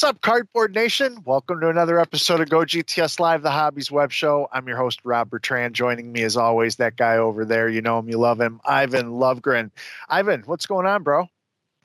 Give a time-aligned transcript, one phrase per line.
[0.00, 1.18] What's up, Cardboard Nation?
[1.24, 4.48] Welcome to another episode of Go GTS Live, the Hobbies Web Show.
[4.52, 5.74] I'm your host, Rob Bertrand.
[5.74, 7.68] Joining me, as always, that guy over there.
[7.68, 9.72] You know him, you love him, Ivan Lovegren.
[10.08, 11.26] Ivan, what's going on, bro?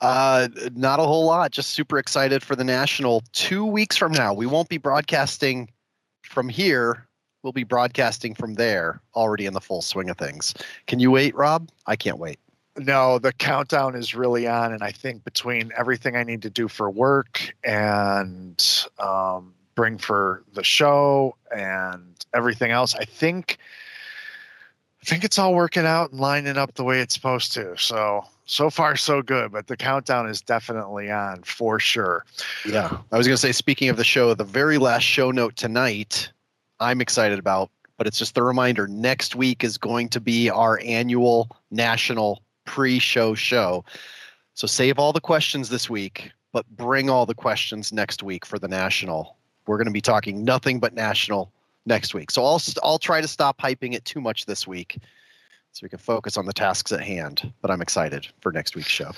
[0.00, 1.50] Uh, not a whole lot.
[1.50, 3.24] Just super excited for the national.
[3.32, 5.68] Two weeks from now, we won't be broadcasting
[6.22, 7.08] from here.
[7.42, 10.54] We'll be broadcasting from there, already in the full swing of things.
[10.86, 11.68] Can you wait, Rob?
[11.88, 12.38] I can't wait.
[12.76, 16.66] No, the countdown is really on, and I think between everything I need to do
[16.66, 23.58] for work and um, bring for the show and everything else, I think
[25.02, 27.76] I think it's all working out and lining up the way it's supposed to.
[27.76, 32.24] So so far so good, but the countdown is definitely on for sure.
[32.66, 35.56] Yeah, I was going to say, speaking of the show, the very last show note
[35.56, 36.30] tonight,
[36.80, 37.70] I'm excited about.
[37.96, 43.34] But it's just the reminder next week is going to be our annual national pre-show
[43.34, 43.84] show.
[44.54, 48.58] So save all the questions this week, but bring all the questions next week for
[48.58, 49.36] the national.
[49.66, 51.50] We're going to be talking nothing but national
[51.86, 52.30] next week.
[52.30, 54.98] So I'll I'll try to stop hyping it too much this week
[55.72, 58.90] so we can focus on the tasks at hand, but I'm excited for next week's
[58.90, 59.10] show.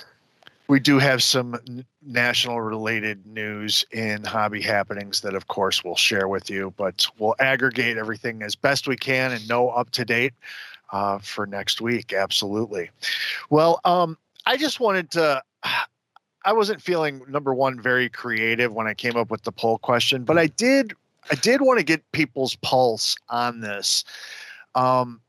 [0.69, 6.27] We do have some national related news in hobby happenings that of course we'll share
[6.27, 10.33] with you, but we'll aggregate everything as best we can and know up to date
[10.92, 12.12] uh, for next week.
[12.12, 12.91] Absolutely.
[13.51, 15.43] Well, um, I just wanted to.
[16.45, 20.23] I wasn't feeling number one very creative when I came up with the poll question,
[20.23, 20.95] but I did.
[21.28, 24.05] I did want to get people's pulse on this.
[24.77, 25.20] Um,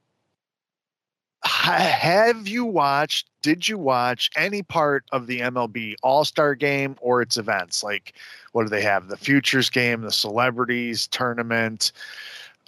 [1.48, 3.30] have you watched?
[3.42, 7.84] Did you watch any part of the MLB All Star Game or its events?
[7.84, 8.14] Like,
[8.52, 9.08] what do they have?
[9.08, 11.92] The Futures Game, the Celebrities Tournament,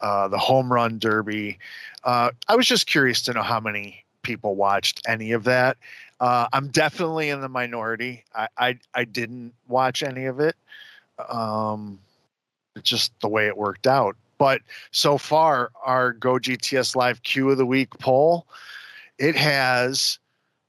[0.01, 1.59] uh, the Home Run Derby.
[2.03, 5.77] Uh, I was just curious to know how many people watched any of that.
[6.19, 8.23] Uh, I'm definitely in the minority.
[8.35, 10.55] I, I, I didn't watch any of it.
[11.29, 11.99] Um,
[12.75, 14.15] it's just the way it worked out.
[14.37, 14.61] But
[14.91, 18.47] so far, our Go GTS Live Q of the Week poll,
[19.17, 20.17] it has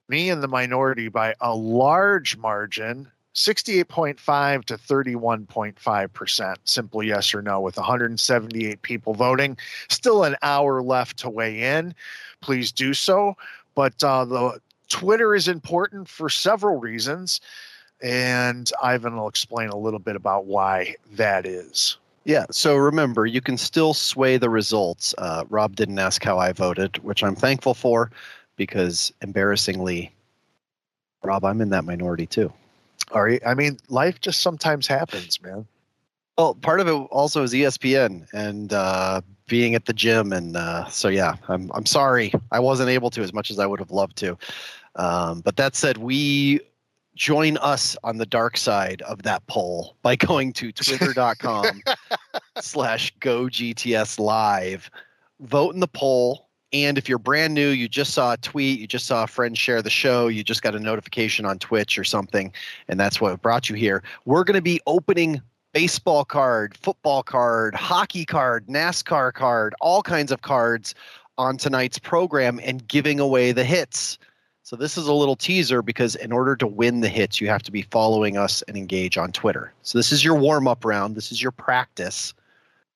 [0.08, 6.54] me in the minority by a large margin 68.5 to 31.5%.
[6.64, 9.56] Simple yes or no, with 178 people voting.
[9.88, 11.94] Still an hour left to weigh in.
[12.40, 13.36] Please do so.
[13.74, 17.40] But uh, the Twitter is important for several reasons.
[18.02, 21.98] And Ivan will explain a little bit about why that is.
[22.24, 25.14] Yeah, so remember, you can still sway the results.
[25.18, 28.10] Uh, Rob didn't ask how I voted, which I'm thankful for
[28.56, 30.12] because embarrassingly,
[31.22, 32.52] Rob, I'm in that minority too.
[33.14, 33.42] Right.
[33.46, 35.66] I mean, life just sometimes happens, man.
[36.38, 40.86] Well, part of it also is ESPN and uh, being at the gym, and uh,
[40.86, 43.90] so yeah, I'm I'm sorry I wasn't able to as much as I would have
[43.90, 44.38] loved to.
[44.96, 46.60] Um, but that said, we
[47.14, 51.82] join us on the dark side of that poll by going to twitter.com
[52.60, 54.90] slash go GTS live.
[55.40, 58.86] Vote in the poll and if you're brand new, you just saw a tweet, you
[58.86, 62.04] just saw a friend share the show, you just got a notification on Twitch or
[62.04, 62.52] something,
[62.88, 64.02] and that's what brought you here.
[64.24, 65.40] We're going to be opening
[65.72, 70.94] baseball card, football card, hockey card, NASCAR card, all kinds of cards
[71.38, 74.18] on tonight's program and giving away the hits.
[74.62, 77.62] So this is a little teaser because in order to win the hits, you have
[77.64, 79.72] to be following us and engage on Twitter.
[79.82, 81.16] So this is your warm up round.
[81.16, 82.34] This is your practice.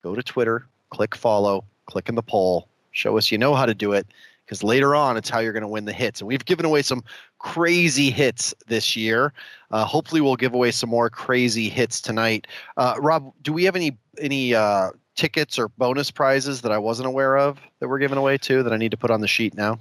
[0.03, 3.75] Go to Twitter, click follow, click in the poll, Show us you know how to
[3.75, 4.07] do it
[4.45, 6.21] because later on it's how you're going to win the hits.
[6.21, 7.03] And we've given away some
[7.39, 9.33] crazy hits this year.
[9.71, 12.47] Uh, hopefully, we'll give away some more crazy hits tonight.
[12.77, 17.09] Uh, Rob, do we have any any uh, tickets or bonus prizes that I wasn't
[17.09, 19.55] aware of that we're giving away too that I need to put on the sheet
[19.55, 19.79] now?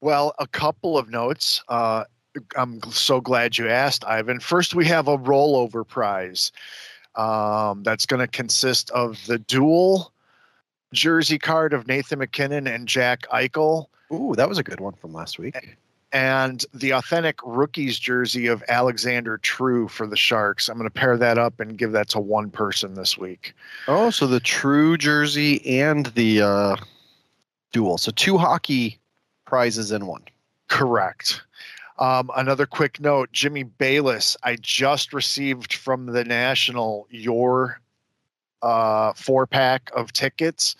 [0.00, 1.62] Well, a couple of notes.
[1.68, 2.04] Uh,
[2.56, 4.40] I'm so glad you asked, Ivan.
[4.40, 6.52] First, we have a rollover prize
[7.14, 10.12] um, that's going to consist of the dual
[10.96, 13.86] jersey card of Nathan MacKinnon and Jack Eichel.
[14.12, 15.76] Ooh, that was a good one from last week.
[16.12, 20.68] And the authentic rookies jersey of Alexander True for the Sharks.
[20.68, 23.54] I'm going to pair that up and give that to one person this week.
[23.86, 26.76] Oh, so the True jersey and the uh,
[27.72, 27.98] dual.
[27.98, 28.98] So two hockey
[29.44, 30.22] prizes in one.
[30.68, 31.42] Correct.
[31.98, 37.80] Um, another quick note Jimmy Bayless, I just received from the National your
[38.62, 40.76] uh, four pack of tickets.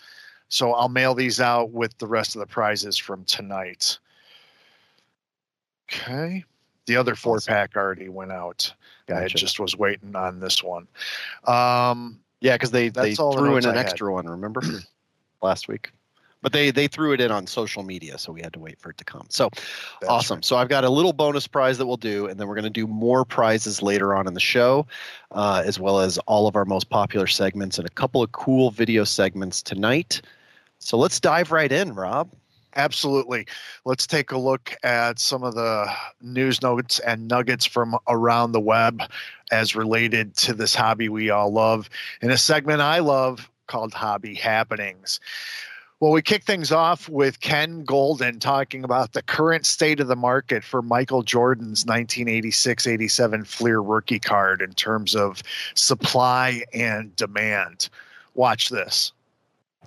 [0.49, 3.97] So I'll mail these out with the rest of the prizes from tonight.
[5.91, 6.43] Okay.
[6.85, 8.73] The other four pack already went out.
[9.07, 9.23] Gotcha.
[9.23, 10.87] I just was waiting on this one.
[11.45, 14.13] Um, yeah, because they, they threw in an I extra had.
[14.13, 14.61] one, remember?
[15.41, 15.91] Last week.
[16.47, 18.89] But they they threw it in on social media, so we had to wait for
[18.89, 19.25] it to come.
[19.27, 19.49] So
[19.99, 20.41] That's awesome.
[20.41, 22.69] So I've got a little bonus prize that we'll do, and then we're going to
[22.69, 24.87] do more prizes later on in the show,
[25.31, 28.71] uh, as well as all of our most popular segments and a couple of cool
[28.71, 30.21] video segments tonight.
[30.79, 32.31] So let's dive right in, Rob.
[32.77, 33.45] Absolutely.
[33.83, 35.91] Let's take a look at some of the
[36.21, 39.01] news notes and nuggets from around the web
[39.51, 41.89] as related to this hobby we all love
[42.21, 45.19] in a segment I love called Hobby Happenings.
[45.99, 50.15] Well, we kick things off with Ken Goldin talking about the current state of the
[50.15, 55.41] market for Michael Jordan's 1986 87 Fleer rookie card in terms of
[55.73, 57.89] supply and demand.
[58.35, 59.11] Watch this.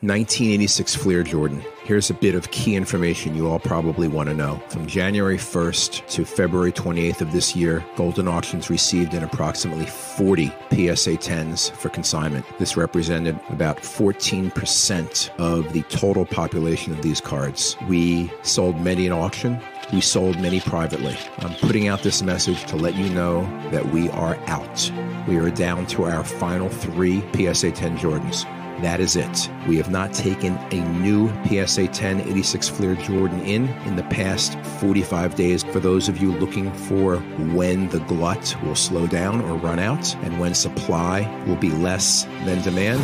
[0.02, 1.62] 1986 Fleer Jordan.
[1.84, 4.58] Here's a bit of key information you all probably want to know.
[4.70, 10.46] From January 1st to February 28th of this year, Goldin Auctions received in approximately 40
[10.70, 12.46] PSA 10s for consignment.
[12.58, 17.76] This represented about 14% of the total population of these cards.
[17.86, 19.60] We sold many in auction.
[19.92, 21.18] We sold many privately.
[21.40, 24.90] I'm putting out this message to let you know that we are out.
[25.28, 28.46] We are down to our final three PSA 10 Jordans.
[28.82, 29.50] That is it.
[29.68, 34.58] We have not taken a new PSA 10 86 Fleer Jordan in in the past
[34.80, 35.62] 45 days.
[35.64, 37.18] For those of you looking for
[37.52, 42.24] when the glut will slow down or run out and when supply will be less
[42.46, 43.02] than demand,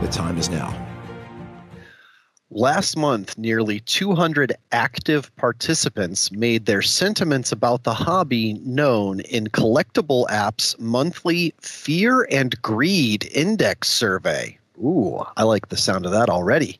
[0.00, 0.87] the time is now.
[2.50, 10.26] Last month, nearly 200 active participants made their sentiments about the hobby known in Collectable
[10.30, 14.56] App's monthly Fear and Greed Index survey.
[14.78, 16.78] Ooh, I like the sound of that already.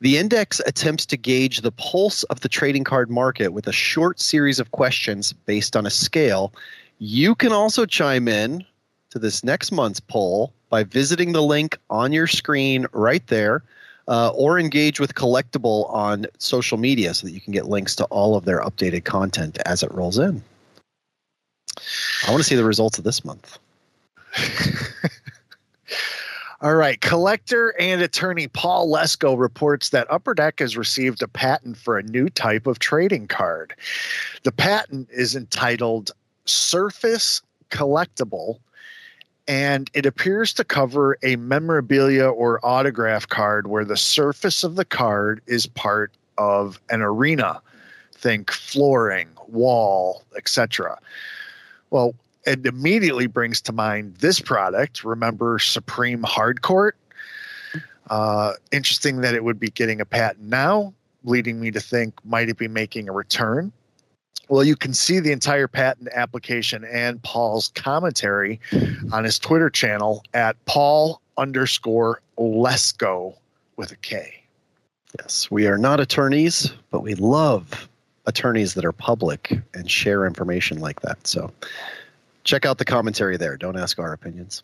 [0.00, 4.18] The index attempts to gauge the pulse of the trading card market with a short
[4.18, 6.52] series of questions based on a scale.
[6.98, 8.64] You can also chime in
[9.10, 13.62] to this next month's poll by visiting the link on your screen right there
[14.08, 18.04] uh, or engage with Collectable on social media so that you can get links to
[18.06, 20.42] all of their updated content as it rolls in.
[22.26, 23.58] I want to see the results of this month.
[26.62, 27.00] All right.
[27.00, 32.04] Collector and attorney Paul Lesko reports that Upper Deck has received a patent for a
[32.04, 33.74] new type of trading card.
[34.44, 36.12] The patent is entitled
[36.44, 38.60] Surface Collectible
[39.52, 44.84] and it appears to cover a memorabilia or autograph card where the surface of the
[44.86, 47.60] card is part of an arena.
[48.14, 50.98] Think flooring, wall, etc.
[51.90, 52.14] Well,
[52.46, 55.04] it immediately brings to mind this product.
[55.04, 56.92] Remember Supreme Hardcourt?
[58.08, 60.94] Uh, interesting that it would be getting a patent now,
[61.24, 63.70] leading me to think might it be making a return?
[64.48, 68.60] Well, you can see the entire patent application and Paul's commentary
[69.12, 73.34] on his Twitter channel at Paul underscore Lesko
[73.76, 74.42] with a K.
[75.18, 77.88] Yes, we are not attorneys, but we love
[78.26, 81.26] attorneys that are public and share information like that.
[81.26, 81.50] So
[82.44, 83.56] check out the commentary there.
[83.56, 84.62] Don't ask our opinions.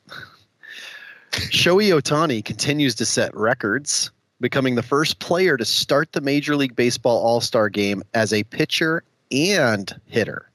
[1.32, 6.74] Shohei Ohtani continues to set records, becoming the first player to start the Major League
[6.74, 10.50] Baseball All Star game as a pitcher and hitter.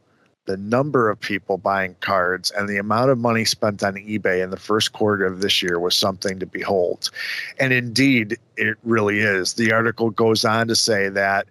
[0.49, 4.49] the number of people buying cards and the amount of money spent on eBay in
[4.49, 7.11] the first quarter of this year was something to behold.
[7.59, 9.53] And indeed, it really is.
[9.53, 11.45] The article goes on to say that,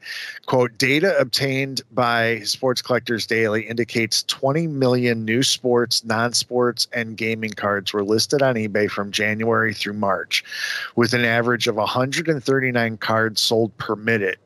[0.47, 7.17] quote, data obtained by Sports Collectors Daily indicates 20 million new sports, non sports, and
[7.17, 10.43] gaming cards were listed on eBay from January through March,
[10.97, 14.41] with an average of 139 cards sold per minute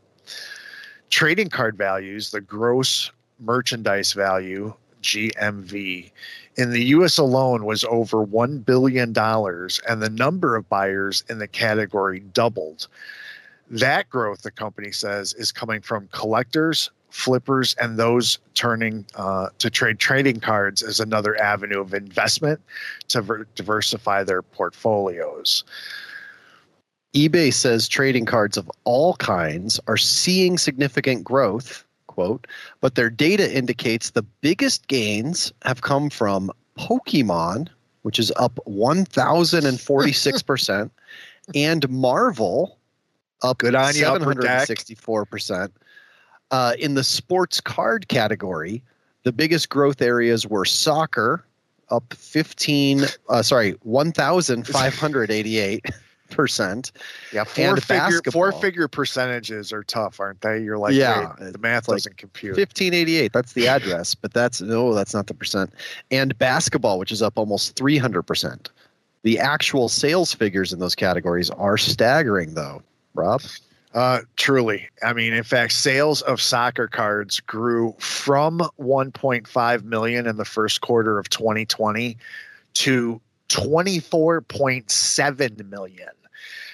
[1.09, 3.11] trading card values, the gross
[3.43, 6.11] merchandise value, GMV,
[6.57, 11.49] in the US alone was over $1 billion, and the number of buyers in the
[11.49, 12.89] category doubled.
[13.71, 19.71] That growth, the company says, is coming from collectors, flippers, and those turning uh, to
[19.71, 22.61] trade trading cards as another avenue of investment
[23.09, 25.65] to ver- diversify their portfolios
[27.15, 32.47] eBay says trading cards of all kinds are seeing significant growth, quote,
[32.81, 37.69] but their data indicates the biggest gains have come from Pokemon,
[38.03, 40.91] which is up 1046%,
[41.55, 42.79] and Marvel
[43.43, 44.69] up Good on you, Upper Deck.
[44.69, 45.71] 764%.
[46.51, 48.83] Uh, in the sports card category,
[49.25, 51.45] the biggest growth areas were soccer,
[51.91, 55.85] up 15, uh, sorry, 1,588
[56.33, 56.93] percent.
[57.33, 60.61] Yeah, four figure four figure percentages are tough, aren't they?
[60.61, 62.57] You're like, yeah, the math like doesn't compute.
[62.57, 63.33] Fifteen eighty eight.
[63.33, 65.73] That's the address, but that's no, that's not the percent.
[66.11, 68.71] And basketball, which is up almost three hundred percent.
[69.23, 72.83] The actual sales figures in those categories are staggering, though.
[73.15, 73.43] Rob.
[73.95, 74.89] Uh, truly.
[75.03, 80.81] I mean, in fact, sales of soccer cards grew from 1.5 million in the first
[80.81, 82.17] quarter of 2020
[82.75, 86.09] to 24.7 million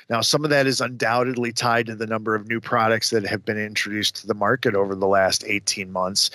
[0.09, 3.45] now, some of that is undoubtedly tied to the number of new products that have
[3.45, 6.31] been introduced to the market over the last 18 months,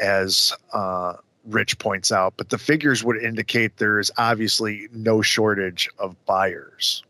[0.00, 2.34] as uh, Rich points out.
[2.36, 7.04] But the figures would indicate there is obviously no shortage of buyers.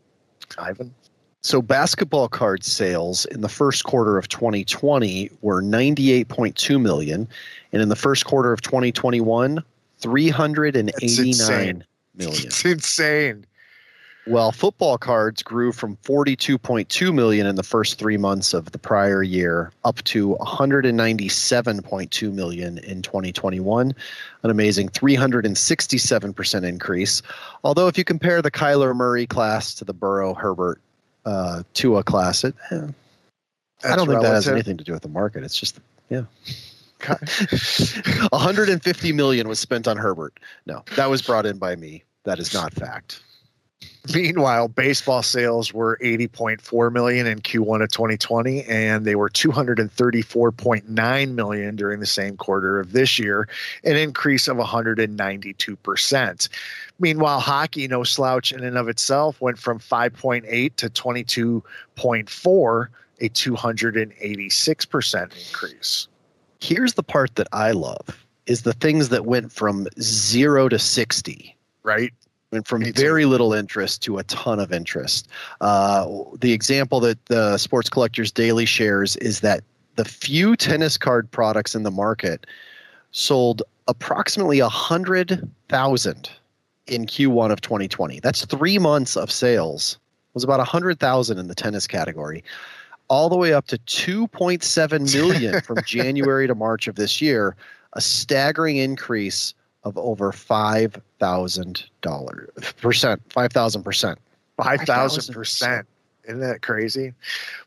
[0.57, 0.93] Ivan?
[1.43, 7.27] So, basketball card sales in the first quarter of 2020 were 98.2 million,
[7.71, 9.63] and in the first quarter of 2021,
[9.97, 11.83] 389
[12.15, 12.45] million.
[12.45, 13.45] It's insane.
[14.27, 19.23] Well, football cards grew from 42.2 million in the first 3 months of the prior
[19.23, 23.95] year up to 197.2 million in 2021,
[24.43, 27.21] an amazing 367% increase.
[27.63, 30.79] Although if you compare the Kyler Murray class to the Burrow Herbert
[31.25, 32.87] uh, Tua class, it eh,
[33.83, 34.21] I don't think relative.
[34.21, 35.43] that has anything to do with the market.
[35.43, 36.25] It's just yeah.
[38.29, 40.39] 150 million was spent on Herbert.
[40.67, 42.03] No, that was brought in by me.
[42.23, 43.23] That is not fact.
[44.13, 51.75] Meanwhile, baseball sales were 80.4 million in Q1 of 2020 and they were 234.9 million
[51.75, 53.47] during the same quarter of this year,
[53.83, 56.49] an increase of 192%.
[56.99, 62.87] Meanwhile, hockey, no slouch in and of itself, went from 5.8 to 22.4,
[63.19, 66.07] a 286% increase.
[66.59, 71.55] Here's the part that I love is the things that went from 0 to 60.
[71.83, 72.11] Right?
[72.51, 75.27] Went from very little interest to a ton of interest.
[75.61, 76.07] Uh,
[76.39, 79.63] the example that the Sports Collectors Daily shares is that
[79.95, 82.45] the few tennis card products in the market
[83.11, 86.29] sold approximately a hundred thousand
[86.87, 88.19] in Q1 of 2020.
[88.19, 89.97] That's three months of sales.
[90.29, 92.43] It was about a hundred thousand in the tennis category,
[93.07, 97.55] all the way up to 2.7 million from January to March of this year.
[97.93, 99.53] A staggering increase
[99.83, 102.49] of over five thousand dollars
[102.81, 104.19] percent, five thousand percent,
[104.57, 105.87] five thousand percent.
[106.25, 107.13] Isn't that crazy?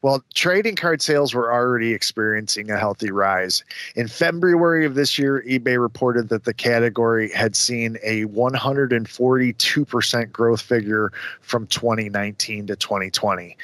[0.03, 3.65] Well, trading card sales were already experiencing a healthy rise.
[3.97, 10.61] In February of this year, eBay reported that the category had seen a 142% growth
[10.61, 13.57] figure from 2019 to 2020.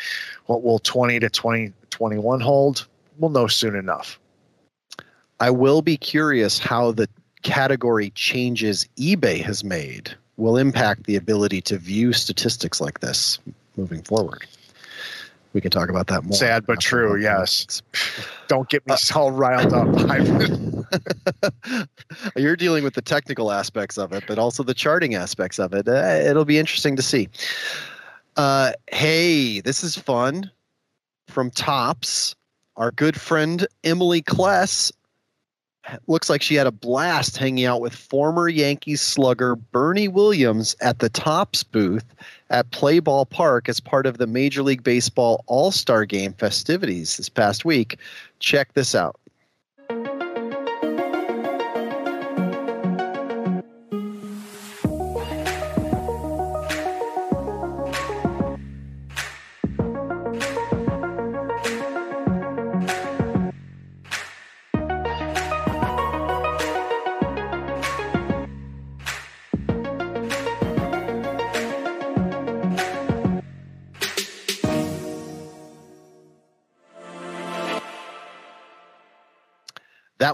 [0.46, 2.88] What will 20 to 2021 hold?
[3.18, 4.18] We'll know soon enough.
[5.38, 7.08] I will be curious how the
[7.42, 13.38] category changes eBay has made will impact the ability to view statistics like this
[13.76, 14.46] moving forward.
[15.52, 16.36] We can talk about that more.
[16.36, 17.82] Sad but true, yes.
[18.48, 19.88] Don't get me uh, all riled up.
[22.36, 25.88] You're dealing with the technical aspects of it, but also the charting aspects of it.
[25.88, 27.28] Uh, it'll be interesting to see.
[28.36, 30.50] Uh, hey, this is fun.
[31.26, 32.36] From Topps,
[32.76, 34.92] our good friend Emily Kless
[36.06, 40.98] looks like she had a blast hanging out with former Yankees slugger Bernie Williams at
[40.98, 42.04] the Topps booth
[42.48, 47.16] at Play Ball Park as part of the Major League Baseball All Star Game festivities
[47.16, 47.98] this past week.
[48.40, 49.19] Check this out.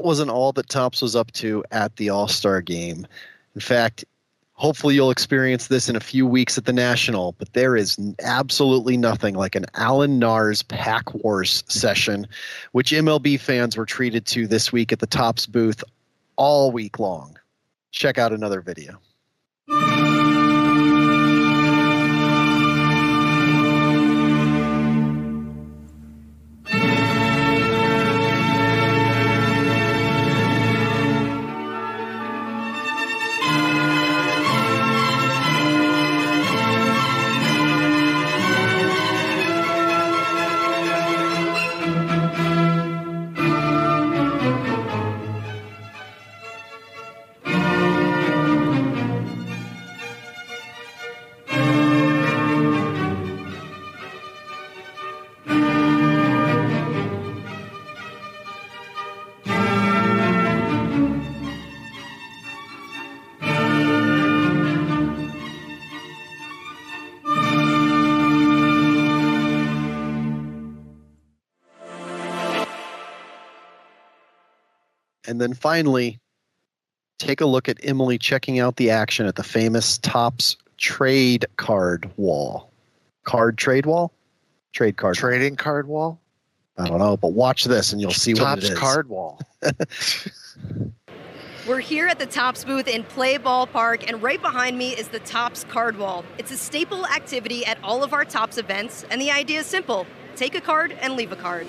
[0.07, 3.07] Wasn't all that Topps was up to at the All Star game.
[3.55, 4.05] In fact,
[4.53, 8.97] hopefully you'll experience this in a few weeks at the National, but there is absolutely
[8.97, 12.27] nothing like an Alan Nars Pack Wars session,
[12.71, 15.83] which MLB fans were treated to this week at the Topps booth
[16.37, 17.37] all week long.
[17.91, 19.01] Check out another video.
[75.37, 76.19] And then finally,
[77.19, 82.11] take a look at Emily checking out the action at the famous Topps trade card
[82.16, 82.73] wall.
[83.25, 84.14] Card trade wall?
[84.73, 85.16] Trade card.
[85.16, 86.19] Trading card wall?
[86.78, 88.78] I don't know, but watch this and you'll see Topps what it is.
[88.78, 89.38] card wall.
[91.69, 95.21] We're here at the Topps booth in Play Ballpark, and right behind me is the
[95.21, 96.25] Topps card wall.
[96.39, 100.06] It's a staple activity at all of our Topps events, and the idea is simple
[100.34, 101.67] take a card and leave a card.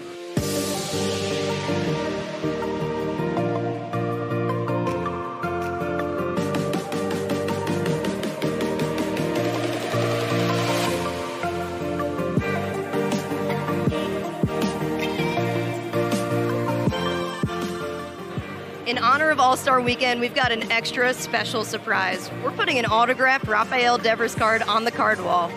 [18.88, 22.32] In honor of All Star Weekend, we've got an extra special surprise.
[22.42, 25.52] We're putting an autographed Rafael Devers card on the card wall.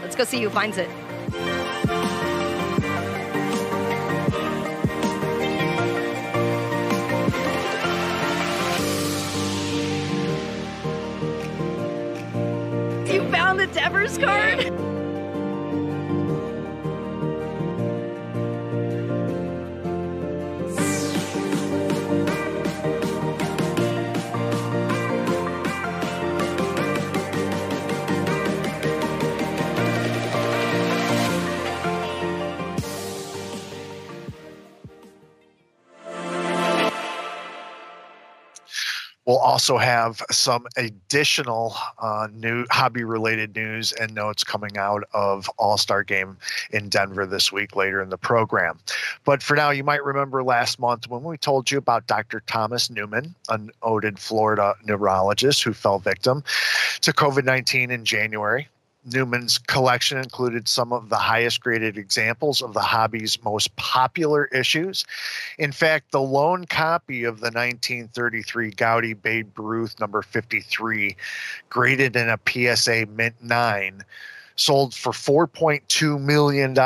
[0.00, 0.88] Let's go see who finds it.
[13.12, 14.97] You found the Devers card?
[39.48, 45.78] Also have some additional uh, new hobby related news and notes coming out of All
[45.78, 46.36] Star Game
[46.70, 48.78] in Denver this week later in the program.
[49.24, 52.40] But for now, you might remember last month when we told you about Dr.
[52.46, 56.44] Thomas Newman, an noted Florida neurologist who fell victim
[57.00, 58.68] to COVID 19 in January.
[59.12, 65.04] Newman's collection included some of the highest graded examples of the hobby's most popular issues.
[65.58, 71.16] In fact, the lone copy of the 1933 Goudey Babe Ruth number 53,
[71.68, 74.02] graded in a PSA Mint 9,
[74.56, 76.76] sold for $4.2 million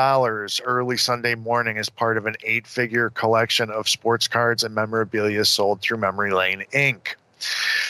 [0.64, 5.44] early Sunday morning as part of an eight figure collection of sports cards and memorabilia
[5.44, 7.14] sold through Memory Lane Inc.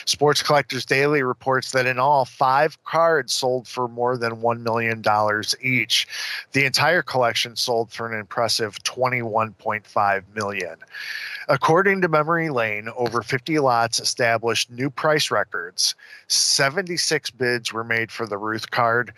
[0.05, 5.03] Sports Collectors Daily reports that in all, five cards sold for more than $1 million
[5.61, 6.07] each.
[6.51, 10.75] The entire collection sold for an impressive 21.5 million.
[11.47, 15.95] According to Memory Lane, over 50 lots established new price records.
[16.27, 19.13] 76 bids were made for the Ruth card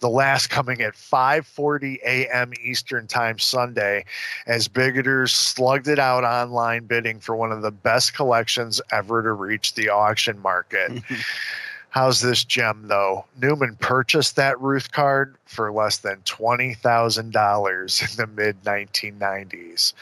[0.00, 2.52] the last coming at 5:40 a.m.
[2.62, 4.04] Eastern Time Sunday
[4.46, 9.32] as bidders slugged it out online bidding for one of the best collections ever to
[9.32, 11.02] reach the auction market.
[11.90, 13.24] How's this gem though?
[13.40, 19.94] Newman purchased that Ruth card for less than $20,000 in the mid 1990s.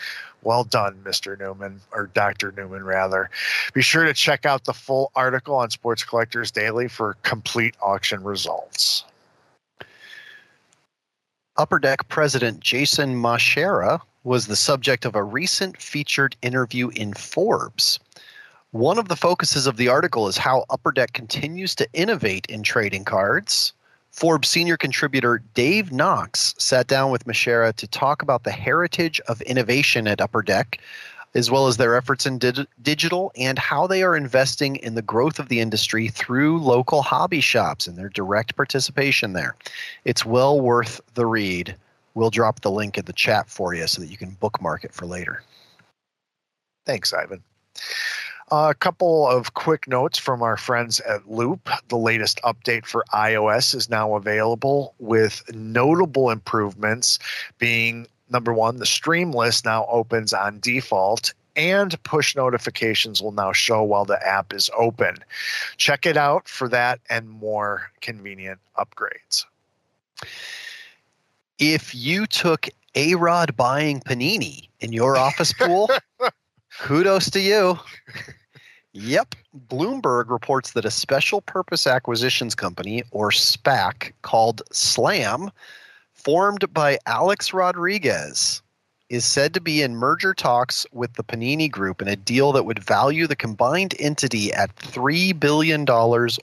[0.42, 1.38] Well done, Mr.
[1.38, 2.52] Newman, or Dr.
[2.56, 3.30] Newman, rather.
[3.72, 8.22] Be sure to check out the full article on Sports Collectors Daily for complete auction
[8.22, 9.04] results.
[11.58, 17.98] Upper Deck president Jason Masherah was the subject of a recent featured interview in Forbes.
[18.72, 22.62] One of the focuses of the article is how Upper Deck continues to innovate in
[22.62, 23.72] trading cards.
[24.10, 29.40] Forbes senior contributor Dave Knox sat down with Masherah to talk about the heritage of
[29.42, 30.78] innovation at Upper Deck,
[31.36, 35.02] as well as their efforts in dig- digital and how they are investing in the
[35.02, 39.54] growth of the industry through local hobby shops and their direct participation there.
[40.04, 41.76] It's well worth the read.
[42.14, 44.94] We'll drop the link in the chat for you so that you can bookmark it
[44.94, 45.42] for later.
[46.86, 47.42] Thanks, Ivan.
[48.50, 51.68] A couple of quick notes from our friends at Loupe.
[51.88, 57.18] The latest update for iOS is now available with notable improvements
[57.58, 63.52] being number one, the stream list now opens on default and push notifications will now
[63.52, 65.16] show while the app is open.
[65.78, 69.44] Check it out for that and more convenient upgrades.
[71.58, 75.88] If you took A Rod buying Panini in your office pool,
[76.78, 77.78] kudos to you.
[78.92, 79.34] Yep.
[79.68, 85.50] Bloomberg reports that a special purpose acquisitions company, or SPAC, called SLAM,
[86.26, 88.60] formed by Alex Rodriguez,
[89.08, 92.64] is said to be in merger talks with the Panini Group in a deal that
[92.64, 95.86] would value the combined entity at $3 billion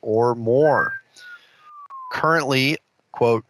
[0.01, 0.93] or more.
[2.13, 2.77] Currently,
[3.11, 3.43] quote,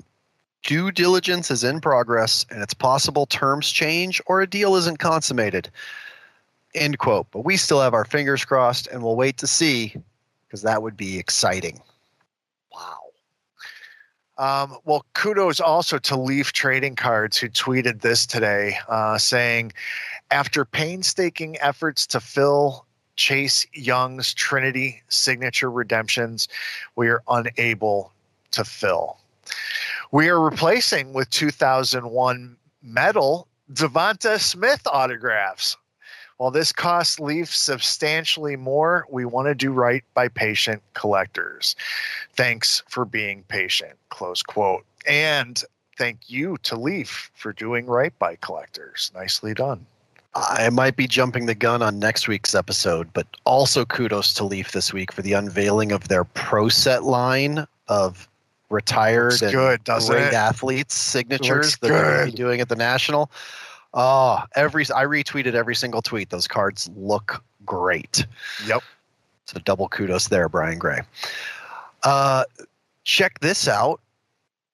[0.63, 5.69] due diligence is in progress and it's possible terms change or a deal isn't consummated,
[6.73, 7.27] end quote.
[7.29, 9.93] But we still have our fingers crossed and we'll wait to see
[10.47, 11.79] because that would be exciting.
[14.37, 19.73] Um, well, kudos also to Leaf Trading Cards, who tweeted this today, uh, saying,
[20.31, 26.47] after painstaking efforts to fill Chase Young's Trinity signature redemptions,
[26.95, 28.11] we are unable
[28.51, 29.19] to fill.
[30.11, 35.77] We are replacing with 2001 metal Devonta Smith autographs.
[36.43, 41.73] While this costs Leaf substantially more, we want to do right by patient collectors.
[42.33, 43.93] Thanks for being patient.
[44.09, 44.83] Close quote.
[45.07, 45.63] And
[45.97, 49.09] thank you to Leaf for doing right by collectors.
[49.15, 49.85] Nicely done.
[50.35, 54.73] I might be jumping the gun on next week's episode, but also kudos to Leaf
[54.73, 58.27] this week for the unveiling of their pro set line of
[58.69, 60.33] retired Looks and good, great it?
[60.33, 63.31] athletes signatures Looks that they're gonna be doing at the national.
[63.93, 66.29] Oh, every I retweeted every single tweet.
[66.29, 68.25] Those cards look great.
[68.65, 68.81] Yep.
[69.45, 71.01] So double kudos there, Brian Gray.
[72.03, 72.45] Uh,
[73.03, 73.99] check this out: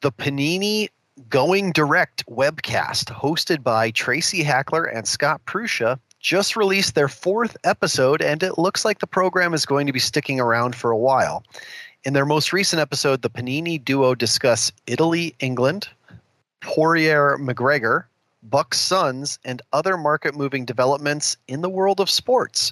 [0.02, 0.90] the Panini
[1.30, 8.22] Going Direct webcast, hosted by Tracy Hackler and Scott Prusha, just released their fourth episode,
[8.22, 11.44] and it looks like the program is going to be sticking around for a while.
[12.06, 15.90] In their most recent episode, the Panini duo discuss Italy, England,
[16.62, 18.06] Poirier McGregor,
[18.44, 22.72] Bucks Suns, and other market moving developments in the world of sports.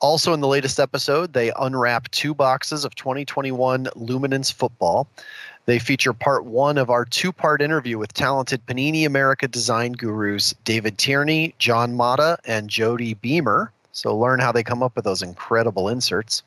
[0.00, 5.06] Also, in the latest episode, they unwrap two boxes of 2021 Luminance football.
[5.66, 10.54] They feature part one of our two part interview with talented Panini America design gurus
[10.64, 13.70] David Tierney, John Mata, and Jody Beamer.
[13.92, 16.42] So, learn how they come up with those incredible inserts.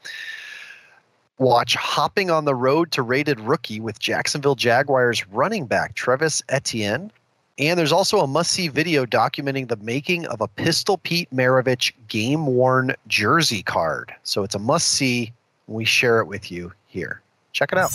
[1.37, 7.11] Watch Hopping on the Road to Rated Rookie with Jacksonville Jaguars running back Travis Etienne.
[7.59, 11.93] And there's also a must see video documenting the making of a Pistol Pete Maravich
[12.07, 14.13] game worn jersey card.
[14.23, 15.31] So it's a must see.
[15.67, 17.21] We share it with you here.
[17.51, 17.91] Check it out.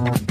[0.00, 0.29] Mm-hmm.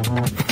[0.00, 0.49] Mm-hmm.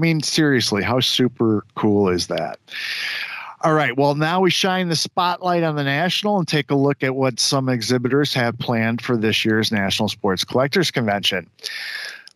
[0.00, 2.58] Mean, seriously, how super cool is that?
[3.62, 3.96] All right.
[3.96, 7.38] Well, now we shine the spotlight on the national and take a look at what
[7.38, 11.46] some exhibitors have planned for this year's National Sports Collectors Convention.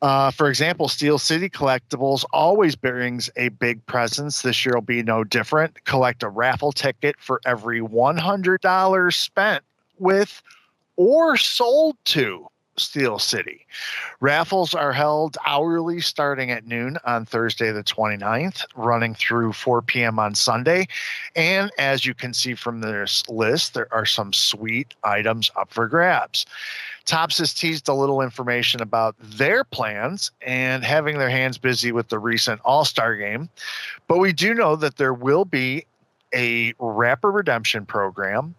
[0.03, 4.43] Uh, for example, Steel City Collectibles always brings a big presence.
[4.43, 5.83] This year will be no different.
[5.87, 9.65] Collect a raffle ticket for every $100 spent
[9.99, 10.43] with
[10.97, 13.67] or sold to Steel City.
[14.21, 20.19] Raffles are held hourly starting at noon on Thursday, the 29th, running through 4 p.m.
[20.19, 20.87] on Sunday.
[21.37, 25.89] And as you can see from this list, there are some sweet items up for
[25.89, 26.47] grabs.
[27.05, 32.09] Topps has teased a little information about their plans and having their hands busy with
[32.09, 33.51] the recent All Star game.
[34.09, 35.85] But we do know that there will be
[36.35, 38.55] a Wrapper Redemption program,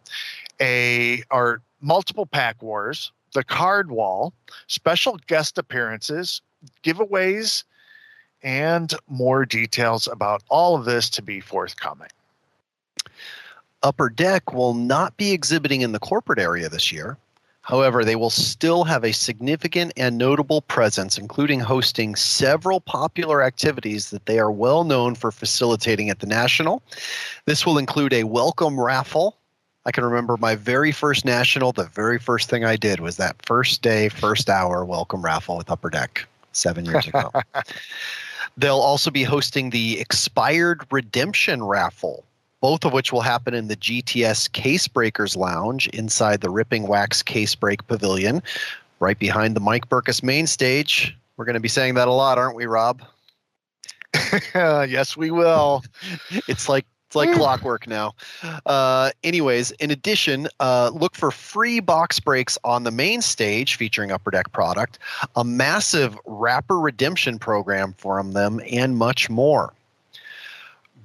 [0.61, 4.33] a or multiple pack wars, the card wall,
[4.65, 6.41] special guest appearances,
[6.83, 7.63] giveaways,
[8.41, 12.09] and more details about all of this to be forthcoming.
[13.83, 17.17] Upper Deck will not be exhibiting in the corporate area this year.
[17.61, 24.11] However, they will still have a significant and notable presence, including hosting several popular activities
[24.11, 26.83] that they are well known for facilitating at the National.
[27.45, 29.37] This will include a welcome raffle.
[29.85, 33.35] I can remember my very first National, the very first thing I did was that
[33.45, 37.31] first day, first hour welcome raffle with Upper Deck seven years ago.
[38.57, 42.23] They'll also be hosting the expired redemption raffle
[42.65, 47.21] both of which will happen in the GTS Case Breakers Lounge inside the Ripping Wax
[47.21, 48.41] Case Break Pavilion,
[48.99, 51.15] right behind the Mike Berkus main stage.
[51.37, 53.03] We're going to be saying that a lot, aren't we, Rob?
[54.55, 55.83] yes, we will.
[56.47, 58.13] it's like it's like clockwork now.
[58.65, 64.11] Uh, anyways, in addition, uh, look for free box breaks on the main stage featuring
[64.11, 64.99] Upper Deck product,
[65.35, 69.73] a massive wrapper redemption program from them, and much more.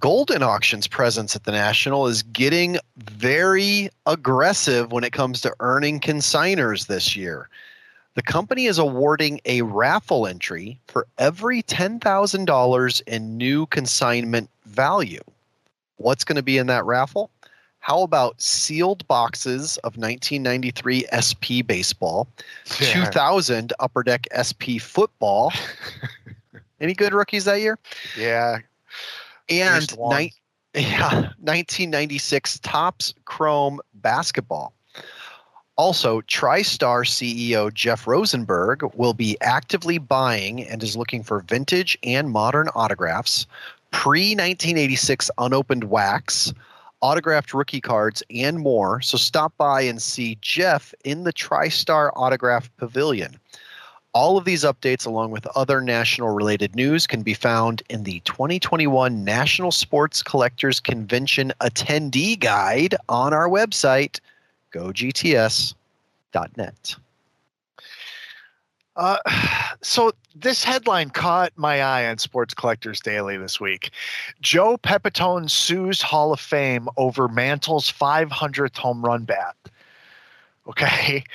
[0.00, 6.00] Goldin Auction's presence at the National is getting very aggressive when it comes to earning
[6.00, 7.50] consigners this year.
[8.14, 15.20] The company is awarding a raffle entry for every $10,000 in new consignment value.
[16.00, 17.30] What's going to be in that raffle?
[17.80, 22.26] How about sealed boxes of 1993 SP baseball,
[22.80, 23.04] yeah.
[23.06, 25.52] 2000 Upper Deck SP football?
[26.80, 27.78] Any good rookies that year?
[28.18, 28.58] Yeah,
[29.50, 30.32] and ni-
[30.74, 34.72] yeah, 1996 Topps Chrome basketball.
[35.76, 42.30] Also, TriStar CEO Jeff Rosenberg will be actively buying and is looking for vintage and
[42.30, 43.46] modern autographs,
[43.90, 46.52] pre 1986 unopened wax,
[47.00, 49.00] autographed rookie cards, and more.
[49.00, 53.38] So stop by and see Jeff in the TriStar Autograph Pavilion.
[54.12, 58.18] All of these updates, along with other national related news, can be found in the
[58.20, 64.18] 2021 National Sports Collectors Convention Attendee Guide on our website,
[64.72, 65.74] gogts.net.
[69.00, 69.16] Uh,
[69.82, 73.90] so this headline caught my eye on Sports Collectors Daily this week.
[74.40, 79.56] Joe Pepitone sues Hall of Fame over Mantle's 500th home run bat.
[80.68, 81.24] Okay.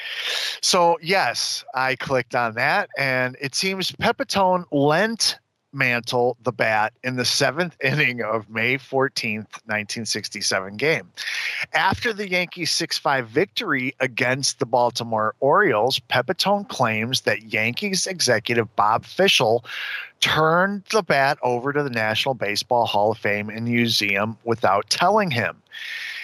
[0.62, 5.38] So, yes, I clicked on that, and it seems Pepitone lent
[5.76, 11.12] Mantle the bat in the seventh inning of May 14th, 1967 game.
[11.74, 18.74] After the Yankees 6 5 victory against the Baltimore Orioles, Pepitone claims that Yankees executive
[18.76, 19.66] Bob Fishel
[20.22, 25.30] turned the bat over to the National Baseball Hall of Fame and Museum without telling
[25.30, 25.62] him.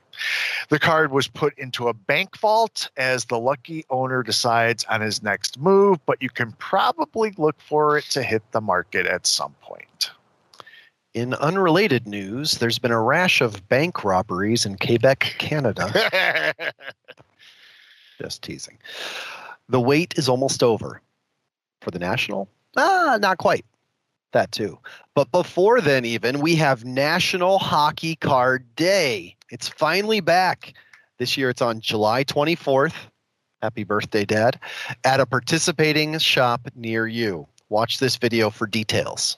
[0.70, 5.22] The card was put into a bank vault as the lucky owner decides on his
[5.22, 9.56] next move, but you can probably look for it to hit the market at some
[9.62, 10.12] point.
[11.14, 16.54] In unrelated news, there's been a rash of bank robberies in Quebec, Canada.
[18.22, 18.78] Just teasing.
[19.68, 21.02] The wait is almost over.
[21.82, 22.48] For the National?
[22.78, 23.66] Ah, not quite.
[24.32, 24.78] That too.
[25.16, 29.36] But before then, even, we have National Hockey Card Day.
[29.52, 30.74] It's finally back.
[31.20, 32.96] This year it's on July 24th.
[33.62, 34.60] Happy birthday, Dad.
[35.04, 37.48] At a participating shop near you.
[37.70, 39.38] Watch this video for details.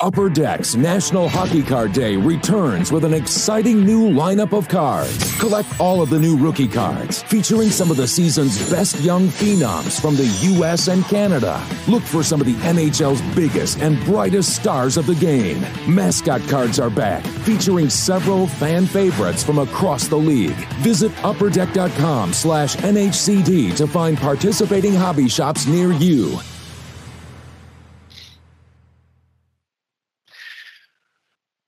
[0.00, 5.38] Upper Deck's National Hockey Card Day returns with an exciting new lineup of cards.
[5.38, 10.00] Collect all of the new rookie cards, featuring some of the season's best young phenoms
[10.00, 10.26] from the
[10.56, 10.88] U.S.
[10.88, 11.64] and Canada.
[11.86, 15.60] Look for some of the NHL's biggest and brightest stars of the game.
[15.88, 20.56] Mascot cards are back, featuring several fan favorites from across the league.
[20.82, 26.36] Visit upperdeck.com slash NHCD to find participating hobby shops near you.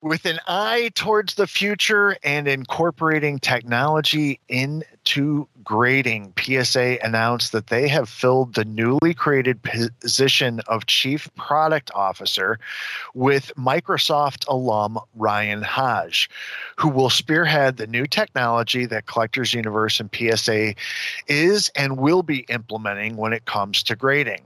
[0.03, 7.88] With an eye towards the future and incorporating technology into grading, PSA announced that they
[7.88, 12.59] have filled the newly created position of Chief Product Officer
[13.14, 16.28] with Microsoft alum Ryan Hodge,
[16.76, 20.74] who will spearhead the new technology that Collectors Universe and PSA
[21.26, 24.42] is and will be implementing when it comes to grading.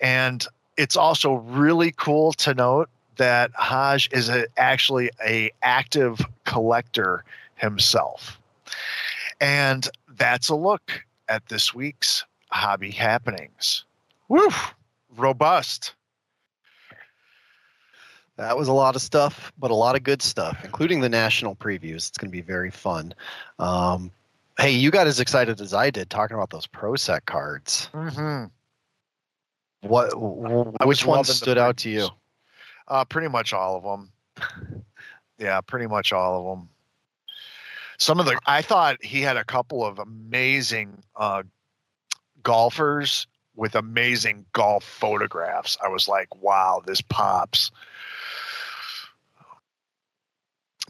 [0.00, 7.24] And it's also really cool to note that Hodge is a, actually a active collector
[7.56, 8.40] himself.
[9.40, 13.84] And that's a look at this week's hobby happenings.
[14.28, 14.48] Woo!
[15.16, 15.94] Robust.
[18.36, 21.54] That was a lot of stuff, but a lot of good stuff, including the national
[21.54, 22.08] previews.
[22.08, 23.14] It's going to be very fun.
[23.60, 24.10] Um,
[24.58, 27.88] hey, you got as excited as I did talking about those Pro Set cards.
[27.92, 28.46] Mm-hmm.
[29.88, 30.86] What?
[30.86, 32.08] Which one stood out to you?
[32.88, 34.82] Uh, pretty much all of them.
[35.38, 36.68] yeah, pretty much all of them.
[37.98, 41.44] Some of the I thought he had a couple of amazing uh,
[42.42, 43.26] golfers
[43.56, 45.78] with amazing golf photographs.
[45.82, 47.70] I was like, wow, this pops.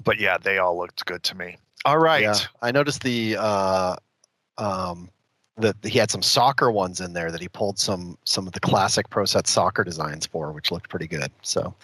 [0.03, 1.59] But yeah, they all looked good to me.
[1.84, 2.22] All right.
[2.22, 3.97] Yeah, I noticed the uh,
[4.59, 5.11] um,
[5.57, 8.61] that he had some soccer ones in there that he pulled some some of the
[8.61, 11.30] classic pro set soccer designs for, which looked pretty good.
[11.42, 11.74] So nice.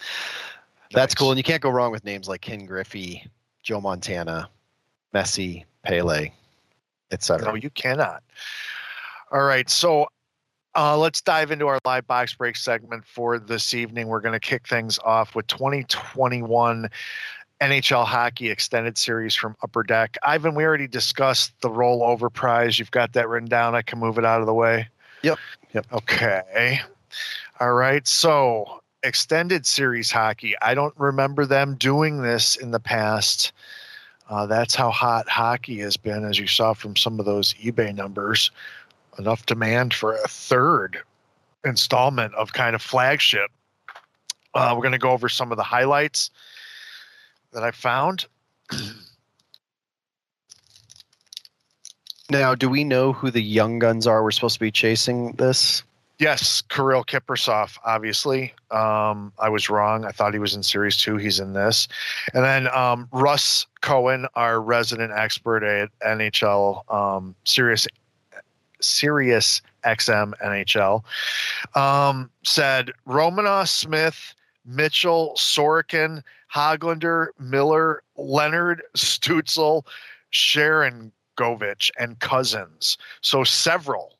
[0.93, 1.31] that's cool.
[1.31, 3.29] And you can't go wrong with names like Ken Griffey,
[3.63, 4.49] Joe Montana,
[5.13, 6.31] Messi, Pele,
[7.11, 7.47] etc.
[7.47, 8.23] No, you cannot.
[9.31, 10.07] All right, so
[10.75, 14.07] uh, let's dive into our live box break segment for this evening.
[14.07, 16.89] We're going to kick things off with 2021
[17.61, 20.17] NHL Hockey Extended Series from Upper Deck.
[20.23, 22.79] Ivan, we already discussed the rollover prize.
[22.79, 23.75] You've got that written down.
[23.75, 24.87] I can move it out of the way.
[25.21, 25.37] Yep.
[25.73, 25.85] Yep.
[25.93, 26.81] Okay.
[27.59, 28.07] All right.
[28.07, 30.55] So, Extended Series Hockey.
[30.63, 33.51] I don't remember them doing this in the past.
[34.27, 37.93] Uh, that's how hot hockey has been, as you saw from some of those eBay
[37.93, 38.49] numbers.
[39.19, 40.99] Enough demand for a third
[41.63, 43.51] installment of kind of flagship.
[44.55, 46.31] Uh, we're going to go over some of the highlights
[47.53, 48.25] that I found.
[52.29, 55.83] now, do we know who the young guns are we're supposed to be chasing this?
[56.21, 58.53] Yes, Kirill Kaprizov, obviously.
[58.69, 60.05] Um, I was wrong.
[60.05, 61.17] I thought he was in Series 2.
[61.17, 61.87] He's in this.
[62.35, 67.87] And then um, Russ Cohen, our resident expert at NHL um, Sirius,
[68.79, 71.03] Sirius XM NHL,
[71.75, 76.21] um, said Romanov Smith, Mitchell, Sorokin,
[76.53, 79.85] Hoglander, Miller, Leonard, Stützle,
[80.29, 82.97] Sharon Govich, and Cousins.
[83.21, 84.17] So several,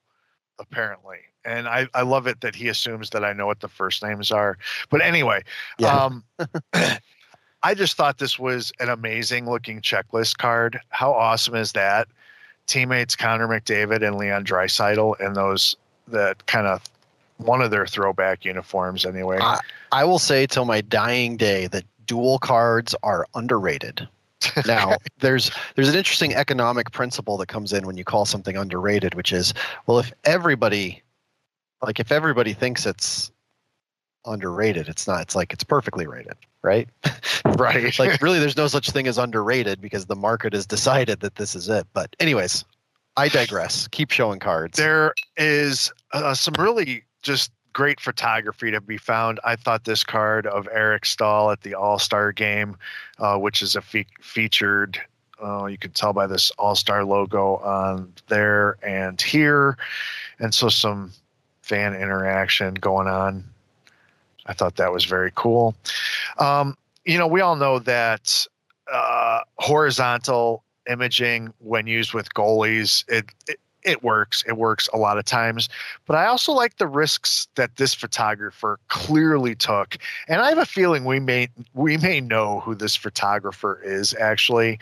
[0.59, 1.17] apparently.
[1.43, 4.31] And I, I love it that he assumes that I know what the first names
[4.31, 4.57] are.
[4.89, 5.43] But anyway,
[5.79, 5.95] yeah.
[5.95, 6.23] um,
[7.63, 10.79] I just thought this was an amazing looking checklist card.
[10.89, 12.07] How awesome is that?
[12.67, 15.75] Teammates Connor McDavid and Leon Draisaitl and those
[16.07, 16.83] that kind of
[17.37, 19.39] one of their throwback uniforms anyway.
[19.41, 19.59] I,
[19.91, 24.05] I will say till my dying day that dual cards are underrated.
[24.67, 29.13] now there's there's an interesting economic principle that comes in when you call something underrated
[29.13, 29.53] which is
[29.85, 30.99] well if everybody
[31.83, 33.31] like if everybody thinks it's
[34.25, 36.33] underrated it's not it's like it's perfectly rated
[36.63, 36.89] right
[37.55, 37.97] right.
[37.99, 41.55] like really there's no such thing as underrated because the market has decided that this
[41.55, 42.65] is it but anyways
[43.15, 48.97] i digress keep showing cards there is uh, some really just great photography to be
[48.97, 49.39] found.
[49.43, 52.77] I thought this card of Eric Staal at the All Star game,
[53.19, 54.99] uh, which is a fe- featured,
[55.41, 59.77] uh, you can tell by this All Star logo on there and here.
[60.39, 61.11] And so some
[61.61, 63.43] fan interaction going on.
[64.45, 65.75] I thought that was very cool.
[66.37, 68.45] Um, you know, we all know that
[68.91, 74.43] uh, horizontal imaging, when used with goalies, it, it it works.
[74.47, 75.69] It works a lot of times.
[76.05, 79.97] But I also like the risks that this photographer clearly took.
[80.27, 84.79] And I have a feeling we may we may know who this photographer is actually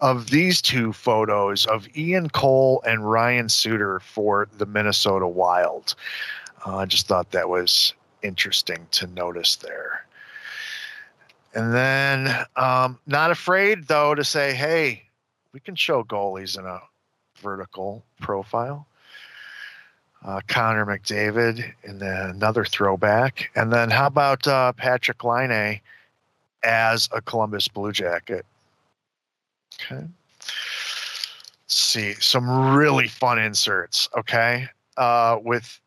[0.00, 5.94] of these two photos of Ian Cole and Ryan Suter for the Minnesota Wild.
[6.66, 10.06] Uh, I just thought that was interesting to notice there.
[11.54, 15.02] And then, um, not afraid though to say, hey,
[15.52, 16.80] we can show goalies in a
[17.42, 18.86] vertical profile.
[20.24, 23.50] Uh, Connor McDavid and then another throwback.
[23.56, 25.80] And then how about uh, Patrik Laine
[26.62, 28.46] as a Columbus Blue Jacket?
[29.74, 29.96] Okay.
[29.96, 30.14] Let's
[31.66, 32.14] see.
[32.14, 34.08] Some really fun inserts.
[34.16, 34.68] Okay.
[34.96, 35.80] Uh, with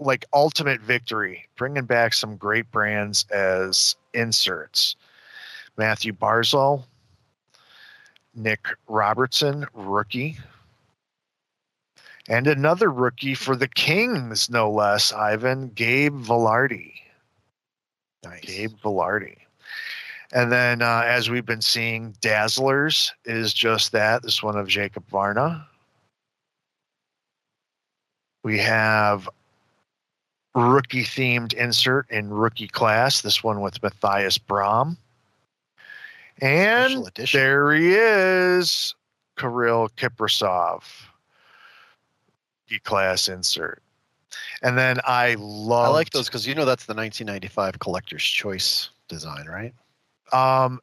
[0.00, 4.96] like Ultimate Victory, bringing back some great brands as inserts.
[5.76, 6.84] Mathew Barzal,
[8.34, 10.36] Nick Robertson, rookie
[12.28, 16.92] and another rookie for the Kings, no less, Ivan, Gabe Vilardi.
[18.22, 18.40] Nice.
[18.42, 19.36] Gabe Vilardi.
[20.32, 24.22] And then, uh, as we've been seeing, Dazzlers is just that.
[24.22, 25.64] This one of Jakub Vrana.
[28.44, 29.28] We have
[30.54, 33.22] rookie themed insert in rookie class.
[33.22, 34.98] This one with Mathias Brome.
[36.40, 38.94] And there he is,
[39.36, 39.88] Kirill
[42.84, 43.82] Class insert.
[44.62, 45.86] And then I love.
[45.86, 49.74] I like those because you know that's the 1995 Collector's Choice design, right?
[50.32, 50.80] Um,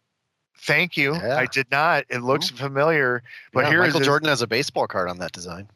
[0.59, 1.13] thank you.
[1.15, 1.37] Yeah.
[1.37, 2.05] I did not.
[2.09, 2.55] It looks Ooh.
[2.55, 3.23] familiar,
[3.53, 5.67] but yeah, here Michael Jordan has a baseball card on that design.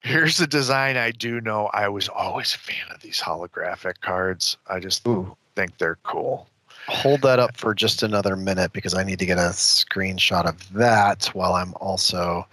[0.00, 1.70] Here's the design I do know.
[1.72, 4.58] I was always a fan of these holographic cards.
[4.68, 5.34] I just Ooh.
[5.56, 6.48] think they're cool.
[6.88, 10.70] Hold that up for just another minute because I need to get a screenshot of
[10.74, 12.46] that while I'm also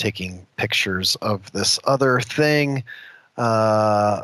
[0.00, 2.82] taking pictures of this other thing.
[3.36, 4.22] Uh,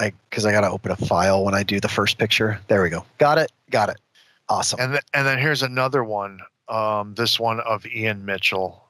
[0.00, 2.58] I because I got to open a file when I do the first picture.
[2.68, 3.04] There we go.
[3.18, 3.52] Got it.
[3.70, 3.98] Got it.
[4.48, 4.80] Awesome.
[4.80, 6.40] And th- and then here's another one.
[6.68, 8.82] Um, this one of Ian Mitchell.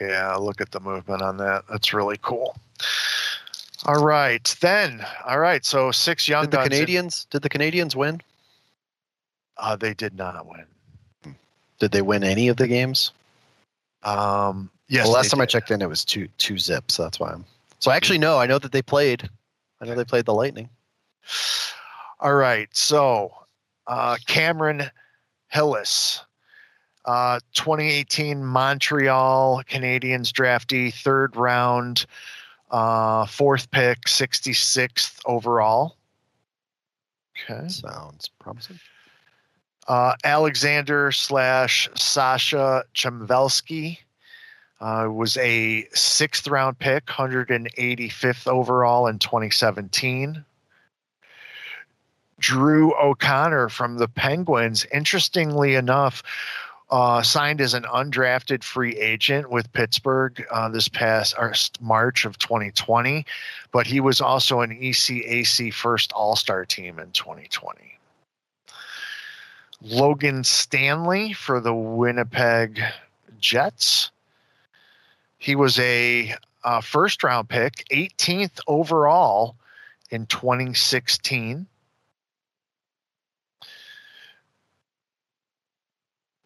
[0.00, 1.64] Yeah, look at the movement on that.
[1.68, 2.56] That's really cool.
[3.84, 5.04] All right, then.
[5.26, 6.44] All right, so six young.
[6.44, 7.24] Did the Canadiens?
[7.24, 8.20] In, did the Canadiens win?
[9.56, 11.36] Uh, they did not win.
[11.78, 13.12] Did they win any of the games?
[14.02, 15.06] Um, yes.
[15.06, 15.44] The last time did.
[15.44, 16.94] I checked in, it was two two zips.
[16.94, 17.44] So that's why I'm.
[17.78, 18.38] So I actually, no.
[18.38, 19.28] I know that they played.
[19.80, 20.68] I know they played the Lightning.
[22.20, 22.68] All right.
[22.76, 23.32] So
[23.86, 24.90] uh, Cameron
[25.48, 26.20] Hillis,
[27.06, 32.06] uh, 2018 Montreal Canadiens draftee, third round,
[32.70, 35.96] uh, fourth pick, 66th overall.
[37.50, 37.68] Okay.
[37.68, 38.78] Sounds promising.
[39.90, 43.98] Uh, Alexander slash Sasha Chmelevski
[44.80, 50.44] uh, was a sixth round pick, 185th overall in 2017.
[52.38, 56.22] Drew O'Connor from the Penguins, interestingly enough,
[56.90, 61.34] uh, signed as an undrafted free agent with Pittsburgh uh, this past
[61.80, 63.26] March of 2020,
[63.72, 67.99] but he was also an ECAC first All Star team in 2020.
[69.82, 72.80] Logan Stanley for the Winnipeg
[73.38, 74.10] Jets.
[75.38, 79.56] He was a uh, first round pick, 18th overall
[80.10, 81.66] in 2016.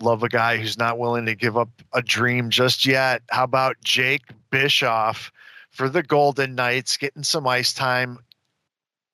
[0.01, 3.23] Love a guy who's not willing to give up a dream just yet.
[3.31, 5.33] How about Jake Bischoff
[5.71, 8.19] for the Golden Knights, getting some ice time?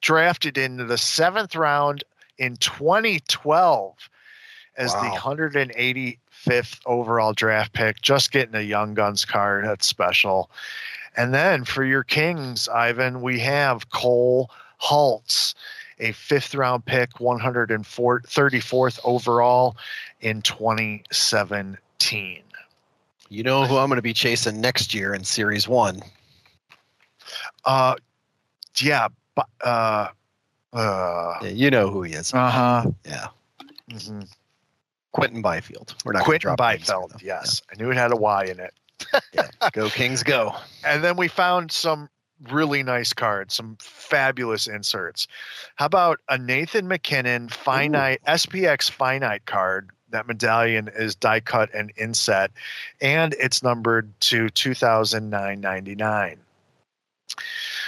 [0.03, 2.05] Drafted into the seventh round
[2.41, 4.11] in 2012
[4.77, 5.03] as wow.
[5.03, 8.03] the 185th overall draft pick.
[8.03, 9.67] Just getting a Young Guns card.
[9.67, 10.51] That's special.
[11.17, 14.51] And then for your Kings, Ivan, we have Cole
[14.83, 15.55] Hults,
[15.99, 19.77] a fifth round pick, 134th overall
[20.21, 22.43] in 2017.
[23.29, 26.01] You know who I'm going to be chasing next year in Series One?
[27.65, 27.97] Uh,
[28.81, 30.09] yeah, but, uh,
[30.73, 32.33] uh, Yeah, you know who he is.
[32.35, 32.91] Uh huh.
[33.05, 33.29] Yeah,
[33.93, 34.21] hmm
[35.13, 35.95] Quinton Byfield.
[36.05, 37.11] We're not Quentin drop names here, Byfield.
[37.13, 37.19] though.
[37.27, 38.73] Yes, I knew it had a Y in it.
[39.33, 39.49] Yeah.
[39.73, 40.55] Go Kings, go!
[40.85, 42.09] And then we found some
[42.51, 45.27] really nice cards, some fabulous inserts.
[45.77, 49.91] How about a Nathan MacKinnon finite SPX finite card?
[50.11, 52.51] That medallion is die cut and inset,
[53.01, 56.37] and it's numbered to 2009.99.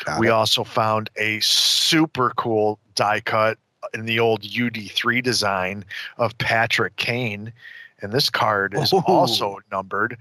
[0.04, 0.30] Got We it.
[0.30, 3.58] also found a super cool die cut
[3.94, 5.84] in the old UD3 design
[6.18, 7.52] of Patrick Kane.
[8.00, 9.02] And this card is Ooh.
[9.06, 10.16] also numbered,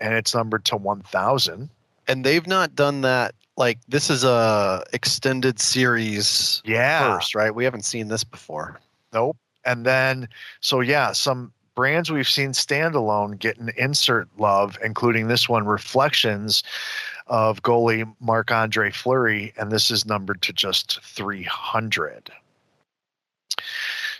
[0.00, 1.68] and it's numbered to 1000.
[2.08, 3.34] and they've not done that.
[3.56, 7.14] Like this is a extended series Yeah.
[7.14, 7.54] first, right?
[7.54, 8.80] We haven't seen this before.
[9.12, 9.36] Nope.
[9.64, 10.28] And then,
[10.60, 16.62] so yeah, some brands we've seen standalone getting insert love, including this one, Reflections
[17.26, 22.30] of goalie Marc Andre Fleury, and this is numbered to just 300.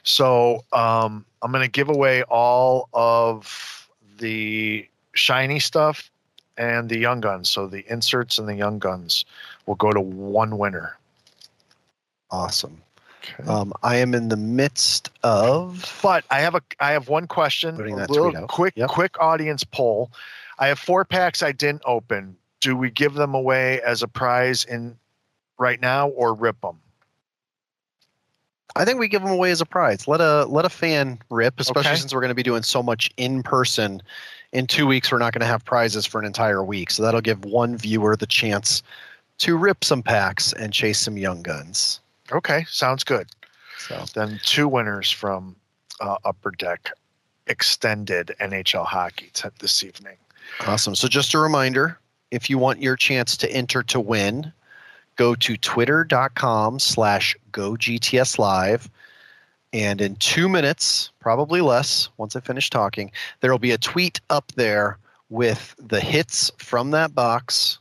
[0.02, 3.88] So um, I'm going to give away all of
[4.18, 6.10] the shiny stuff
[6.56, 7.50] and the young guns.
[7.50, 9.24] So the inserts and the young guns
[9.66, 10.96] will go to one winner.
[12.30, 12.80] Awesome.
[13.22, 13.48] Okay.
[13.48, 15.98] Um, I am in the midst of.
[16.02, 17.76] But I have a I have one question.
[17.76, 18.90] Putting a that little quick Yep.
[18.90, 20.10] quick audience poll.
[20.58, 22.36] I have four packs I didn't open.
[22.62, 24.96] Do we give them away as a prize in
[25.58, 26.78] right now or rip them?
[28.74, 30.08] I think we give them away as a prize.
[30.08, 32.00] Let a let a fan rip, especially Okay.
[32.00, 34.00] since we're going to be doing so much in person.
[34.52, 37.20] In two weeks, we're not going to have prizes for an entire week, so that'll
[37.20, 38.82] give one viewer the chance
[39.38, 42.00] to rip some packs and chase some young guns.
[42.30, 43.28] Okay, sounds good.
[43.78, 45.56] So Then two winners from
[46.00, 46.90] uh, Upper Deck
[47.46, 50.16] extended NHL hockey t- this evening.
[50.66, 50.94] awesome.
[50.94, 51.98] So just a reminder:
[52.32, 54.52] if you want your chance to enter to win,
[55.16, 58.90] go to twitter.com/slash go GTS live.
[59.74, 64.20] And in two minutes, probably less, once I finish talking, there will be a tweet
[64.30, 64.98] up there
[65.30, 67.78] with the hits from that box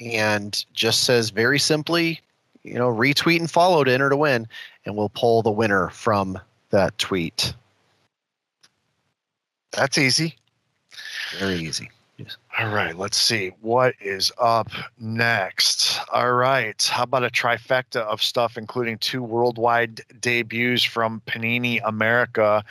[0.00, 2.20] and just says very simply,
[2.62, 4.48] you know, retweet and follow to enter to win.
[4.84, 6.38] And we'll pull the winner from
[6.70, 7.52] that tweet.
[9.72, 10.36] That's easy.
[11.38, 11.90] Very easy.
[12.58, 14.68] All right, let's see what is up
[14.98, 15.98] next.
[16.12, 22.64] All right, how about a trifecta of stuff, including two worldwide debuts from Panini America,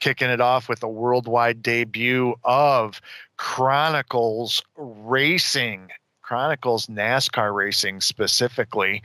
[0.00, 3.00] kicking it off with a worldwide debut of
[3.36, 5.90] Chronicles Racing,
[6.22, 9.02] Chronicles NASCAR Racing specifically.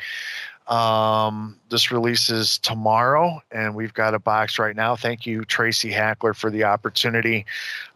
[0.68, 4.98] Um, this releases tomorrow, and we've got a box right now.
[4.98, 7.46] Thank you, Tracy Hackler, for the opportunity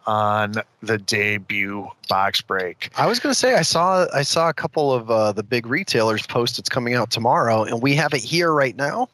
[0.08, 2.90] on the debut box break.
[2.98, 5.66] I was going to say I saw I saw a couple of uh, the big
[5.68, 9.10] retailers post it's coming out tomorrow, and we have it here right now.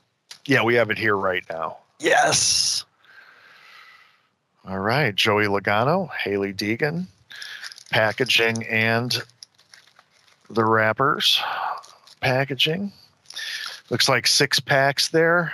[0.46, 1.78] Yeah, we have it here right now.
[2.00, 2.86] Yes.
[4.68, 7.06] All right, Joey Logano, Hailie Deegan,
[7.92, 9.22] packaging and
[10.50, 11.42] the wrappers
[12.22, 12.92] packaging.
[13.90, 15.54] Looks like six packs there.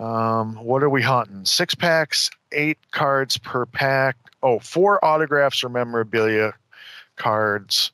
[0.00, 1.44] Um, what are we hunting?
[1.44, 4.16] Six packs, eight cards per pack.
[4.42, 6.52] Oh, four autographs or memorabilia
[7.16, 7.90] cards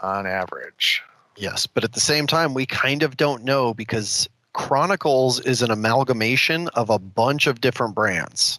[0.00, 1.02] on average.
[1.36, 5.70] Yes, but at the same time, we kind of don't know because Chronicles is an
[5.70, 8.58] amalgamation of a bunch of different brands.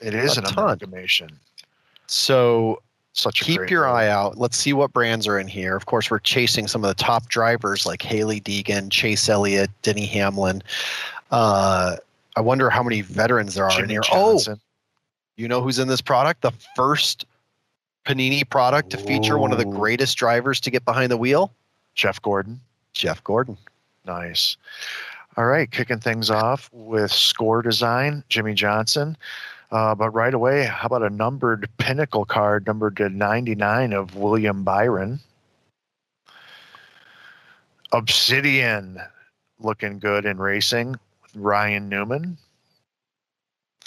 [0.00, 0.64] It is A an ton.
[0.64, 1.28] amalgamation.
[2.06, 2.80] So
[3.12, 4.38] Such keep your eye out.
[4.38, 5.76] Let's see what brands are in here.
[5.76, 10.06] Of course, we're chasing some of the top drivers like Hailie Deegan, Chase Elliott, Denny
[10.06, 10.62] Hamlin.
[11.30, 11.96] Uh,
[12.36, 14.00] I wonder how many veterans there are in here.
[14.00, 14.58] Johnson.
[14.58, 14.66] Oh,
[15.40, 16.42] you know who's in this product?
[16.42, 17.24] The first
[18.06, 21.52] Panini product to feature one of the greatest drivers to get behind the wheel,
[21.94, 22.60] Jeff Gordon.
[22.92, 23.56] Jeff Gordon.
[24.04, 24.56] Nice.
[25.36, 29.16] All right, kicking things off with score design, Jimmie Johnson.
[29.70, 34.64] Uh, but right away, how about a numbered pinnacle card, numbered to 99 of William
[34.64, 35.20] Byron?
[37.92, 39.00] Obsidian,
[39.58, 42.36] looking good in racing, with Ryan Newman.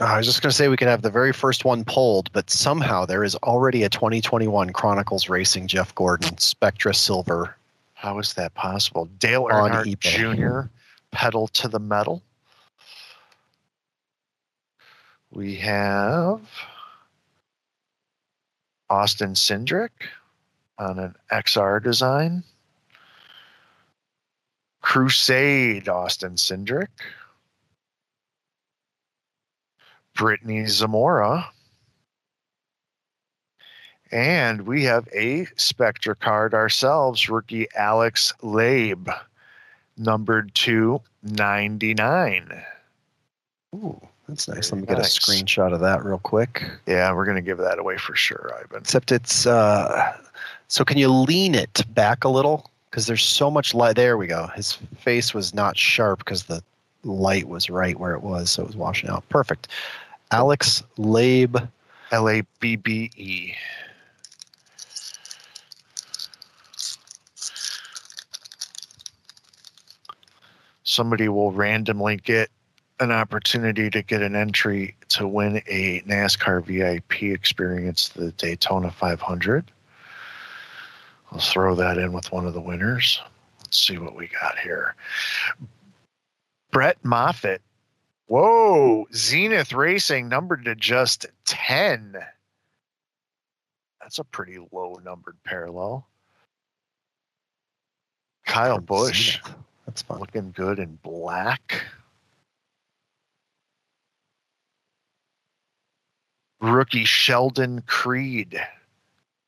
[0.02, 2.32] Uh, I was just going to say we could have the very first one pulled,
[2.34, 7.56] but somehow there is already a 2021 Chronicles Racing Jeff Gordon Spectra Silver.
[7.94, 9.06] How is that possible?
[9.20, 10.00] Dale Earnhardt.
[10.00, 10.70] Jr.,
[11.12, 12.24] pedal to the metal.
[15.32, 16.42] We have
[18.90, 19.90] Austin Cindric
[20.78, 22.44] on an XR design.
[24.82, 26.90] Crusade Austin Cindric.
[30.16, 31.50] Brittany Zamora.
[34.12, 39.12] And we have a Spectra card ourselves, rookie Alex Labbe,
[39.98, 42.64] numbered to 99.
[43.74, 44.00] Ooh,
[44.30, 44.72] that's nice.
[44.72, 45.18] Let me get nice.
[45.18, 46.64] a screenshot of that real quick.
[46.86, 48.82] Yeah, we're going to give that away for sure, Ivan.
[48.82, 50.16] Except it's uh
[50.68, 52.70] so can you lean it back a little?
[52.90, 53.96] Because there's so much light.
[53.96, 54.48] There we go.
[54.56, 56.64] His face was not sharp because the
[57.04, 59.28] light was right where it was, so it was washing out.
[59.30, 59.68] Perfect.
[60.34, 61.70] Alex Labbe.
[62.12, 63.54] L A B B E.
[70.84, 72.50] Somebody will randomly get
[73.00, 79.72] an opportunity to get an entry to win a NASCAR VIP experience, the Daytona 500.
[81.32, 83.22] I'll throw that in with one of the winners.
[83.60, 84.96] Let's see what we got here.
[86.72, 87.62] Brett Moffitt.
[88.28, 92.18] Whoa, Zenith Racing numbered to just 10.
[94.02, 96.08] That's a pretty low numbered parallel.
[98.46, 99.56] Kyle from Busch Zenith.
[99.86, 100.20] That's fun.
[100.20, 101.84] looking good in black.
[106.62, 108.58] Rookie Sheldon Creed,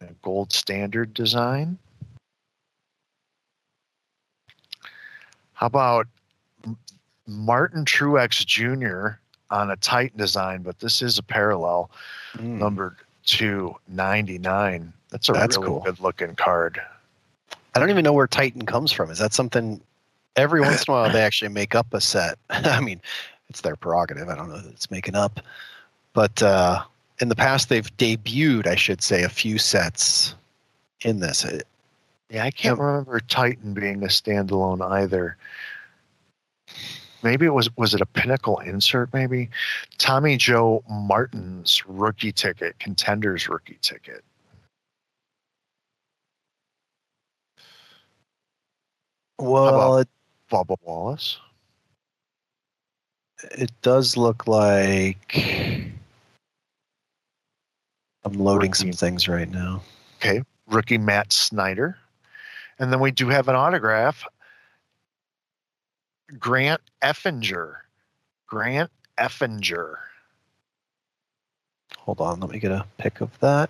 [0.01, 1.77] a gold standard design.
[5.53, 6.07] How about
[7.27, 9.17] Martin Truex Jr.
[9.51, 11.89] on a Titan design, but this is a parallel,
[12.35, 12.57] Mm.
[12.59, 14.91] numbered to 99.
[15.09, 15.79] That's a That's really cool.
[15.81, 16.81] good looking card.
[17.73, 19.09] I don't even know where Titan comes from.
[19.09, 19.79] Is that something
[20.35, 22.37] every once in a while they actually make up a set?
[22.49, 23.01] I mean,
[23.49, 24.29] it's their prerogative.
[24.29, 25.39] I don't know that it's making up.
[26.13, 26.83] But uh,
[27.19, 30.35] in the past, they've debuted, I should say, a few sets
[31.01, 31.43] in this.
[31.45, 31.67] It-
[32.29, 35.37] Yeah, I can't remember Titan being a standalone either.
[37.25, 39.11] Maybe it was was it a pinnacle insert?
[39.11, 39.49] Maybe
[39.97, 44.23] Tommy Joe Martin's rookie ticket, contenders rookie ticket.
[49.39, 50.07] well, it,
[50.51, 51.39] Bubba Wallace.
[53.57, 55.35] it does look like.
[58.23, 59.81] I'm loading some things right now.
[60.17, 60.43] Okay.
[60.67, 61.97] Rookie Myatt Snider.
[62.77, 64.23] And then we do have an autograph.
[66.39, 67.75] Grant Enfinger.
[68.47, 69.95] Grant Enfinger.
[71.97, 73.69] Hold on, let me get a pic of that.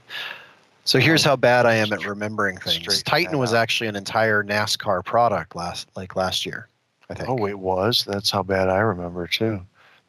[0.83, 3.01] So here's how bad I am at remembering things.
[3.03, 6.67] Titan was actually an entire NASCAR product last like last year,
[7.09, 7.27] I think.
[7.27, 8.05] Oh, it was.
[8.07, 9.61] That's how bad I remember too.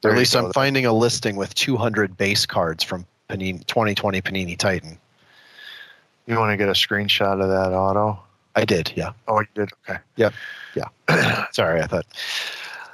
[0.02, 0.46] There at least go.
[0.46, 4.98] I'm finding a listing with 200 base cards from Panini 2020 Panini Titan.
[6.26, 8.18] You want to get a screenshot of that auto?
[8.56, 9.12] I did, yeah.
[9.28, 9.70] Oh, you did.
[9.88, 10.00] Okay.
[10.16, 10.32] Yep.
[10.74, 11.44] Yeah.
[11.52, 12.06] Sorry, I thought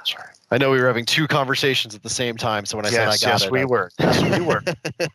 [0.03, 0.27] Sorry.
[0.51, 3.07] I know we were having two conversations at the same time, so when I said
[3.07, 3.89] I yes, got yes, it, we I- were.
[3.99, 4.61] Yes, we were.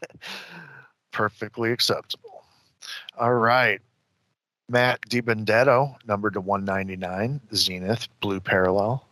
[1.13, 2.45] Perfectly acceptable.
[3.19, 3.81] All right.
[4.71, 9.05] Matt DiBenedetto, number to 199, Zenith, blue parallel.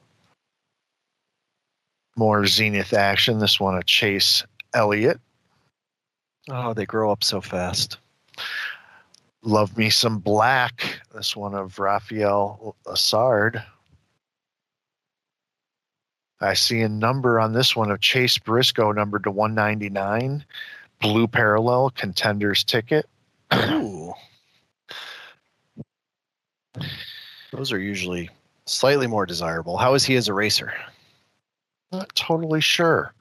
[2.16, 3.39] More Zenith action.
[3.39, 4.43] This one, a Chase
[4.74, 5.20] Elliott.
[6.49, 7.99] Oh, they grow up so fast.
[9.43, 11.01] Love me some black.
[11.16, 13.62] This one of Raphael Assard.
[16.42, 20.44] I see a number on this one of Chase Briscoe, numbered to 199.
[21.00, 23.08] Blue parallel contenders ticket.
[23.54, 24.12] Ooh.
[27.50, 28.28] Those are usually
[28.66, 29.78] slightly more desirable.
[29.78, 30.74] How is he as a racer?
[31.92, 33.14] Not totally sure.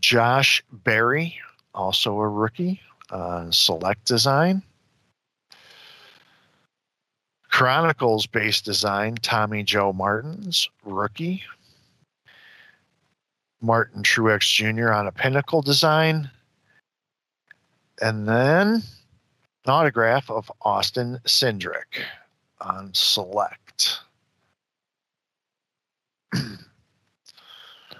[0.00, 1.38] Josh Berry,
[1.76, 2.80] also a rookie
[3.12, 4.64] on select design.
[7.50, 11.42] Chronicles base design, Tommy Joe Martins, rookie.
[13.60, 14.92] Martin Truex Jr.
[14.92, 16.30] on a pinnacle design.
[18.00, 18.66] And then
[19.64, 22.02] an autograph of Austin Cindric
[22.60, 23.98] on select.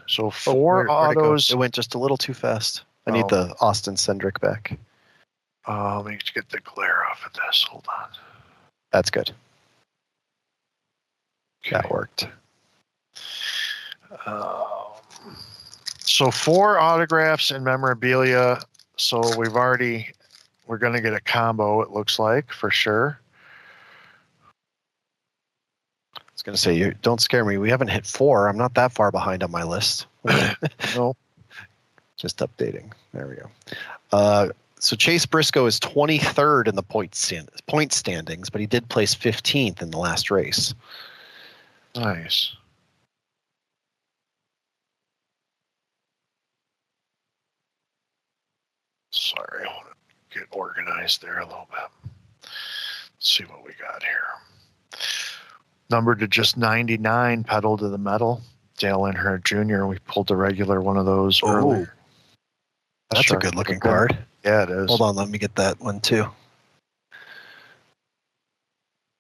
[0.07, 1.51] so Oh, four where- where'd it autos.
[1.51, 2.84] It went just a little too fast.
[3.07, 3.28] I need Oh.
[3.49, 4.78] the Austin Cindric back.
[5.66, 7.64] Uh, let me get the glare off of this.
[7.68, 8.09] Hold on.
[8.93, 9.32] That's good.
[11.70, 12.28] That worked.
[14.24, 14.55] Um,
[15.99, 18.61] so four autographs and memorabilia.
[18.97, 20.09] So we've already
[20.66, 21.82] we're gonna get a combo.
[21.82, 23.20] It looks like for sure.
[26.16, 27.59] I was going to say, you don't scare me.
[27.59, 28.49] We haven't hit four.
[28.49, 30.07] I'm not that far behind on my list.
[30.95, 31.16] No,
[32.16, 32.93] Just updating.
[33.12, 33.51] There we go.
[34.12, 34.49] Uh,
[34.81, 39.14] so Chase Briscoe is 23rd in the point stand, point standings, but he did place
[39.14, 40.74] 15th in the last race.
[41.95, 42.55] Nice.
[49.11, 49.87] Sorry, I want
[50.31, 51.91] to get organized there a little bit.
[52.43, 52.51] Let's
[53.20, 55.01] see what we got here.
[55.91, 58.43] Number to just 99, pedal to the metal.
[58.76, 59.87] Dale Earnhardt Jr.
[59.87, 61.95] We pulled the regular one of those Oh, earlier.
[63.11, 63.39] That's Sure.
[63.39, 64.16] a good looking card.
[64.49, 64.88] Yeah, it is.
[64.88, 66.26] Hold on, let me get that one too.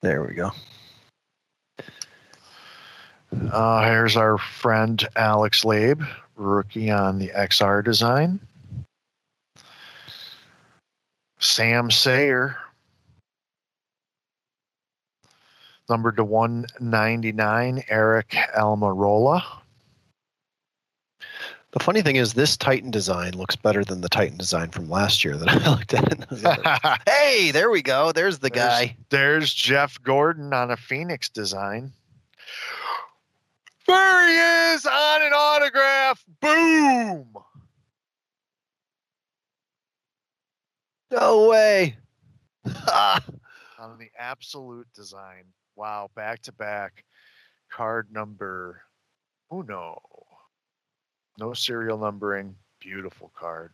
[0.00, 0.52] There we go.
[3.52, 6.02] Uh, here's our friend Alex Labbe,
[6.36, 8.40] rookie on the XR design.
[11.40, 12.56] Sam Sayer,
[15.90, 19.42] number to 199, Eric Almirola.
[21.78, 25.22] The funny thing is, this Titan design looks better than the Titan design from last
[25.24, 26.98] year that I looked at.
[27.08, 28.10] hey, there we go.
[28.10, 28.96] There's the There's- guy.
[29.10, 31.92] There's Jeff Gordon on a Phoenix design.
[33.86, 36.24] There he is on an autograph.
[36.40, 37.28] Boom.
[41.12, 41.96] No way.
[43.78, 45.44] On the absolute design.
[45.76, 47.04] Wow, back to back.
[47.72, 48.82] Card number
[49.50, 50.02] uno.
[51.38, 52.54] No serial numbering.
[52.80, 53.70] Beautiful card.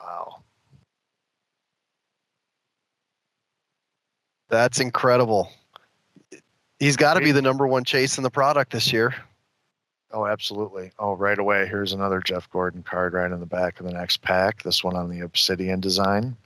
[0.00, 0.42] Wow.
[4.48, 5.52] That's incredible.
[6.80, 9.14] He's got to be the number one chase in the product this year.
[10.12, 10.90] Oh, absolutely.
[10.98, 11.66] Oh, right away.
[11.66, 14.62] Here's another Jeff Gordon card right in the back of the next pack.
[14.64, 16.36] This one on the Obsidian design.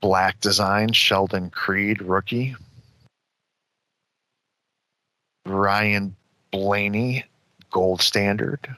[0.00, 2.56] Black design, Sheldon Creed, rookie.
[5.46, 6.14] Ryan
[6.50, 7.24] Blaney,
[7.70, 8.68] gold standard.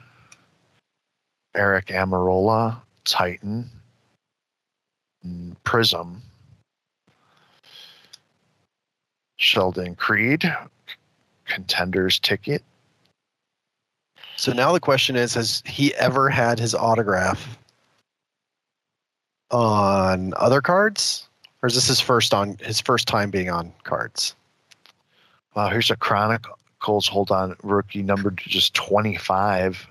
[1.55, 3.69] Eric Almirola, Titan.
[5.63, 6.21] Prism.
[9.37, 10.43] Sheldon Creed,
[11.45, 12.63] contenders ticket.
[14.35, 17.57] So now the question is Has he ever had his autograph
[19.49, 21.27] on other cards?
[21.61, 24.35] Or is this his first on his first time being on cards?
[25.55, 25.95] Wow, here's a
[26.79, 29.87] Chronicles hold on rookie number to just 25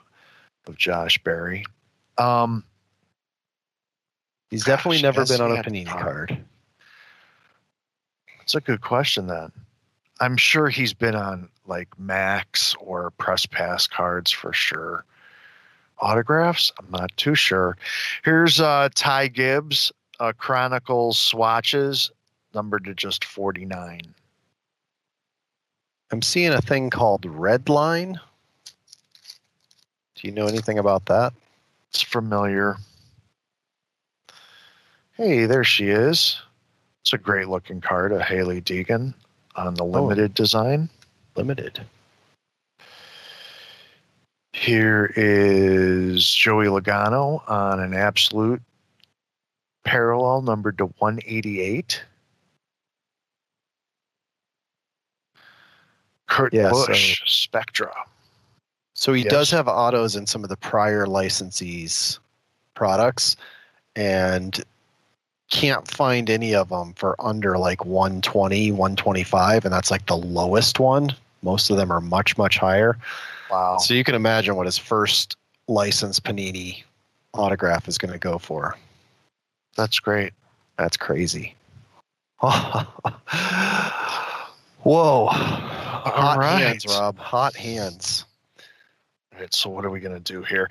[0.67, 1.65] of Josh Berry.
[2.17, 2.65] Um,
[4.51, 6.43] He's definitely never been on a Panini card.
[8.41, 9.53] it's a good question then.
[10.21, 15.05] I'm sure he's been on like Maxx or Press Pass cards for sure.
[15.99, 16.73] Autographs?
[16.79, 17.77] I'm not too sure.
[18.25, 22.11] Here's uh, Ty Gibbs, uh, Chronicles swatches,
[22.55, 24.01] numbered to just 49.
[26.11, 28.19] I'm seeing a thing called Red Line.
[30.15, 31.33] Do you know anything about that?
[31.91, 32.77] It's familiar.
[35.13, 36.41] Hey, there she is.
[37.03, 39.15] It's a great looking card, a Hailie Deegan
[39.57, 39.89] on the oh.
[39.89, 40.89] limited design.
[41.37, 41.81] Limited.
[44.53, 48.63] Here is Joey Logano on an absolute
[49.85, 52.03] parallel numbered to 188.
[56.29, 57.93] Kurt Yeah, so- Busch, Spectra.
[58.95, 59.31] So he Yes.
[59.31, 62.19] does have autos in some of the prior licensees'
[62.75, 63.37] products,
[63.97, 64.65] and
[65.51, 70.79] can't find any of them for under like 120, 125, and that's like the lowest
[70.81, 71.15] one.
[71.43, 72.99] Most of them are much, much higher.
[73.51, 73.79] Wow.
[73.79, 75.37] So you can imagine what his first
[75.69, 76.83] licensed Panini
[77.35, 78.77] autograph is going to go for.
[79.77, 80.33] That's great.
[80.77, 81.55] That's crazy.
[84.83, 85.29] Whoa.
[86.05, 86.61] Hot right.
[86.61, 87.19] hands, Rob.
[87.19, 88.25] Hot hands.
[89.33, 90.71] All right, so what are we going to do here?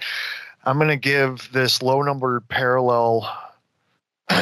[0.66, 3.34] I'm going to give this low number parallel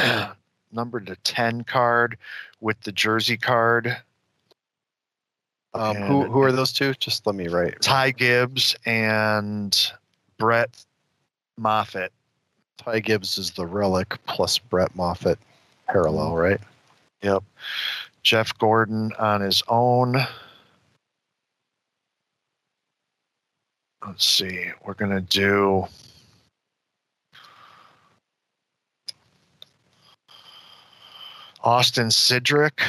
[0.72, 2.18] number to 10 card
[2.60, 3.96] with the jersey card.
[5.74, 6.94] Um, who, who are those two?
[6.94, 7.80] Just let me write.
[7.82, 9.92] Ty Gibbs and
[10.38, 10.84] Brett
[11.58, 12.12] Moffitt.
[12.78, 15.38] Ty Gibbs is the relic plus Brett Moffitt
[15.86, 16.60] parallel, right?
[17.22, 17.44] Yep.
[18.22, 20.16] Jeff Gordon on his own.
[24.06, 24.70] Let's see.
[24.84, 25.86] We're going to do.
[31.64, 32.80] Austin Cindric.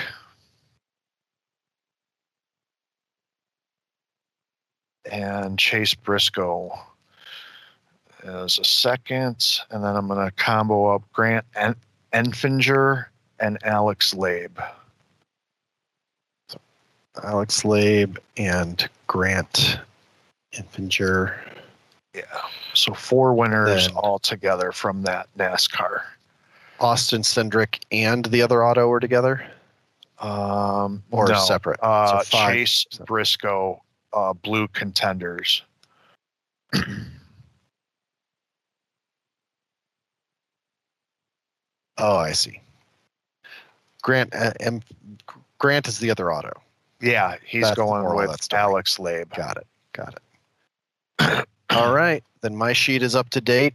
[5.11, 6.77] And Chase Briscoe
[8.23, 9.61] as a second.
[9.71, 11.75] And then I'm going to combo up Grant en-
[12.13, 13.05] Enfinger
[13.39, 14.63] and Alex Labbe.
[17.23, 19.79] Alex Labbe and Grant
[20.53, 21.35] Enfinger.
[22.13, 22.23] Yeah.
[22.73, 26.01] So four winners all together from that NASCAR.
[26.79, 29.45] Austin Cindric and the other auto were together?
[30.19, 31.79] Um, Or no, separate?
[31.81, 32.37] Uh, So.
[32.47, 33.81] Chase Briscoe,
[34.13, 35.63] uh, blue contenders.
[41.97, 42.61] Oh, I see.
[44.03, 44.81] Grant uh, M,
[45.57, 46.51] Grant is the other auto.
[47.01, 48.53] Yeah, he's That's going moral of that with.
[48.53, 49.35] Alex Labbe.
[49.35, 49.67] Got it.
[49.93, 50.19] Got it.
[51.19, 52.23] All right.
[52.41, 53.73] Then my sheet is up to date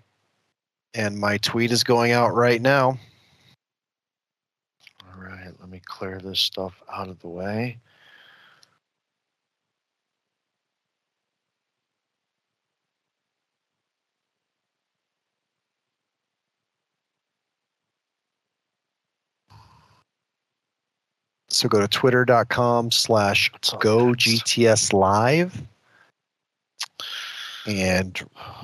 [0.94, 2.98] and my tweet is going out right now.
[5.06, 7.78] All right, let me clear this stuff out of the way.
[21.48, 25.62] So go to twitter.com slash go GTS live
[27.66, 28.14] and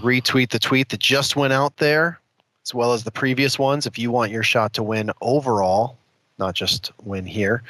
[0.01, 2.21] retweet the tweet that just went out there
[2.69, 5.97] as well as the previous ones if you want your shot to win overall,
[6.39, 7.63] not just win here.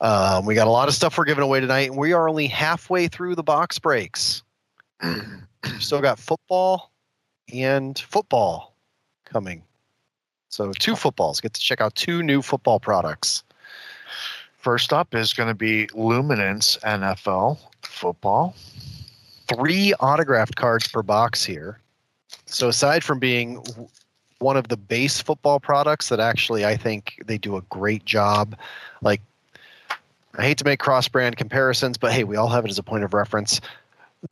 [0.00, 2.46] Um, we got a lot of stuff we're giving away tonight, and we are only
[2.46, 4.42] halfway through the box breaks.
[5.78, 6.90] Still got football
[7.52, 8.74] and football
[9.24, 9.62] coming.
[10.48, 11.40] So two footballs.
[11.40, 13.42] Get to check out two new football products.
[14.56, 18.54] First up is going to be Luminance NFL football.
[19.54, 21.78] Three autographed cards per box here.
[22.46, 23.62] So aside from being
[24.38, 28.56] one of the base football products that actually I think they do a great job,
[29.02, 29.20] like
[30.38, 32.82] I hate to make cross brand comparisons, but hey, we all have it as a
[32.82, 33.60] point of reference.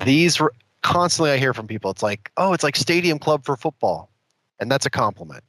[0.04, 0.52] These r-
[0.82, 1.90] constantly I hear from people.
[1.90, 4.08] It's like, oh, it's like Stadium Club for football,
[4.60, 5.42] and that's a compliment.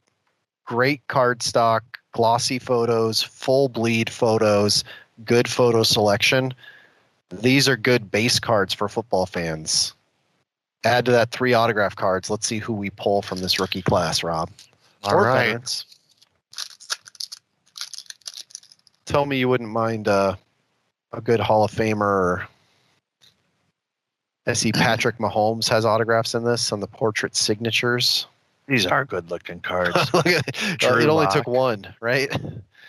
[0.65, 4.83] Great card stock, glossy photos, full bleed photos,
[5.23, 6.53] good photo selection
[7.29, 9.93] these are good base cards for football fans.
[10.83, 12.29] Add to that three autograph cards.
[12.29, 14.49] Let's see who we pull from this rookie class, Rob.
[15.03, 15.45] All right.
[15.47, 15.85] veterans.
[19.05, 20.35] Tell me you wouldn't mind uh,
[21.13, 22.45] a good Hall of Famer.
[24.47, 28.25] I see Patrick Mahomes has autographs in this on the portrait signatures.
[28.67, 29.95] These are good looking cards.
[30.13, 31.33] Look at- Drew it only Lock.
[31.33, 32.31] took one, right?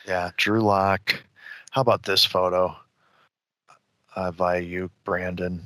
[0.06, 1.22] yeah, Drew Lock.
[1.70, 2.76] How about this photo?
[4.20, 5.62] Uh, Aiyuk, Brandon.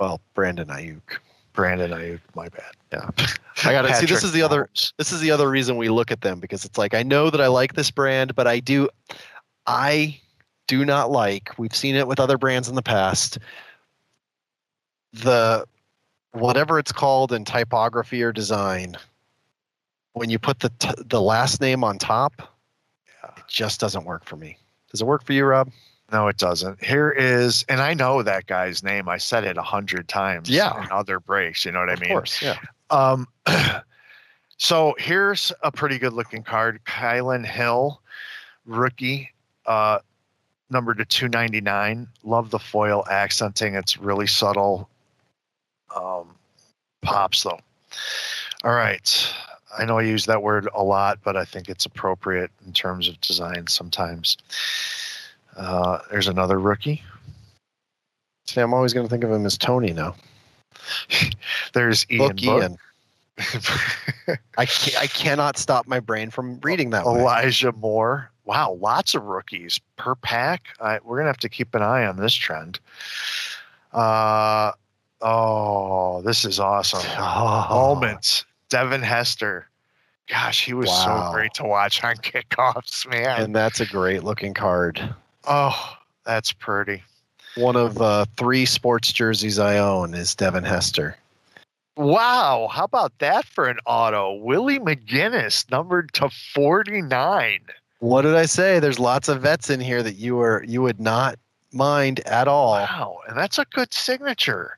[0.00, 1.18] Well, Brandon Aiyuk.
[1.52, 2.72] Brandon Aiyuk, my bad.
[2.90, 3.10] Yeah.
[3.64, 4.06] I got to see.
[4.06, 4.70] This is the other.
[4.96, 7.40] This is the other reason we look at them because it's like I know that
[7.40, 8.88] I like this brand, but I do
[9.66, 10.18] I
[10.68, 11.50] do not like.
[11.58, 13.38] We've seen it with other brands in the past.
[15.12, 15.66] The
[16.32, 18.96] whatever it's called in typography or design
[20.14, 22.56] when you put the t- the last name on top,
[23.36, 24.56] it just doesn't work for me.
[24.90, 25.70] Does it work for you, Rob?
[26.12, 26.82] No, it doesn't.
[26.82, 29.08] Here is, and I know that guy's name.
[29.08, 30.48] I said it a hundred times.
[30.48, 30.84] Yeah.
[30.84, 32.10] In other breaks, you know what of I mean?
[32.10, 32.56] course, yeah.
[32.90, 33.26] Um,
[34.56, 36.80] so here's a pretty good looking card.
[36.86, 38.00] Kylin Hill,
[38.66, 39.32] rookie,
[39.66, 39.98] uh,
[40.70, 42.06] number to 299.
[42.22, 43.74] Love the foil accenting.
[43.74, 44.88] It's really subtle.
[45.94, 46.34] Um,
[47.02, 47.60] pops though.
[48.64, 49.34] All right.
[49.78, 53.08] I know I use that word a lot, but I think it's appropriate in terms
[53.08, 54.36] of design sometimes.
[55.56, 57.02] Uh, there's another rookie.
[58.46, 60.14] See, I'm always going to think of him as Tony now.
[61.72, 62.42] There's Ian Book.
[62.42, 62.78] Ian.
[64.58, 67.04] I ca- I cannot stop my brain from reading that.
[67.04, 67.20] way.
[67.20, 68.30] Elijah Moore.
[68.44, 70.68] Wow, lots of rookies per pack.
[70.80, 72.78] I, we're gonna have to keep an eye on this trend.
[73.92, 74.72] Uh,
[75.22, 77.02] oh, this is awesome.
[77.18, 77.66] Oh.
[77.94, 78.44] Moments.
[78.68, 79.68] Devin Hester.
[80.28, 81.28] Gosh, he was Wow.
[81.30, 83.40] so great to watch on kickoffs, man.
[83.42, 85.14] and that's a great looking card.
[85.46, 87.02] Oh, that's pretty.
[87.56, 91.16] One of uh, three sports jerseys I own is Devin Hester.
[91.96, 94.34] Wow, how about that for an auto?
[94.34, 97.60] Willie McGinest, numbered to 49.
[98.00, 98.78] What did I say?
[98.78, 101.38] There's lots of vets in here that you were you would not
[101.72, 102.72] mind at all.
[102.72, 104.76] Wow, and that's a good signature.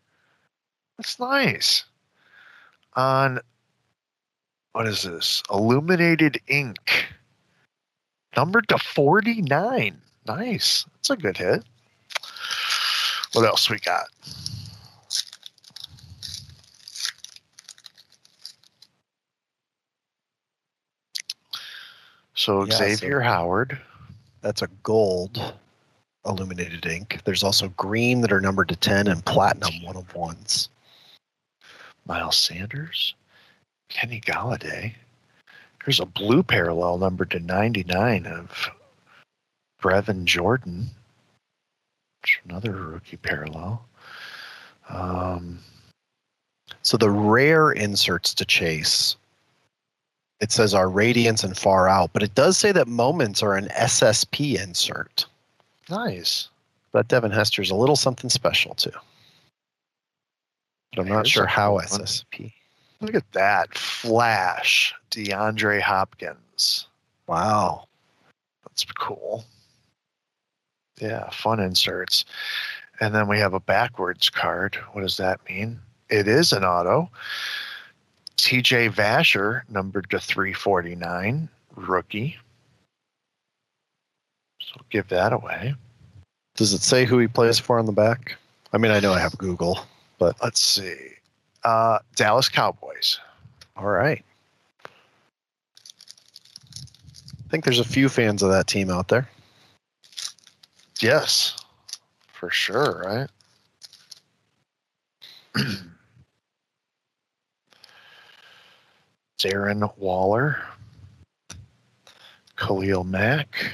[0.96, 1.84] That's nice.
[2.94, 3.40] On
[4.72, 5.42] what is this?
[5.50, 7.06] Illuminated ink.
[8.36, 10.00] Numbered to 49.
[10.28, 10.84] Nice.
[10.96, 11.64] That's a good hit.
[13.32, 14.06] What else we got?
[22.34, 23.80] So Yeah, so- Xavien Howard.
[24.42, 25.54] That's a gold
[26.24, 27.20] illuminated ink.
[27.24, 30.68] There's also green that are numbered to 10 and platinum one of ones.
[32.06, 33.14] Miles Sanders,
[33.88, 34.94] Kenny Golladay.
[35.84, 38.70] There's a blue parallel numbered to 99 of
[39.82, 40.90] Brevin Jordan.
[42.48, 43.84] Another rookie parallel.
[44.88, 45.60] Um,
[46.82, 49.16] So the rare inserts to chase,
[50.40, 53.68] it says are radiance and far out, but it does say that moments are an
[53.68, 55.26] SSP insert.
[55.90, 56.48] nice.
[56.90, 58.90] But Devin Hester's a little something special too.
[60.96, 61.74] But I'm not sure how.
[61.78, 62.50] SSP.
[63.00, 63.76] Look at that.
[63.76, 64.94] Flash.
[65.10, 66.88] DeAndre Hopkins.
[67.26, 67.84] Wow.
[68.64, 69.44] That's cool.
[71.00, 72.24] Yeah, fun inserts.
[73.00, 74.74] And then we have a backwards card.
[74.92, 75.78] What does that mean?
[76.10, 77.10] It is an auto.
[78.36, 82.36] TJ Vasher, numbered to 349, rookie.
[84.60, 85.74] So give that away.
[86.56, 88.36] Does it say who he plays for on the back?
[88.72, 89.80] I mean, I know I have Google,
[90.18, 90.96] but Let's see.
[91.64, 93.18] Uh, Dallas Cowboys.
[93.76, 94.24] all right.
[94.84, 94.88] I
[97.50, 99.28] think there's a few fans of that team out there.
[101.00, 101.56] Yes,
[102.32, 103.28] for sure, right?
[109.38, 110.60] Darren Waller,
[112.56, 113.70] Khalil Mack,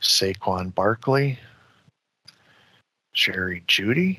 [0.00, 1.38] Saquon Barkley,
[3.12, 4.18] Jerry Jeudy.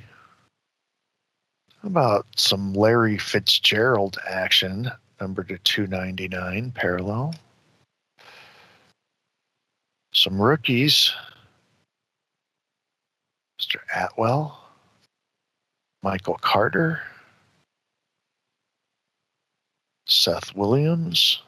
[1.82, 7.34] How about some Larry Fitzgerald action, number to 299, parallel?
[10.14, 11.12] Some rookies.
[13.64, 13.80] Mr.
[13.96, 14.60] Atwell,
[16.02, 17.02] Michael Carter,
[20.06, 21.42] Seth Williams.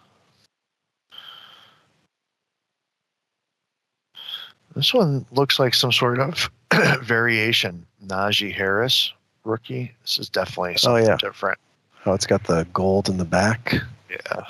[4.76, 6.50] This one looks like some sort of
[7.02, 7.86] variation.
[8.06, 9.12] Najee Harris,
[9.44, 9.94] rookie.
[10.02, 11.18] This is definitely oh, something yeah.
[11.18, 11.58] different.
[12.06, 13.76] Oh, it's got the gold in the back.
[14.10, 14.42] Yeah.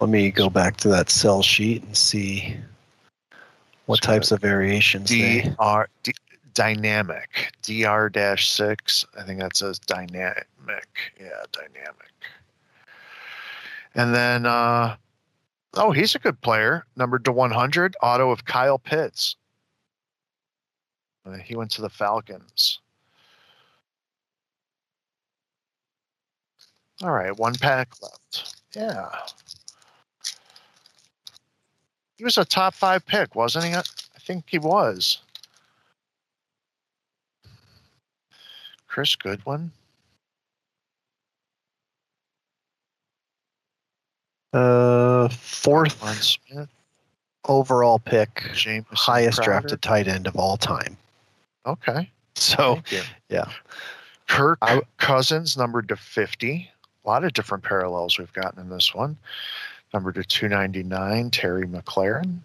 [0.00, 2.56] Let me go back to that sell sheet and see
[3.86, 5.44] what types of variations D,
[6.54, 9.04] dynamic DR dash six.
[9.18, 10.46] I think that says dynamic.
[11.18, 12.12] Yeah, dynamic.
[13.94, 14.96] And then uh
[15.74, 16.86] oh, he's a good player.
[16.96, 19.36] Numbered to one hundred, auto of Kyle Pitts.
[21.26, 22.80] Uh, he went to the Falcons.
[27.02, 28.60] All right, one pack left.
[28.74, 29.08] Yeah.
[32.16, 33.74] He was a top five pick, wasn't he?
[33.74, 33.82] I
[34.20, 35.22] think he was.
[38.90, 39.70] Chris Godwin.
[44.52, 46.68] Uh, fourth Smith.
[47.46, 50.96] overall pick, James highest drafted tight end of all time.
[51.66, 52.10] Okay.
[52.34, 52.82] So
[53.28, 53.48] yeah.
[54.26, 56.68] Kirk I- Cousins, numbered to 50.
[57.04, 59.16] A lot of different parallels we've gotten in this one.
[59.94, 62.38] Number to 299, Terry McLaurin.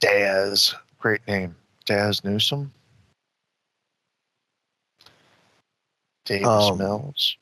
[0.00, 1.54] Daz, great name.
[1.82, 2.72] Daz Newsome.
[6.24, 7.36] Davis Um, Mills.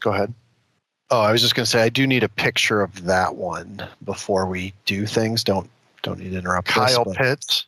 [0.00, 0.34] Go ahead.
[1.10, 4.46] Oh, I was just gonna say I do need a picture of that one before
[4.46, 5.44] we do things.
[5.44, 5.70] Don't
[6.02, 6.66] don't need to interrupt.
[6.68, 7.66] this, Kyle but- Pitts.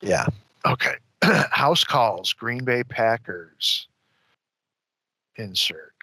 [0.00, 0.26] Yeah.
[0.64, 0.94] Okay.
[1.22, 3.88] House calls, Green Bay Packers.
[5.36, 5.94] Insert.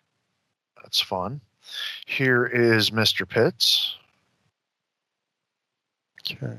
[0.82, 1.40] That's fun.
[2.06, 3.28] Here is Mr.
[3.28, 3.96] Pitts.
[6.32, 6.58] Okay.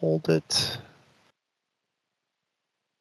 [0.00, 0.78] Hold it.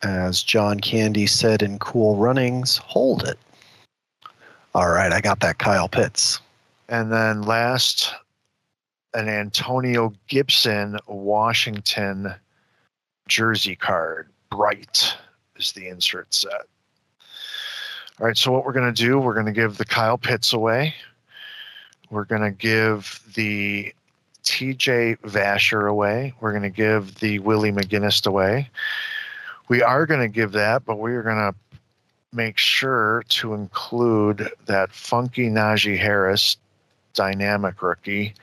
[0.04, 3.40] As John Candy said in Cool Runnings, hold it.
[4.76, 6.40] All right, I got that Kyle Pitts.
[6.90, 8.14] And then last,
[9.14, 12.34] an Antonio Gibson Washington
[13.28, 14.30] jersey card.
[14.50, 15.16] Bright
[15.56, 16.68] is the insert set.
[18.20, 20.52] All right, so what we're going to do, we're going to give the Kyle Pitts
[20.52, 20.94] away.
[22.10, 23.94] We're going to give the
[24.44, 26.34] TJ Vasher away.
[26.40, 28.70] We're going to give the Willie McGinest away.
[29.68, 31.56] We are going to give that, but we are going to
[32.34, 36.58] make sure to include that funky Najee Harris
[37.14, 38.34] dynamic rookie,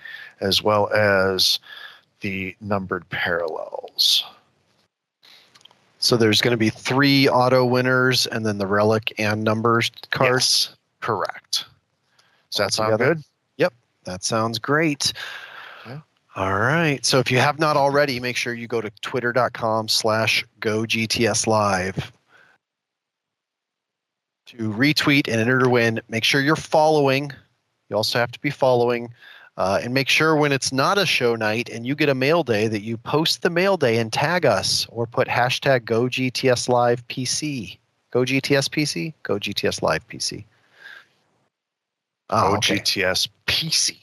[0.40, 1.58] as well as
[2.20, 4.24] the numbered parallels.
[5.98, 10.68] So there's going to be three auto winners and then the relic and numbers cards.
[10.70, 11.64] Yes, correct.
[12.50, 13.22] Does that sound good?
[13.56, 15.12] Yep, That sounds great.
[16.39, 17.05] All right.
[17.05, 21.48] So if you have not already, make sure you go to twitter.com slash go GTS
[21.48, 22.12] live
[24.47, 26.01] to retweet and enter to win.
[26.09, 27.32] Make sure you're following.
[27.90, 29.12] You also have to be following.
[29.56, 32.44] Uh, and make sure when it's not a show night and you get a mail
[32.44, 36.69] day that you post the mail day and tag us or put hashtag go GTS
[36.69, 37.78] LivePC.
[38.12, 39.12] Go GTS PC?
[39.24, 40.44] go GTS live PC.
[42.31, 43.97] Go GTS PC?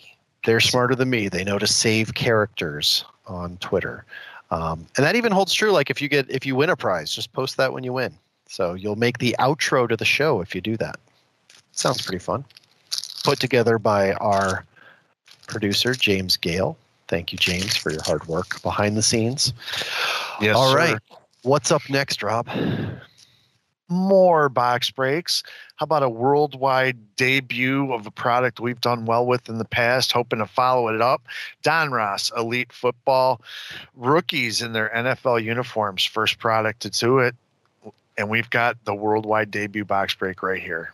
[0.46, 1.28] They're smarter than me.
[1.28, 4.06] They know to save characters on Twitter.
[4.52, 5.72] Um, and that even holds true.
[5.72, 8.14] Like if you get if you win a prize, just post that when you win.
[8.48, 10.98] So you'll make the outro to the show if you do that.
[11.72, 12.46] Sounds pretty fun.
[13.24, 14.64] Put together by our
[15.48, 16.78] producer James Gale.
[17.08, 19.54] Thank you, James, for your hard work behind the scenes.
[20.40, 20.78] Yes, All sir.
[20.78, 21.00] right.
[21.42, 22.48] What's up next, Rob?
[23.88, 25.44] More box breaks.
[25.76, 30.12] How about a worldwide debut of a product we've done well with in the past,
[30.12, 31.22] hoping to follow it up?
[31.64, 33.42] Donruss, Elite Football,
[33.96, 37.36] rookies in their NFL uniforms, first product to do it.
[38.18, 40.94] And we've got the worldwide debut box break right here.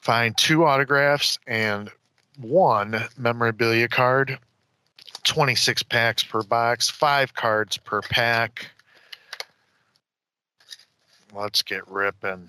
[0.00, 1.90] Find two autographs and
[2.38, 4.38] one memorabilia card
[5.26, 8.70] 26 packs per box, five cards per pack.
[11.34, 12.48] Let's get ripping.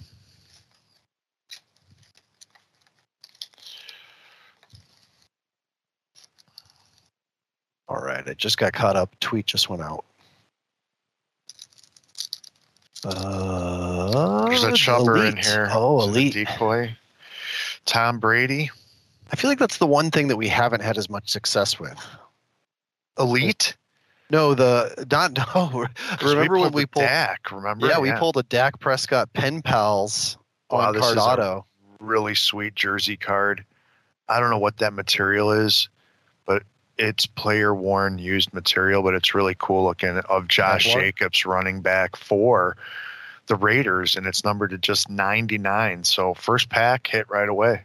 [7.90, 9.18] All right, it just got caught up.
[9.20, 10.06] Tweet just went out.
[13.04, 15.70] Uh, There's a chopper in here.
[15.72, 16.34] Oh, elite.
[16.34, 16.96] decoy.
[17.86, 18.70] Tom Brady,
[19.32, 21.98] I feel like that's the one thing that we haven't had as much success with.
[23.20, 23.76] Elite.
[24.30, 25.44] No, the not no.
[25.56, 25.86] Oh,
[26.18, 27.06] 'Cause Remember when we pulled?
[27.06, 27.52] Dak?
[27.52, 27.88] Remember?
[27.88, 30.38] Yeah, we pulled a Dak Prescott pen pals
[30.70, 31.66] Wow, on this card auto.
[32.00, 33.64] really sweet jersey card.
[34.30, 35.88] I don't know what that material is,
[36.46, 36.64] but
[36.98, 40.84] it's player worn used material, but it's really cool looking of Josh?
[40.84, 42.76] Jacobs running back for
[43.46, 46.04] the Raiders, and it's numbered to just 99.
[46.04, 47.84] So first pack hit right away.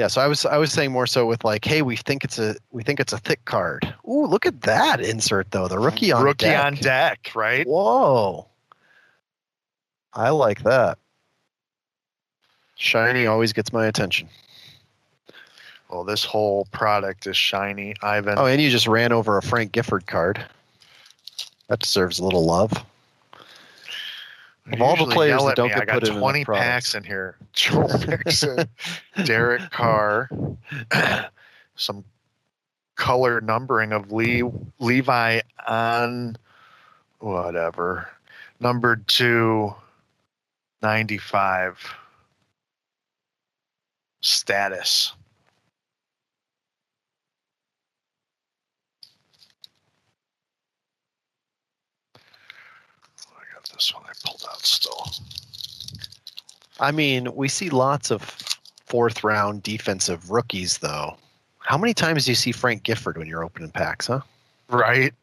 [0.00, 2.38] Yeah, so I was I was saying more so with like, hey, we think it's
[2.38, 3.94] a we think it's a thick card.
[4.08, 5.68] Ooh, look at that insert though.
[5.68, 6.64] The rookie on Rookie deck.
[6.64, 7.66] on deck, right?
[7.66, 8.48] Whoa.
[10.14, 10.96] I like that.
[12.76, 14.26] Shiny always gets my attention.
[15.90, 17.94] Well, this whole product is shiny.
[18.00, 20.42] Ivan, Oh, and you just ran over a Frank Gifford card.
[21.68, 22.72] That deserves a little love.
[24.72, 25.74] Of all the players that at don't me.
[25.74, 26.64] get I got put in enough 20 products.
[26.64, 27.36] packs in here.
[27.52, 28.68] Joe Mixon,
[29.24, 30.28] Derek Carr,
[31.76, 32.04] some
[32.96, 34.42] color numbering of Lee
[34.78, 36.36] Levi on
[37.18, 38.08] whatever
[38.60, 39.74] numbered to
[40.82, 41.94] 95
[44.20, 45.12] status.
[52.16, 55.06] I got this one I pulled out still.
[56.78, 58.22] I mean, we see lots of
[58.86, 61.16] fourth round defensive rookies though.
[61.58, 64.20] How many times do you see Frank Gifford when you're opening packs, huh?
[64.68, 65.14] Right.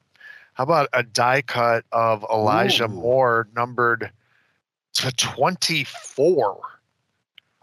[0.54, 2.90] How about a die cut of Elijah Ooh.
[2.90, 4.12] Moore numbered
[4.94, 6.60] to 24?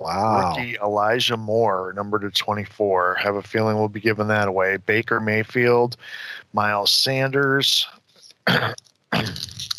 [0.00, 0.56] Wow.
[0.56, 3.14] Rookie Elijah Moore numbered to 24.
[3.14, 4.76] Have a feeling we'll be giving that away.
[4.76, 5.96] Baker Mayfield,
[6.52, 7.88] Miles Sanders.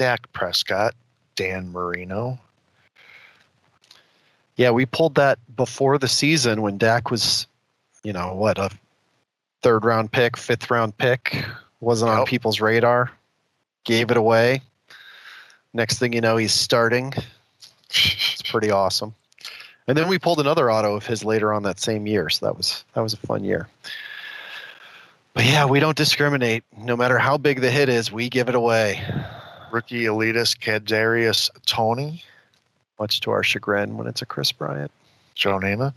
[0.00, 0.94] Dak Prescott,
[1.36, 2.38] Dan Marino.
[4.56, 7.46] Yeah, we pulled that before the season when Dak was,
[8.02, 8.70] you know, what, a
[9.60, 11.44] third round pick, fifth round pick,
[11.80, 13.12] wasn't on people's radar.
[13.84, 14.62] Gave it away.
[15.74, 17.12] Next thing you know, he's starting.
[17.90, 19.14] It's pretty awesome.
[19.86, 22.56] And then we pulled another auto of his later on that same year, so that
[22.56, 23.68] was that was a fun year.
[25.34, 26.64] But yeah, we don't discriminate.
[26.74, 29.04] No matter how big the hit is, we give it away.
[29.70, 32.24] Rookie elitist Kadarius Toney,
[32.98, 34.90] Much to our chagrin when it's a Chris Bryant.
[35.34, 35.94] Joe Namath.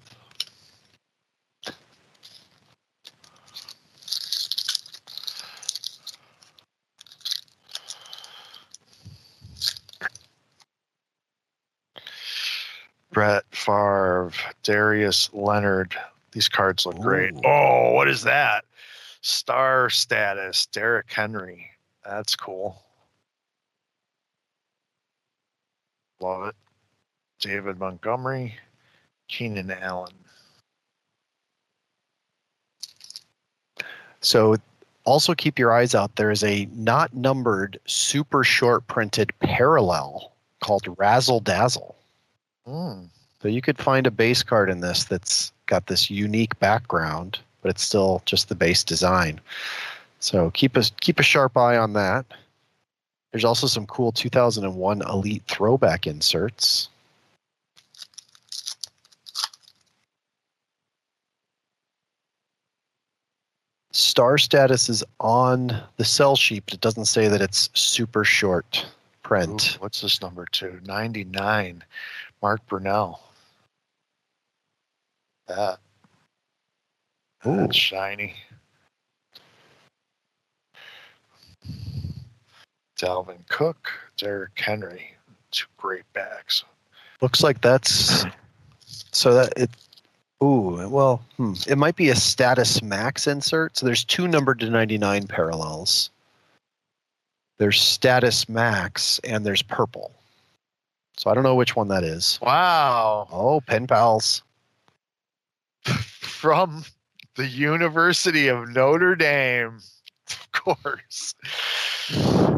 [13.12, 14.32] Brett Favre,
[14.64, 15.96] Darius Leonard.
[16.32, 17.34] These cards look great.
[17.34, 17.42] Ooh.
[17.46, 18.66] Oh, what is that?
[19.22, 21.70] Star status, Derrick Henry.
[22.04, 22.82] That's cool.
[26.24, 26.56] Love it.
[27.42, 28.56] David Montgomery,
[29.28, 30.14] Keenan Allen.
[34.22, 34.56] So
[35.04, 36.16] also keep your eyes out.
[36.16, 40.32] There is a not numbered, super short printed parallel
[40.62, 41.94] called Razzle Dazzle.
[42.66, 43.08] Hmm.
[43.42, 47.72] So you could find a base card in this that's got this unique background, but
[47.72, 49.42] it's still just the base design.
[50.22, 52.26] So keep a keep a sharp eye on that.
[53.34, 56.88] There's also some cool 2001 Elite throwback inserts.
[63.92, 68.86] Star status is on the sell sheet, but it doesn't say that it's super short.
[69.24, 69.78] Print.
[69.78, 70.80] Ooh, what's this number two?
[70.86, 71.84] 99.
[72.44, 73.18] Mark Brunell.
[75.48, 75.80] That.
[77.48, 77.58] Ooh.
[77.58, 78.36] That's shiny.
[83.04, 85.14] Dalvin Cook, Derrick Henry,
[85.52, 86.64] two great backs.
[87.22, 88.24] Looks like that's
[89.12, 89.70] so that it.
[90.42, 93.78] Ooh, well, hmm, it might be a status max insert.
[93.78, 96.10] So there's two numbered to 99 parallels.
[97.58, 100.12] There's status max and there's purple.
[101.18, 102.40] So I don't know which one that is.
[102.42, 103.28] Wow.
[103.32, 104.44] Oh, pen pals.
[105.86, 106.84] From
[107.36, 109.80] the University of Notre Dame,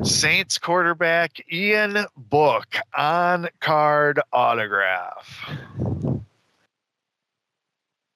[0.03, 5.49] Saints quarterback Ian Book on card autograph.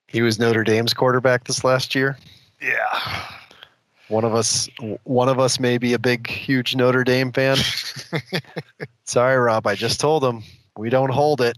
[0.08, 2.18] He was Notre Dame's quarterback this last year.
[2.62, 3.28] Yeah.
[4.08, 4.68] One of us,
[5.04, 7.58] one of us may be a big, huge Notre Dame fan.
[9.04, 9.68] Sorry, Rob.
[9.68, 10.44] I just told him
[10.78, 11.58] we don't hold it.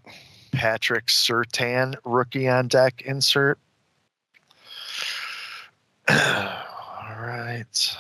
[0.52, 3.58] Patrick Surtain rookie on deck insert.
[6.10, 6.16] All
[7.22, 7.98] right.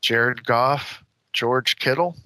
[0.00, 1.02] Jared Goff,
[1.32, 2.16] George Kittle.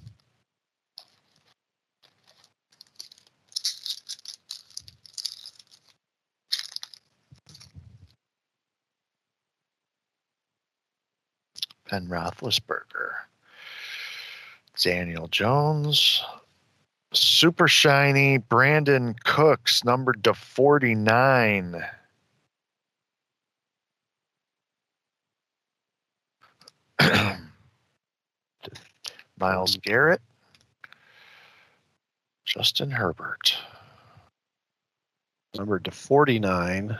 [11.90, 13.12] Ben Roethlisberger.
[14.80, 16.22] Daniel Jones.
[17.12, 21.84] Super shiny Brandin Cooks, numbered to 49.
[29.40, 30.20] Myles Garrett.
[32.44, 33.56] Justin Herbert.
[35.56, 36.96] Numbered to 49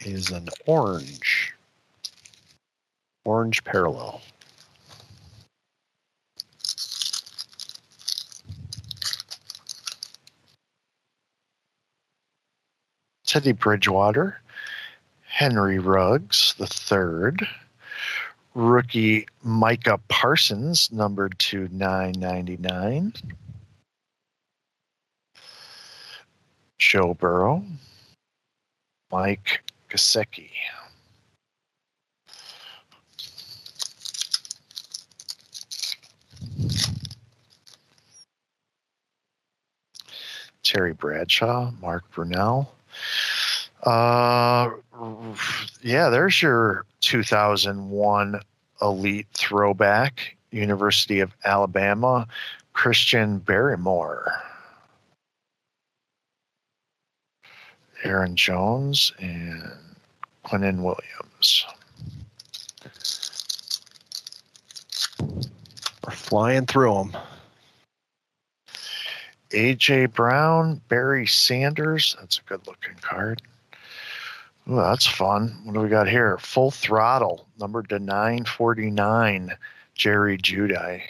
[0.00, 1.52] is an orange.
[3.24, 4.22] Orange parallel.
[13.26, 14.40] Teddy Bridgewater.
[15.24, 17.46] Henry Ruggs, the third.
[18.58, 23.12] Rookie Micah Parsons, numbered to 999.
[26.76, 27.62] Joe Burrow.
[29.12, 30.50] Mike Gesicki.
[40.64, 42.66] Terry Bradshaw, Mark Brunell.
[43.84, 44.70] Uh,
[45.80, 48.38] yeah, there's your 2001
[48.82, 52.26] elite throwback, University of Alabama,
[52.74, 54.30] Christian Barmore.
[58.04, 59.72] Aaron Jones and
[60.44, 61.64] Quinnen Williams.
[66.04, 67.16] We're flying through them.
[69.48, 72.18] AJ Brown, Barry Sanders.
[72.20, 73.40] That's a good looking card.
[74.68, 75.56] That's fun.
[75.64, 76.36] What do we got here?
[76.36, 79.56] Full throttle, number to 949,
[79.94, 81.00] Jerry Jeudy.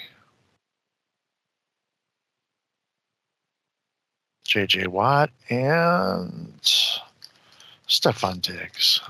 [4.47, 6.53] JJ Watt and
[7.89, 9.01] Stefon Diggs.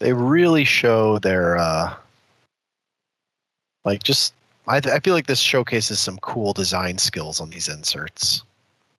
[0.00, 1.94] They really show their, uh,
[3.84, 4.34] like, just.
[4.68, 8.42] I, I feel like this showcases some cool design skills on these inserts.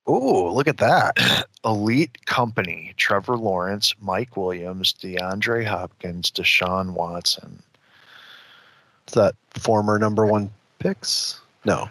[0.09, 1.45] Ooh, look at that.
[1.65, 7.61] Elite Company, Trevor Lawrence, Mike Williams, DeAndre Hopkins, Deshaun Watson.
[9.07, 11.41] Is that former number one picks?
[11.65, 11.89] No.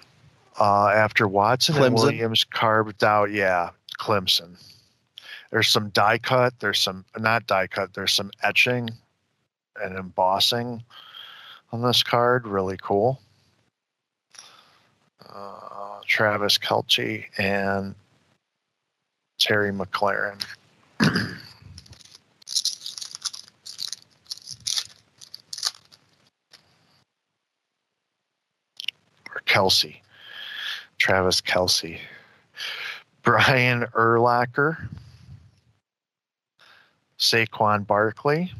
[0.58, 2.02] Uh, after Watson and Clemson?
[2.02, 4.56] Williams carved out, yeah, Clemson.
[5.50, 6.54] There's some die cut.
[6.60, 7.94] There's some not die cut.
[7.94, 8.90] There's some etching
[9.82, 10.82] and embossing
[11.72, 12.46] on this card.
[12.46, 13.20] Really cool.
[15.28, 17.94] Uh, Travis Kelce and
[19.38, 20.42] Terry McLaurin.
[21.00, 21.38] or
[29.44, 30.02] Kelsey.
[30.98, 32.00] Travis Kelsey.
[33.22, 34.88] Brian Urlacher.
[37.18, 38.52] Saquon Barkley.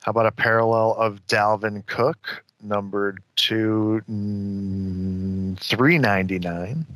[0.00, 6.86] How about a parallel of Dalvin Cook, numbered to mm, 399?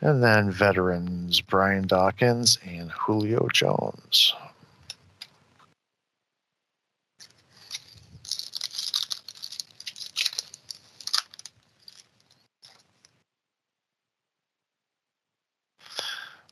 [0.00, 4.34] And then veterans Brian Dawkins and Julio Jones.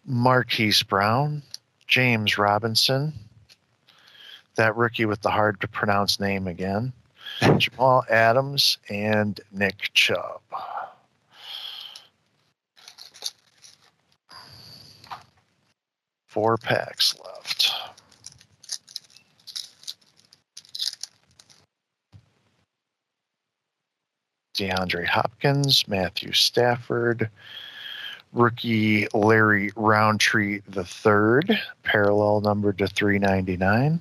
[0.08, 1.42] Marquise Brown,
[1.88, 3.12] James Robinson,
[4.54, 6.92] that rookie with the hard to pronounce name again.
[7.58, 10.40] Jamal Adams and Nick Chubb.
[16.36, 17.72] Four packs left.
[24.54, 27.30] DeAndre Hopkins, Matthew Stafford,
[28.34, 33.98] rookie Larry Rountree the third, parallel number to 399.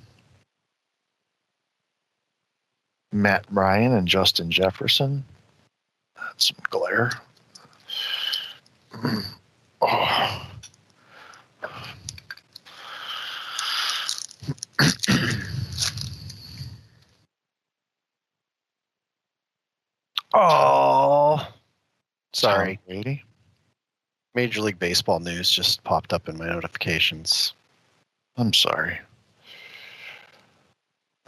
[3.14, 5.24] Matt Ryan and Justin Jefferson.
[6.18, 7.12] That's some glare.
[9.82, 10.45] oh.
[20.38, 21.48] Oh,
[22.34, 22.80] sorry.
[22.90, 23.24] Oh, Tom Brady.
[24.36, 27.54] Major League Baseball news just popped up in my notifications.
[28.36, 29.00] I'm sorry.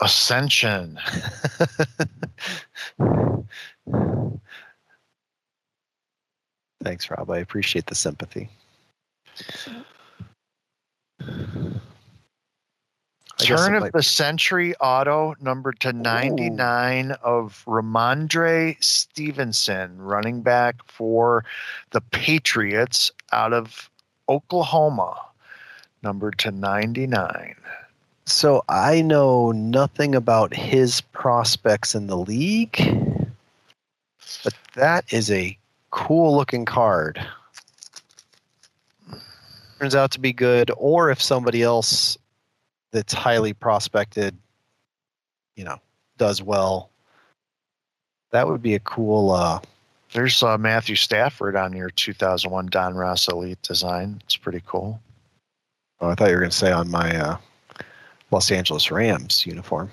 [0.01, 0.99] Ascension.
[6.83, 7.31] Thanks, Rob.
[7.31, 8.49] I appreciate the sympathy.
[13.39, 21.45] I Turn of the century auto numbered to 99 of Rhamondre Stevenson, running back for
[21.91, 23.91] the Patriots out of
[24.27, 25.21] Oklahoma,
[26.01, 27.55] numbered to 99.
[28.25, 32.75] So I know nothing about his prospects in the league,
[34.43, 35.55] but that is a
[35.91, 37.23] cool looking card.
[39.79, 42.17] Turns out to be good, or if somebody else
[42.91, 44.35] that's highly prospected,
[45.55, 45.77] you know,
[46.17, 46.89] does well,
[48.31, 49.31] that would be a cool.
[49.31, 49.59] Uh,
[50.13, 54.19] There's uh, Matthew Stafford on your 2001 Donruss Elite design.
[54.23, 54.99] It's pretty cool.
[56.01, 57.37] oh, I thought you were going to say on my uh,
[58.31, 59.89] Los Angeles Rams uniform.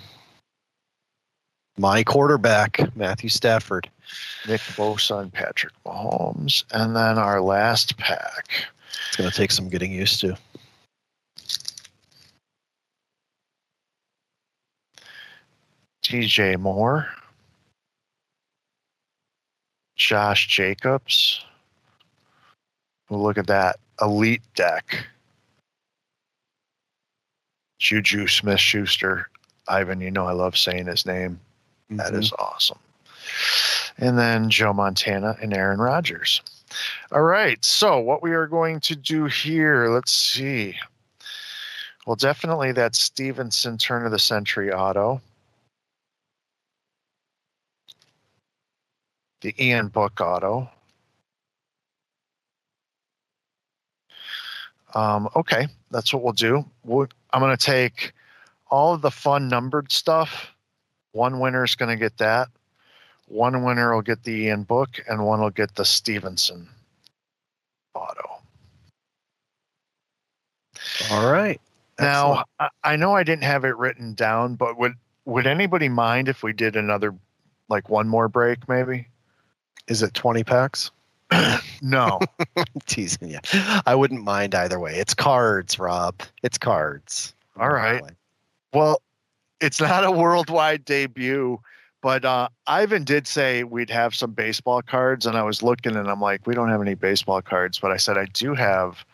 [1.76, 3.90] My quarterback, Matthew Stafford.
[4.46, 6.64] Nick Bosa and Patrick Mahomes.
[6.70, 8.48] And then our last pack.
[9.08, 10.36] It's going to take some getting used to.
[16.04, 17.08] TJ Moore,
[19.96, 21.44] Josh Jacobs.
[23.08, 25.06] Well, look at that elite deck.
[27.78, 29.28] Juju Smith Schuster.
[29.68, 31.40] Ivan, you know I love saying his name.
[31.90, 32.18] That Mhm.
[32.20, 32.78] is awesome.
[33.98, 36.42] And then Joe Montana and Aaron Rodgers.
[37.12, 37.62] All right.
[37.64, 40.78] So, what we are going to do here, let's see.
[42.04, 45.22] Well, definitely that Stevenson turn of the century auto.
[49.44, 50.70] The Ian Book auto.
[54.94, 56.64] Um, okay, that's what we'll do.
[56.82, 58.14] We'll, I'm going to take
[58.70, 60.54] all of the fun numbered stuff.
[61.12, 62.48] One winner is going to get that.
[63.28, 66.66] One winner will get the Ian Book, and one will get the Stevenson
[67.94, 68.40] auto.
[71.10, 71.60] All right.
[72.00, 74.94] Now, I, I know I didn't have it written down, but would
[75.26, 77.14] would anybody mind if we did another,
[77.68, 79.08] like one more break, maybe?
[79.88, 80.90] Is it 20 packs?
[81.82, 82.18] No.
[82.86, 83.38] Teasing you.
[83.84, 84.94] I wouldn't mind either way.
[84.94, 86.22] It's cards, Rob.
[86.42, 87.34] It's cards.
[87.58, 88.02] All right.
[88.72, 89.02] Well,
[89.60, 91.60] it's not a worldwide debut,
[92.00, 96.08] but uh, Ivan did say we'd have some baseball cards, and I was looking, and
[96.08, 99.04] I'm like, we don't have any baseball cards, but I said I do have,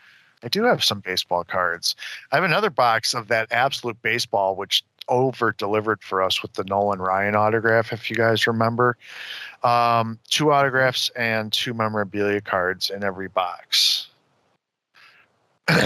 [0.43, 1.95] I do have some baseball cards.
[2.31, 6.63] I have another box of that absolute baseball, which over delivered for us with the
[6.63, 8.97] Nolan Ryan autograph, if you guys remember.
[9.63, 14.07] Um, two autographs and two memorabilia cards in every box.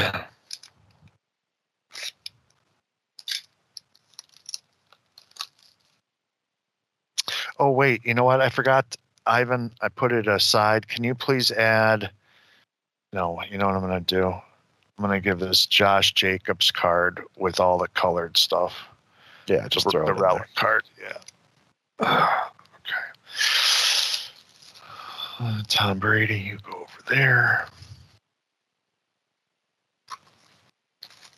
[7.57, 8.41] Oh wait, you know what?
[8.41, 9.71] I forgot, Ivan.
[9.79, 10.89] I put it aside.
[10.89, 12.11] Can you please add?
[13.13, 14.27] No, you know what I'm going to do.
[14.27, 18.73] I'm going to give this Josh Jacobs card with all the colored stuff.
[19.47, 20.49] Yeah, just the, throw the relic there.
[20.55, 20.83] card.
[22.01, 22.39] Yeah.
[25.39, 27.67] Uh, Tom Brady, you go over there.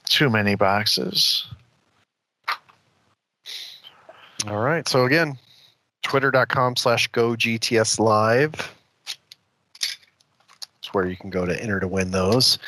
[0.05, 1.47] Too many boxes.
[4.47, 4.87] All right.
[4.87, 5.37] So again,
[6.03, 8.73] twitter.com slash go GTS live.
[10.79, 12.59] It's where you can go to enter to win those.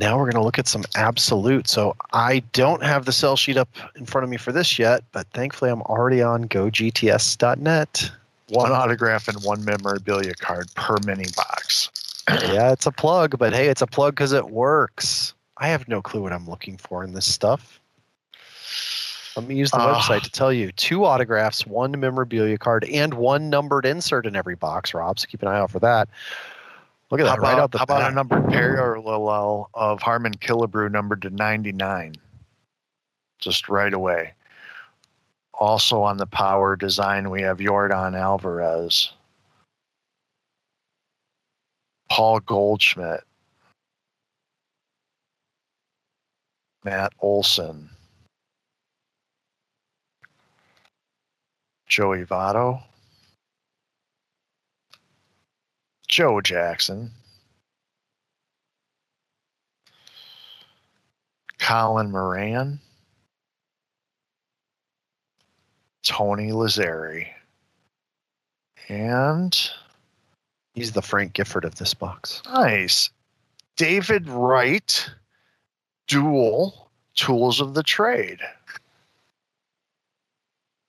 [0.00, 1.68] Now we're going to look at some absolute.
[1.68, 5.04] So I don't have the sell sheet up in front of me for this yet,
[5.12, 8.10] but thankfully I'm already on gogts.net.
[8.48, 11.90] One autograph and one memorabilia card per mini box.
[12.30, 15.34] yeah, it's a plug, but hey, it's a plug because it works.
[15.58, 17.78] I have no clue what I'm looking for in this stuff.
[19.36, 20.00] Let me use the Ah.
[20.00, 24.56] website to tell you two autographs, one memorabilia card, and one numbered insert in every
[24.56, 25.18] box, Rob.
[25.18, 26.08] So keep an eye out for that.
[27.10, 30.34] Look at How that right about, out the how about a number parallel of Harmon
[30.34, 32.14] Killebrew numbered to 99?
[33.40, 34.34] Just right away.
[35.54, 39.12] Also on the power design, we have Yordan Alvarez,
[42.08, 43.24] Paul Goldschmidt,
[46.84, 47.90] Matt Olson,
[51.88, 52.82] Joey Votto,
[56.10, 57.12] Joe Jackson,
[61.60, 62.80] Colin Moran,
[66.02, 67.28] Tony Lazzeri,
[68.88, 69.70] and
[70.74, 72.42] He's the Frank Gifford of this box.
[72.46, 73.10] nice
[73.76, 75.08] David Wright,
[76.08, 78.40] dual tools of the trade.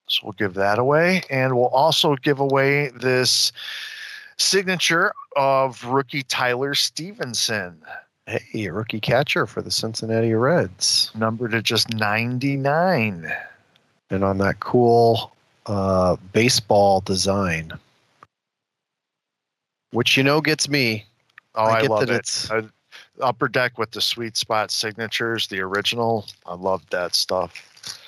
[0.07, 3.51] So we'll give that away, and we'll also give away this
[4.41, 7.81] signature of rookie Tyler Stephenson,
[8.27, 11.11] Hey, rookie catcher for the Cincinnati Reds.
[11.15, 13.31] numbered at just 99.
[14.09, 15.33] And on that cool
[15.65, 17.73] uh, baseball design,
[19.91, 21.05] which you know gets me.
[21.55, 22.09] Oh, I, get love it.
[22.11, 22.63] it's I,
[23.21, 26.25] upper deck with the sweet spot signatures, the original.
[26.45, 27.99] I love that stuff.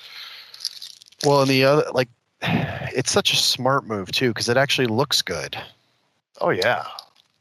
[1.24, 2.08] well, and the other like,
[2.42, 5.56] it's such a smart move too because it actually looks good,
[6.40, 6.84] Oh yeah.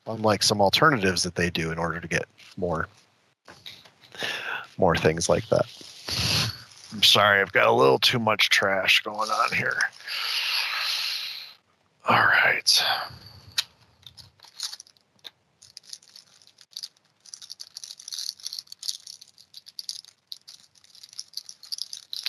[0.08, 2.26] unlike some alternatives that they do in order to get
[2.58, 2.88] more,
[4.78, 5.66] more things like that.
[6.94, 9.78] I'm sorry, I've got a little too much trash going on here.
[12.08, 12.84] All right.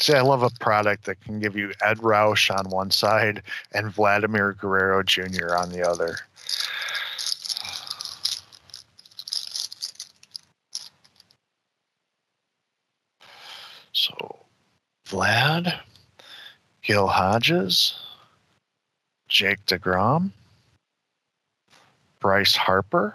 [0.04, 3.42] See, I love a product that can give you Edd Roush on one side
[3.72, 5.56] and Vladimir Guerrero Jr.
[5.56, 6.18] on the other.
[13.92, 14.36] So,
[15.14, 15.78] Vlad,
[16.82, 17.94] Gil Hodges,
[19.28, 20.32] Jake DeGrom,
[22.18, 23.14] Bryce Harper,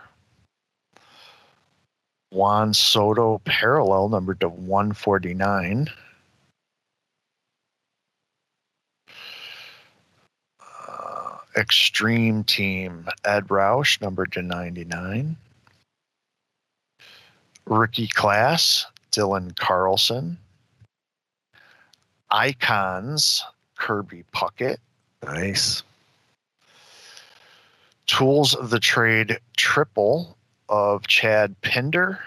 [2.32, 5.90] Juan Soto parallel number to 149.
[10.62, 15.36] Uh, Extreme Team Edd Roush number to 99.
[17.66, 20.38] Rookie Class Dylan Carlson.
[22.32, 23.44] Icons
[23.78, 24.78] Kirby Puckett.
[25.24, 25.84] Nice.
[28.08, 30.38] Tools of the Trade triple
[30.68, 32.20] of Chad Pinder.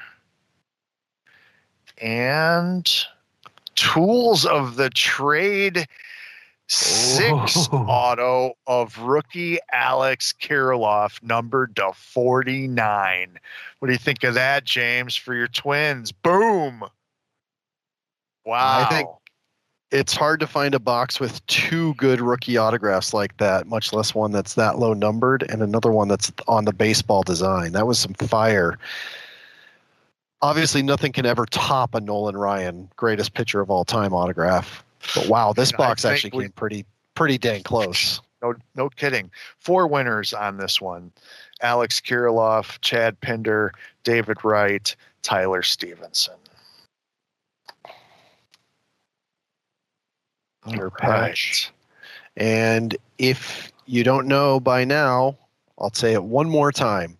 [1.99, 2.91] And
[3.75, 5.87] Tools of the Trade
[6.69, 7.77] six Oh.
[7.89, 13.39] auto of rookie Alex Kirilloff, numbered to 49.
[13.79, 16.13] What do you think of that, James, for your twins?
[16.13, 16.85] Boom.
[18.45, 18.87] Wow.
[18.91, 19.09] I think-
[19.93, 24.15] It's hard to find a box with two good rookie autographs like that, much less
[24.15, 27.73] one that's that low numbered and another one that's on the baseball design.
[27.73, 28.79] That was some fire.
[30.41, 34.83] Obviously, nothing can ever top a Nolan Ryan greatest pitcher of all time autograph.
[35.15, 38.23] But wow, this I box actually we- came pretty pretty dang close.
[38.43, 39.31] No, no kidding.
[39.59, 41.13] Four winners on this one:
[41.61, 43.73] Alex Kirilloff, Chad Pinder,
[44.05, 46.35] David Wright, Tyler Stephenson.
[47.85, 47.93] Your
[50.67, 51.71] All patch.
[52.37, 55.37] And if you don't know by now,
[55.79, 57.19] I'll say it one more time.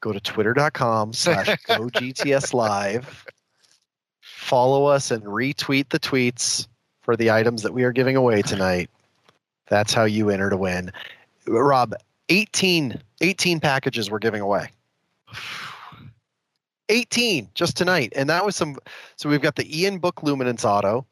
[0.00, 3.26] Go to twitter.com slash GoGTS live.
[4.20, 6.68] Follow us and retweet the tweets
[7.00, 8.90] for the items that we are giving away tonight.
[9.68, 10.92] That's how you enter to win.
[11.46, 11.94] Rob,
[12.28, 14.68] 18, 18 packages we're giving away.
[16.88, 18.12] 18 just tonight.
[18.14, 18.76] And that was some.
[19.16, 21.04] So we've got the Ian Book Luminance auto.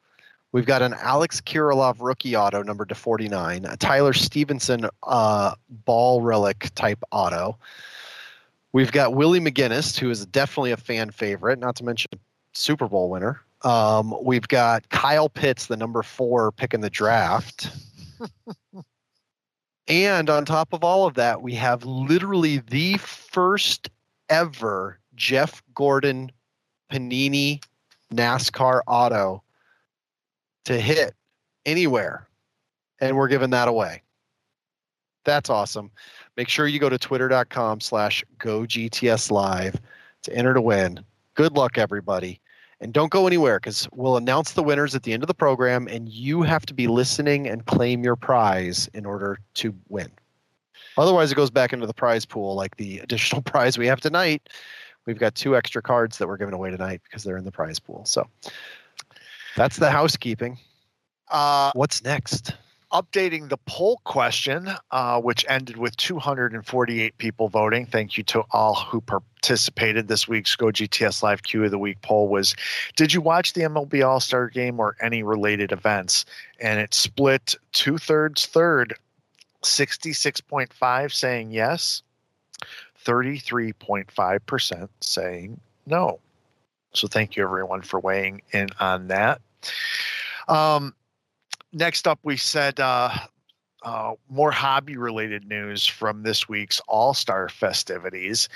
[0.55, 6.21] We've got an Alex Kirilloff rookie auto numbered to 49, a Tyler Stephenson uh, ball
[6.21, 7.59] relic type auto.
[8.73, 12.13] We've got Willie McGinest, who is definitely a fan favorite, not to mention
[12.53, 13.41] Super Bowl winner.
[13.63, 17.71] Um, we've got Kyle Pitts, the number four pick in the draft.
[19.89, 23.91] and on top of all of that, we have literally the first
[24.29, 26.31] ever Jeff Gordon
[26.93, 27.61] Panini
[28.13, 29.43] NASCAR auto
[30.65, 31.15] to hit
[31.67, 32.27] anywhere.
[33.01, 34.03] And we're giving that away.
[35.25, 35.91] That's awesome.
[36.37, 39.81] Make sure you go to twitter.com slash go GTS live
[40.23, 41.05] to enter to win.
[41.35, 42.41] Good luck, everybody.
[42.81, 45.89] And don't go anywhere because we'll announce the winners at the end of the program,
[45.89, 50.11] and you have to be listening and claim your prize in order to win.
[50.99, 54.49] Otherwise, it goes back into the prize pool, like the additional prize we have tonight.
[55.07, 57.79] We've got two extra cards that we're giving away tonight because they're in the prize
[57.79, 58.05] pool.
[58.05, 58.27] So
[59.57, 60.59] that's the housekeeping.
[61.31, 62.55] Uh, What's next?
[62.95, 67.85] updating the poll question, uh, which ended with 248 people voting.
[67.85, 70.07] Thank you to all who participated.
[70.07, 72.55] This week's Go GTS Live Q of the Week poll was
[72.97, 76.25] Did you watch the MLB All Star game or any related events?
[76.61, 78.95] And it split two thirds, third,
[79.65, 82.03] 66.5 saying yes,
[83.05, 86.21] 33.5% saying no.
[86.95, 89.41] So thank you everyone for weighing in on that.
[90.49, 90.95] Um,
[91.73, 93.11] next up, we said uh,
[93.83, 98.49] uh, more hobby related news from this week's All Star festivities.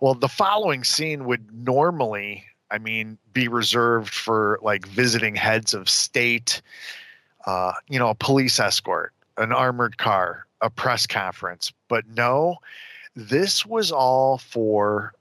[0.00, 5.88] Well, the following scene would normally, I mean, be reserved for like visiting heads of
[5.88, 6.62] state,
[7.46, 11.72] uh, you know, a police escort, an armored car, a press conference.
[11.88, 12.56] But no,
[13.16, 15.12] this was all for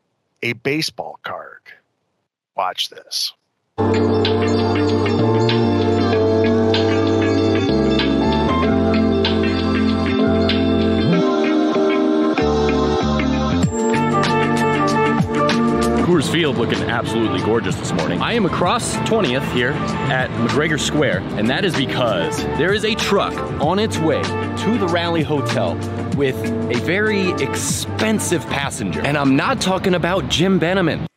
[0.43, 1.61] a baseball card.
[2.59, 3.31] Watch this.
[16.03, 18.21] Coors Field looking absolutely gorgeous this morning.
[18.21, 19.71] I am across 20th here
[20.11, 24.77] at McGregor Square, and that is because there is a truck on its way to
[24.77, 25.75] the Rally Hotel
[26.17, 28.99] with a very expensive passenger.
[28.99, 31.07] And I'm not talking about Jim Beneman.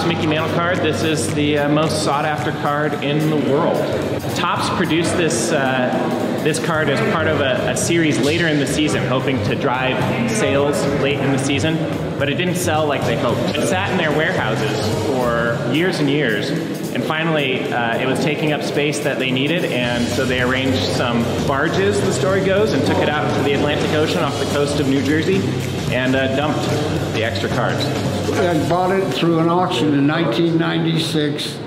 [0.00, 0.78] Topps Mickey Mantle card.
[0.78, 3.76] This is the uh, most sought after card in the world.
[4.34, 5.90] Topps produced this uh,
[6.42, 10.30] this card as part of a, a series later in the season, hoping to drive
[10.30, 11.76] sales late in the season,
[12.18, 13.54] but it didn't sell like they hoped.
[13.54, 18.54] It sat in their warehouses for years and years, and finally uh, it was taking
[18.54, 22.86] up space that they needed, and so they arranged some barges, the story goes, and
[22.86, 25.42] took it out to the Atlantic Ocean off the coast of New Jersey
[25.90, 26.62] and uh, dumped
[27.14, 27.84] the extra cards.
[28.38, 31.58] I bought it through an auction in 1996.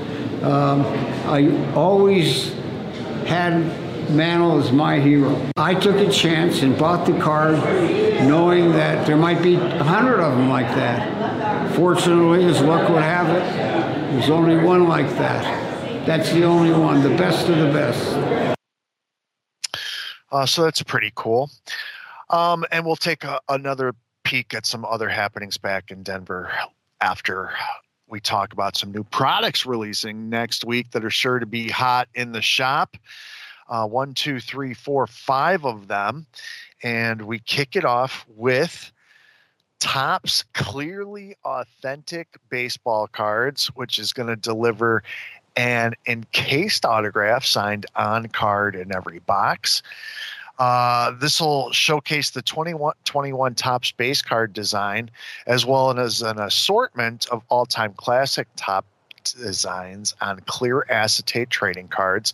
[0.44, 0.86] Um,
[1.28, 2.54] I always
[3.26, 3.62] had
[4.10, 5.50] Mantle as my hero.
[5.56, 7.56] I took a chance and bought the card
[8.28, 11.74] knowing that there might be a hundred of them like that.
[11.76, 16.06] Fortunately, as luck would have it, there's only one like that.
[16.06, 18.58] That's the only one, the best of the best.
[20.32, 21.50] Uh, so that's pretty cool.
[22.30, 23.94] Um, and we'll take a, another
[24.24, 26.52] peek at some other happenings back in Denver
[27.02, 27.52] after
[28.08, 32.08] we talk about some new products releasing next week that are sure to be hot
[32.14, 32.96] in the shop.
[33.68, 36.26] Uh, one, two, three, four, five of them.
[36.84, 38.92] And we kick it off with
[39.80, 45.04] Topps Clearly Authentic Baseball Cards, which is going to deliver
[45.56, 49.84] an encased autograph signed on card in every box.
[50.60, 55.10] Uh, this will showcase the 21, 21 Topps base card design,
[55.48, 58.88] as well as an assortment of all time classic Topps
[59.32, 62.34] designs on clear acetate trading cards.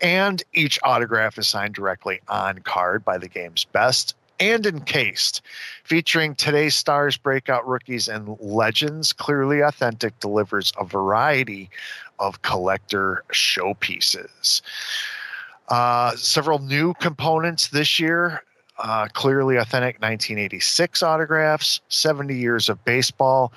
[0.00, 5.40] And each autograph is signed directly on card by the game's best and encased.
[5.84, 11.70] Featuring today's stars, breakout rookies, and legends, Clearly Authentic delivers a variety
[12.18, 14.62] of collector showpieces.
[15.68, 18.42] Uh, several new components this year.
[18.78, 23.50] Uh, clearly authentic 1986 autographs, 70 years of baseball,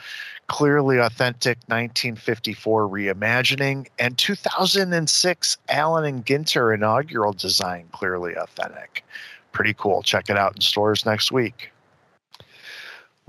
[0.48, 9.04] clearly authentic 1954 reimagining, and 2006 Allen and Ginter inaugural design, clearly authentic.
[9.52, 10.02] Pretty cool.
[10.04, 11.70] Check it out in stores next week.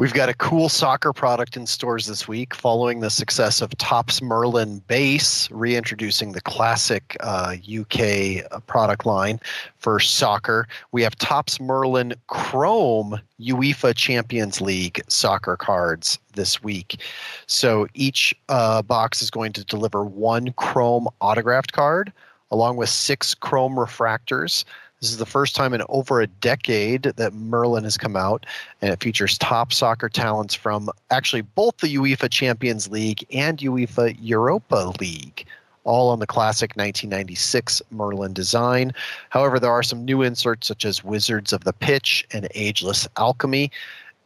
[0.01, 4.23] We've got a cool soccer product in stores this week following the success of Topps
[4.23, 9.39] Merlin Base, reintroducing the classic uh, UK uh, product line
[9.77, 10.67] for soccer.
[10.93, 17.03] We have Topps Merlin Chrome UEFA Champions League soccer cards this week.
[17.47, 22.11] So each uh, box is going to deliver one Chrome autographed card
[22.51, 24.65] along with six Chrome refractors.
[25.01, 28.45] This is the first time in over a decade that Merlin has come out,
[28.83, 34.15] and it features top soccer talents from actually both the UEFA Champions League and UEFA
[34.21, 35.47] Europa League,
[35.85, 38.93] all on the classic 1996 Merlin design.
[39.31, 43.71] However, there are some new inserts such as Wizards of the Pitch and Ageless Alchemy,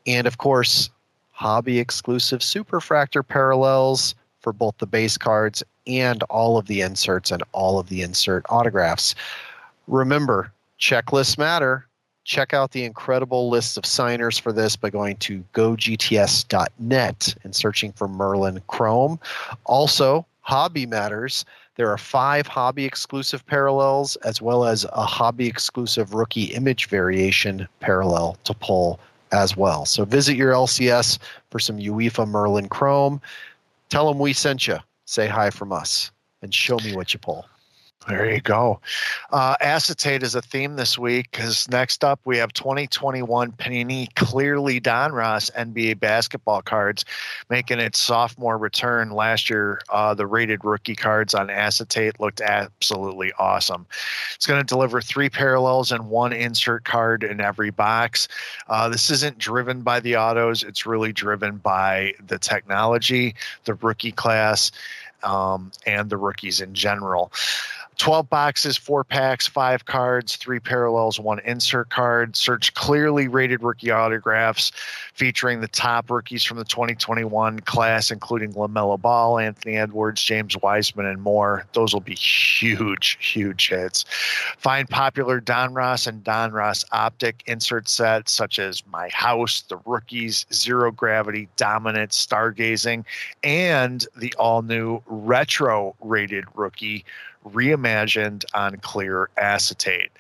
[0.09, 0.91] and of course,
[1.31, 7.45] hobby exclusive Superfractor parallels for both the base cards and all of the inserts and
[7.53, 9.15] all of the insert autographs.
[9.87, 10.51] Remember,
[10.85, 11.87] checklists matter.
[12.25, 17.93] Check out the incredible list of signers for this by going to gogts.net and searching
[17.93, 19.19] for Merlin Chrome.
[19.65, 21.47] Also, Hobby Matters.
[21.77, 27.67] There are five hobby exclusive parallels as well as a hobby exclusive rookie image variation
[27.81, 29.01] parallel to pull
[29.33, 29.87] as well.
[29.87, 31.19] So visit your LCS
[31.51, 33.21] for some UEFA Merlin Chrome.
[33.89, 34.77] Tell them we sent you.
[35.07, 36.11] Say hi from us
[36.43, 37.47] and show me what you pull.
[38.07, 38.81] There you go.
[39.33, 44.79] Uh, acetate is a theme this week because next up we have 2021 Panini Clearly
[44.79, 47.07] Donruss NBA basketball cards
[47.49, 49.13] making its sophomore return.
[49.13, 53.87] Last year, uh, the rated rookie cards on acetate looked absolutely awesome.
[54.35, 58.29] It's going to deliver three parallels and one insert card in every box.
[58.69, 64.13] Uh, this isn't driven by the autos, it's really driven by the technology, the rookie
[64.13, 64.71] class,
[65.25, 67.33] um, and the rookies in general.
[67.99, 72.37] 12 boxes, four packs, five cards, three parallels, one insert card.
[72.37, 74.73] Search clearly rated rookie autographs
[75.15, 81.07] featuring the top rookies from the 2021 class, including LaMelo Ball, Anthony Edwards, James Wiseman,
[81.07, 81.65] and more.
[81.73, 84.05] Those will be huge, huge hits.
[84.59, 90.91] Find popular Donruss and Donruss optic insert sets such as My House, The Rookies, Zero
[90.91, 93.05] Gravity, Dominant, Stargazing,
[93.43, 97.05] and the all new retro rated rookie
[97.45, 100.11] reimagined on clear acetate.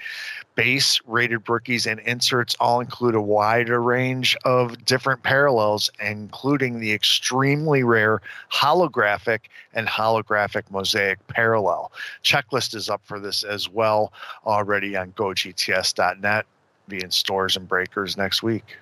[0.55, 6.92] Base rated rookies and inserts all include a wider range of different parallels, including the
[6.92, 8.20] extremely rare
[8.52, 9.40] holographic
[9.72, 11.90] and holographic mosaic parallel.
[12.22, 14.12] Checklist is up for this as well
[14.46, 16.46] already on gogts.net,
[16.86, 18.76] be in stores and breakers next week.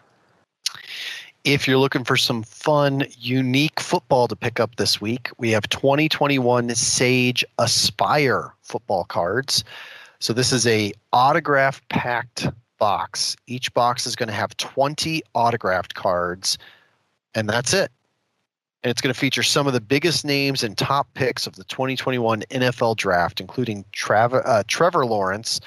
[1.45, 5.69] If you're looking for some fun, unique football to pick up this week, we have
[5.71, 9.65] 2021 Sage Aspire football cards.
[10.21, 12.47] So this is a autograph packed
[12.79, 13.35] box.
[13.49, 16.59] Each box is going to have 20 autographed cards,
[17.35, 17.91] and that's it.
[18.85, 21.65] And it's going to feature some of the biggest names and top picks of the
[21.65, 25.61] 2021 NFL draft, including Trav- uh, Trevor Lawrence,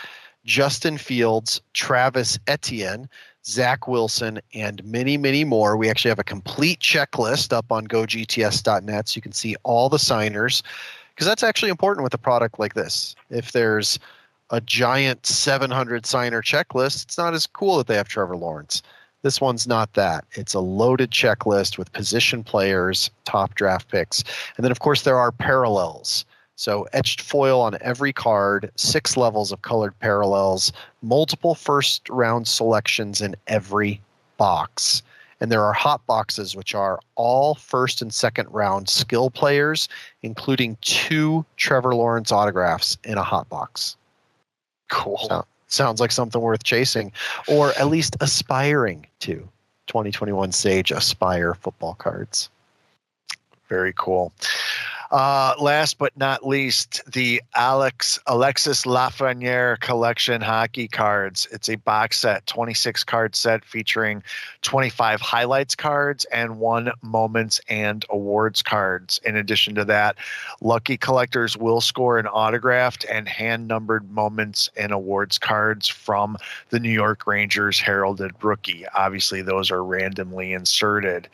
[0.45, 3.09] Justin Fields, Travis Etienne,
[3.47, 5.77] Zach Wilson, and many, many more.
[5.77, 9.99] We actually have a complete checklist up on gogts.net so you can see all the
[9.99, 10.63] signers
[11.13, 13.15] because that's actually important with a product like this.
[13.29, 13.99] If there's
[14.49, 18.81] a giant 700 signer checklist, it's not as cool that they have Trevor Lawrence.
[19.21, 20.23] This one's not that.
[20.33, 24.23] It's a loaded checklist with position players, top draft picks.
[24.55, 26.25] And then, of course, there are parallels.
[26.55, 30.71] So etched foil on every card, six levels of colored parallels,
[31.01, 34.01] multiple first round selections in every
[34.37, 35.03] box.
[35.41, 39.89] And there are hot boxes, which are all first and second round skill players,
[40.23, 43.97] including two Trevor Lawrence autographs in a hot box.
[44.89, 45.27] Cool.
[45.27, 47.11] So, sounds like something worth chasing,
[47.49, 49.47] or at least aspiring to.
[49.87, 52.49] 2021 Sage Aspire football cards.
[53.69, 54.31] Very cool.
[55.15, 61.47] Uh, last but not least, the Alex Alexis Lafreniere collection hockey cards.
[61.53, 64.21] It's a box set, 26 card set featuring
[64.63, 69.21] 25 highlights cards and one moments and awards cards.
[69.23, 70.17] In addition to that,
[70.59, 76.37] lucky collectors will score an autographed and hand numbered moments and awards cards from
[76.71, 78.85] the New York Rangers heralded rookie.
[78.93, 81.29] Obviously, those are randomly inserted.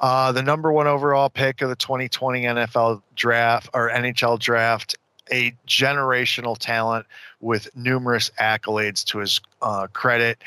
[0.00, 4.96] Uh, the number one overall pick of the 2020 NFL draft or NHL draft
[5.30, 7.06] a generational talent
[7.40, 10.42] with numerous accolades to his uh, credit.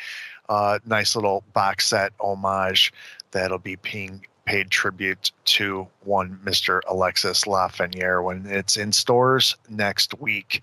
[0.49, 2.91] Uh, nice little box set homage
[3.31, 6.81] that'll be paying paid tribute to one Mr.
[6.89, 10.61] Alexis Lafreniere when it's in stores next week.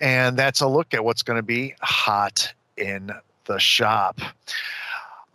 [0.00, 3.12] And that's a look at what's going to be hot in
[3.44, 4.20] the shop.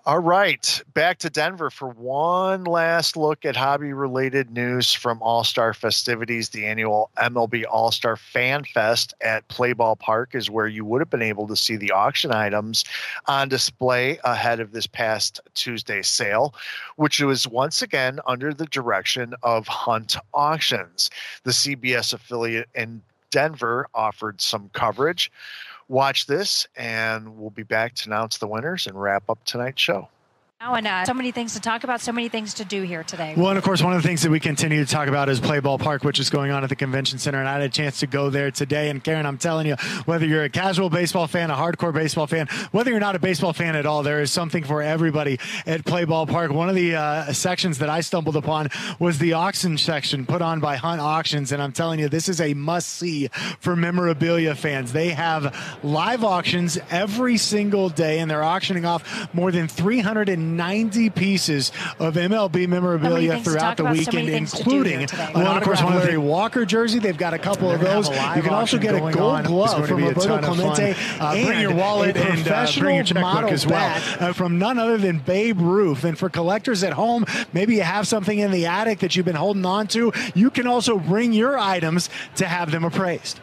[0.06, 5.44] All right, back to Denver for one last look at hobby related news from All
[5.44, 6.50] Star festivities.
[6.50, 11.10] The annual MLB All Star Fan Fest at Playball Park is where you would have
[11.10, 12.86] been able to see the auction items
[13.28, 16.56] on display ahead of this past Tuesday sale,
[16.96, 21.10] which was once again under the direction of Hunt Auctions.
[21.44, 23.02] The CBS affiliate in
[23.32, 25.32] Denver offered some coverage
[25.90, 30.08] watch this, and we'll be back to announce the winners and wrap up tonight's show.
[30.62, 33.34] And uh, so many things to talk about, so many things to do here today.
[33.38, 35.40] Well, and of course, one of the things that we continue to talk about is
[35.40, 37.40] Play Ball Park, which is going on at the convention center.
[37.40, 38.90] And I had a chance to go there today.
[38.90, 42.48] And Karen, I'm telling you, whether you're a casual baseball fan, a hardcore baseball fan,
[42.72, 46.04] whether you're not a baseball fan at all, there is something for everybody at Play
[46.04, 46.52] Ball Park.
[46.52, 48.68] One of the uh, sections that I stumbled upon
[49.00, 51.54] was the auction section put on by Hunt Auctions.
[51.54, 53.30] And I'm telling you, this is a must see
[53.62, 54.92] for memorabilia fans.
[54.92, 61.10] They have live auctions every single day, and they're auctioning off more than 300 90
[61.12, 66.18] pieces of MLB memorabilia throughout the weekend, so including, well, of course, one of the
[66.18, 67.00] Walker jersey.
[67.00, 68.10] They've got a couple of those.
[68.10, 70.96] You can also get a gold glove from Roberto Clemente.
[71.20, 74.98] Uh, bring your wallet and uh, bring your checkbook as well uh, from none other
[74.98, 76.04] than Babe Ruth.
[76.04, 79.36] And for collectors at home, maybe you have something in the attic that you've been
[79.36, 80.12] holding on to.
[80.34, 83.40] You can also bring your items to have them appraised.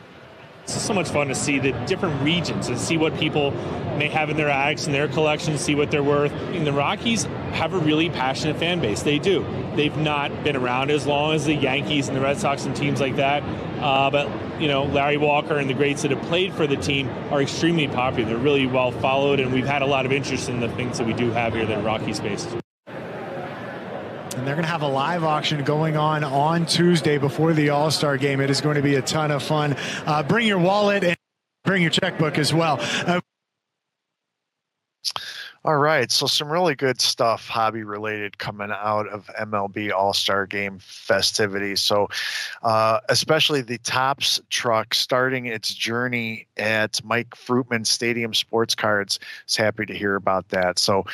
[0.67, 3.53] It's so much fun to see the different regions and see what people
[3.99, 6.33] may have in their acts and their collections, see what they're worth.
[6.51, 7.23] The Rockies
[7.53, 9.05] have a really passionate fan base.
[9.05, 9.47] They do.
[9.77, 13.01] They've not been around as long as the Yankees and the Red Sox and teams
[13.01, 13.45] like that.
[13.81, 14.29] Uh, but
[14.61, 17.87] you know, Larry Walker and the greats that have played for the team are extremely
[17.87, 18.31] popular.
[18.31, 21.07] They're really well followed, and we've had a lot of interest in the things that
[21.07, 22.45] we do have here in the Rocky space
[24.37, 27.91] and they're going to have a live auction going on on Tuesday before the All
[27.91, 28.41] Star game.
[28.41, 29.77] It is going to be a ton of fun.
[30.05, 31.17] Uh, bring your wallet and
[31.65, 32.79] bring your checkbook as well.
[32.81, 33.21] Uh,
[35.65, 40.47] all right, so some really good stuff, hobby related, coming out of MLB All Star
[40.47, 41.81] Game festivities.
[41.81, 42.07] So,
[42.63, 49.19] uh, especially the Topps truck starting its journey at Mike Fruitman Stadium Sports Cards.
[49.49, 50.79] Is happy to hear about that.
[50.79, 51.05] So,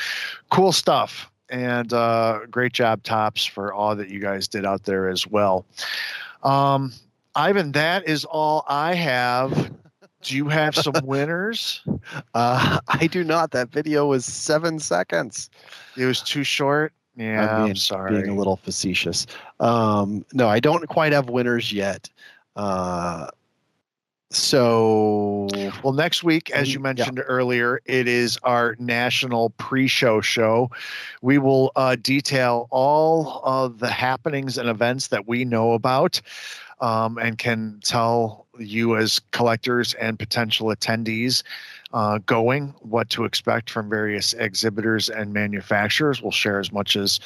[0.50, 5.08] cool stuff and uh, great job, Topps, for all that you guys did out there
[5.08, 5.66] as well.
[6.42, 6.92] Um,
[7.34, 9.70] Ivan, that is all I have.
[10.22, 11.84] Do you have some winners?
[12.34, 13.50] Uh, I do not.
[13.50, 15.50] That video was seven seconds.
[15.96, 16.92] It was too short.
[17.16, 18.22] Yeah, I'm, being, I'm sorry.
[18.22, 19.26] Being a little facetious.
[19.60, 22.08] Um, no, I don't quite have winners yet.
[22.56, 23.26] Uh,
[24.34, 25.48] so,
[25.82, 27.24] well, next week, as you mentioned yeah.
[27.24, 30.70] earlier, it is our national pre show show.
[31.20, 36.20] We will uh, detail all of the happenings and events that we know about
[36.80, 41.42] um, and can tell you as collectors and potential attendees
[41.92, 46.22] uh, going, what to expect from various exhibitors and manufacturers.
[46.22, 47.20] We'll share as much as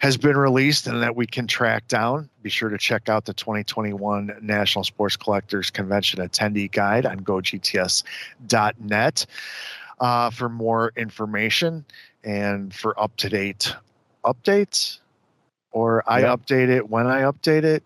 [0.00, 2.28] has been released and that we can track down.
[2.42, 8.06] Be sure to check out the 2021 National Sports Collectors Convention attendee guide on gogts.net
[10.00, 11.84] uh, for more information
[12.24, 13.74] and for up to date
[14.24, 14.98] updates.
[15.70, 16.40] Or I yep.
[16.40, 17.84] update it when I update it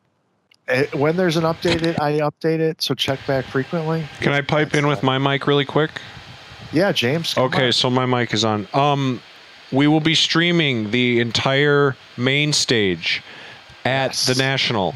[0.69, 2.81] eh, when there's an updated, I update it.
[2.81, 4.07] So check back frequently.
[4.21, 5.91] Can I pipe That's in with my mic really quick?
[6.73, 7.37] Yeah, James.
[7.37, 7.73] Okay, on.
[7.73, 8.67] so my mic is on.
[8.73, 9.21] Um,
[9.73, 13.23] we will be streaming the entire main stage
[13.85, 14.27] at yes.
[14.27, 14.95] the National.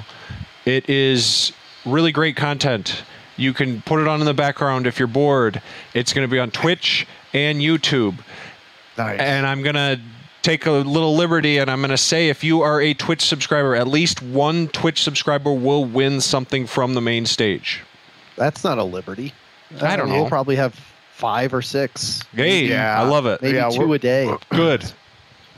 [0.64, 1.52] It is
[1.84, 3.02] really great content.
[3.36, 5.60] You can put it on in the background if you're bored.
[5.94, 8.18] It's going to be on Twitch and YouTube.
[8.96, 9.20] Nice.
[9.20, 10.00] And I'm going to
[10.42, 13.74] take a little liberty and I'm going to say if you are a Twitch subscriber,
[13.74, 17.82] at least one Twitch subscriber will win something from the main stage.
[18.36, 19.32] That's not a liberty.
[19.80, 20.14] I don't know.
[20.14, 20.78] We'll probably have
[21.16, 22.22] five or six.
[22.34, 23.40] Hey, yeah, I love it.
[23.40, 24.30] Maybe yeah, two a day.
[24.50, 24.84] Good.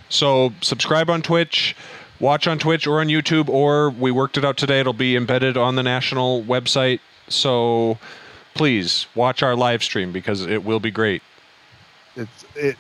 [0.08, 1.74] So subscribe on Twitch,
[2.20, 4.78] watch on Twitch or on YouTube, or we worked it out today.
[4.78, 7.00] It'll be embedded on the national website.
[7.28, 7.98] So
[8.54, 11.22] please watch our live stream because it will be great.
[12.14, 12.76] It's it.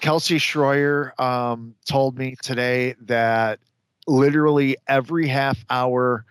[0.00, 3.58] Kelsey Schroyer um, told me today that
[4.06, 6.26] literally every half hour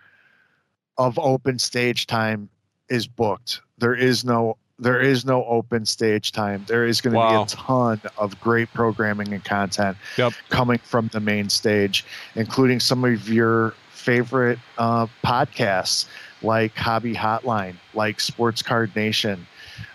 [0.96, 2.48] of open stage time
[2.88, 3.62] is booked.
[3.78, 6.64] There is no there is no open stage time.
[6.66, 7.44] There is going to wow.
[7.44, 10.32] be a ton of great programming and content yep.
[10.48, 12.04] coming from the main stage,
[12.34, 16.06] including some of your favorite uh, podcasts
[16.42, 19.46] like Hobby Hotline, like Sports Card Nation.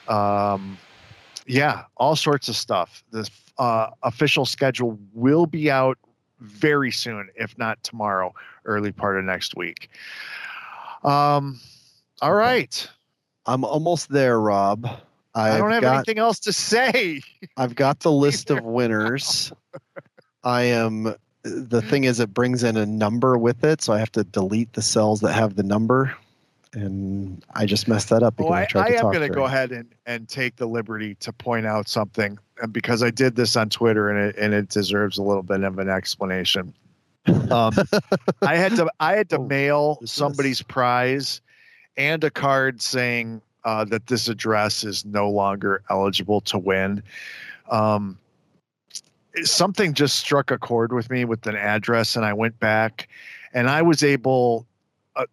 [0.08, 0.78] Um,
[1.46, 3.04] yeah, all sorts of stuff.
[3.12, 5.98] The uh, official schedule will be out
[6.40, 8.34] very soon, if not tomorrow,
[8.66, 9.90] early part of next week.
[11.04, 11.60] Um,
[12.22, 12.90] all right.
[13.48, 14.86] I'm almost there, Rob.
[15.36, 17.22] I've I do not have got, anything else to say.
[17.57, 19.52] I've got the list of winners.
[20.44, 21.15] I am.
[21.44, 24.74] The thing is, it brings in a number with it, so I have to delete
[24.74, 26.14] the cells that have the number,
[26.74, 29.14] and I just messed that up because Oh, I I, tried I to am talk.
[29.14, 33.03] going to go ahead and, and take the liberty to point out something and because
[33.03, 35.90] I did this on Twitter and it, and it deserves a little bit of an
[35.90, 36.74] explanation.
[37.52, 37.74] Um,
[38.41, 41.40] I had to I had to Oh, mail somebody's prize
[41.98, 47.03] and a card saying uh, that this address is no longer eligible to win.
[47.69, 48.18] Um,
[49.44, 53.10] something just struck a chord with me with an address, and I went back,
[53.53, 54.65] and I was able
[55.15, 55.26] uh,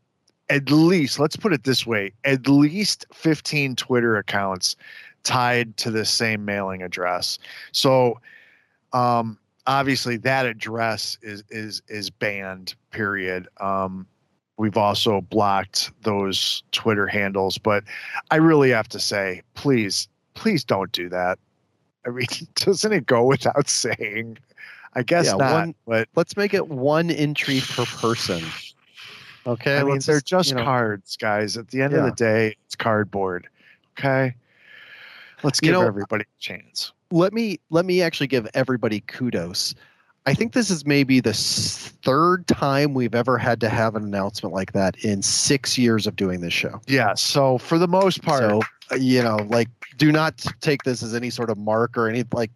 [0.48, 4.76] at least let's put it this way at least 15 twitter accounts
[5.22, 7.38] tied to the same mailing address
[7.72, 8.20] so
[8.92, 14.06] um obviously that address is is is banned period um
[14.56, 17.82] we've also blocked those twitter handles but
[18.30, 21.38] i really have to say please please don't do that
[22.06, 24.38] i mean doesn't it go without saying
[24.94, 28.42] i guess Yeah, not one- but Let's make it one entry per person.
[29.46, 31.58] Okay, I mean, they're just you know, cards, guys.
[31.58, 33.46] At the end of the day, it's cardboard.
[33.98, 34.34] Okay.
[35.42, 36.92] Let's You give know, everybody a chance.
[37.10, 39.74] let me let me actually give everybody kudos.
[40.26, 44.54] I think this is maybe the third time we've ever had to have an announcement
[44.54, 46.80] like that in six years of doing this show.
[46.86, 47.14] Yeah.
[47.14, 51.14] So for the most part, So uh, you know, like, do not take this as
[51.14, 52.50] any sort of mark or any like.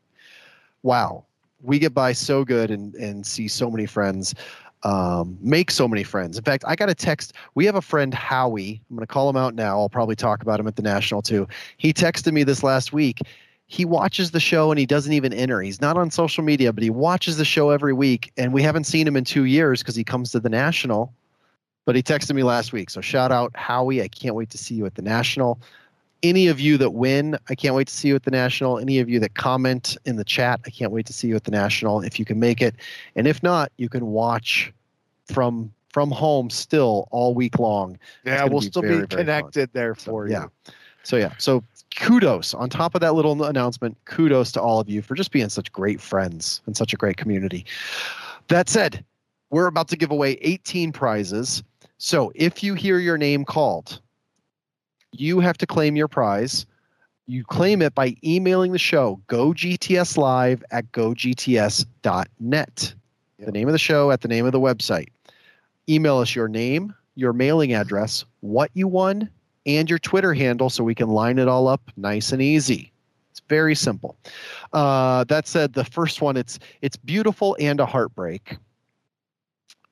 [0.83, 1.25] Wow,
[1.61, 4.35] we get by so good and and see so many friends,
[4.85, 6.39] um, make so many friends.
[6.39, 7.33] In fact, I got a text.
[7.55, 8.81] We have a friend Howie.
[8.89, 9.79] I'm going to call him out now.
[9.79, 11.49] I'll probably talk about him at the national too.
[11.77, 13.21] He texted me this last week.
[13.71, 15.61] He watches the show and he doesn't even enter.
[15.61, 18.33] He's not on social media, but he watches the show every week.
[18.39, 21.13] And we haven't seen him in two years because he comes to the national.
[21.85, 22.89] But he texted me last week.
[22.89, 24.03] So shout out Howie.
[24.03, 25.61] I can't wait to see you at the national.
[26.23, 28.79] Any of you that win, I can't wait to see you at the national.
[28.79, 31.45] Any of you that comment in the chat, I can't wait to see you at
[31.45, 32.75] the national if you can make it.
[33.17, 34.73] And if not, you can watch
[35.27, 37.99] from from home still all week long.
[38.25, 40.47] Yeah, we'll be still very, be connected there So, for yeah.
[41.03, 41.33] So yeah.
[41.39, 41.63] So
[41.97, 43.97] kudos on top of that little announcement.
[44.05, 47.17] Kudos to all of you for just being such great friends and such a great
[47.17, 47.65] community.
[48.49, 49.05] That said,
[49.51, 51.63] we're about to give away 18 prizes.
[51.99, 54.01] So if you hear your name called,
[55.13, 56.67] you have to claim your prize.
[57.27, 61.85] You claim it by emailing the show, gogtslive at gogts.net.
[63.39, 65.09] The name of the show at the name of the website.
[65.89, 69.31] Email us your name, your mailing address, what you won,
[69.69, 72.91] and your Twitter handle so we can line it all up nice and easy.
[73.31, 74.17] It's very simple.
[74.73, 78.57] Uh, that said, the first one it's it's beautiful and a heartbreak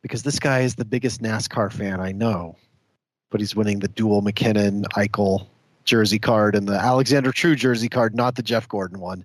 [0.03, 2.57] because this guy is the biggest NASCAR fan I know,
[3.31, 5.47] but he's winning the dual MacKinnon Eichel
[5.85, 9.24] jersey card and the Alexander True jersey card, not the Jeff Gordon one.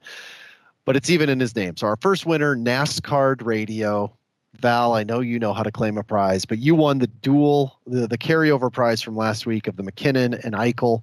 [0.85, 1.77] But it's even in his name.
[1.77, 4.11] So our first winner, NASCAR Radio.
[4.61, 7.79] Val, I know you know how to claim a prize, but you won the dual,
[7.87, 11.01] the, the carryover prize from last week of the MacKinnon and Eichel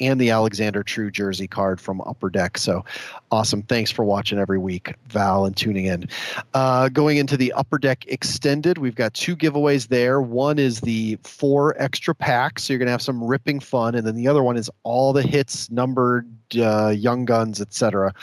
[0.00, 2.58] and the Alexander True jersey card from Upper Deck.
[2.58, 2.84] So
[3.30, 3.62] awesome.
[3.62, 6.08] Thanks for watching every week, Val, and tuning in.
[6.54, 10.20] Uh, going into the Upper Deck Extended, we've got two giveaways there.
[10.20, 13.94] One is the four extra packs, so you're going to have some ripping fun.
[13.94, 18.14] And then the other one is all the hits, numbered, uh, young guns, etc.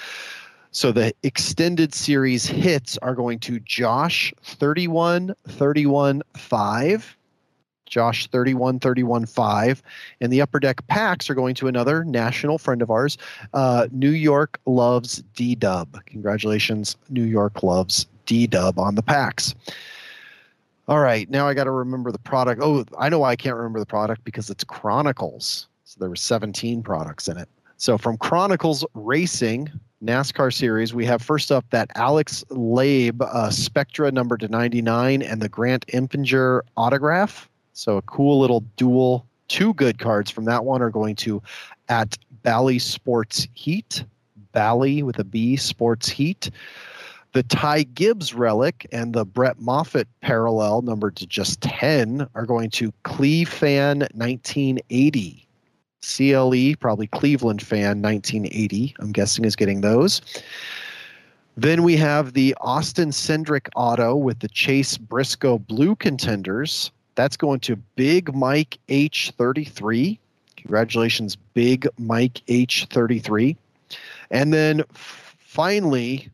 [0.76, 7.18] So the extended series hits are going to Josh 31 31 5.
[7.86, 9.84] Josh 31 31 5.
[10.20, 13.18] And the upper deck packs are going to another national friend of ours,
[13.54, 15.98] uh, New York Loves D Dub.
[16.08, 19.56] Congratulations, New York Loves D Dub on the packs.
[20.90, 22.60] All right, now I got to remember the product.
[22.62, 25.70] Oh, I know why I can't remember the product because it's Chronicles.
[25.86, 27.48] So there were 17 products in it.
[27.78, 29.70] So from Chronicles Racing
[30.06, 35.42] NASCAR series, we have first up that Alex Labbe uh, Spectra number to 99 and
[35.42, 37.50] the Grant Enfinger autograph.
[37.74, 39.26] So a cool little dual.
[39.48, 41.42] Two good cards from that one are going to
[41.90, 44.06] at Bally Sports Heat.
[44.52, 46.52] Bally with a B Sports Heat.
[47.34, 52.70] The Ty Gibbs relic and the Brett Moffitt parallel numbered to just 10 are going
[52.72, 55.45] to Cleve Fan 1980.
[56.06, 60.22] CLE, probably Cleveland fan 1980, I'm guessing is getting those.
[61.58, 66.92] Then we have the Austin Cindric auto with the Chase Briscoe blue contenders.
[67.16, 70.18] That's going to Big Mike H33.
[70.58, 73.56] Congratulations, Big Mike H33.
[74.32, 76.30] And then finally,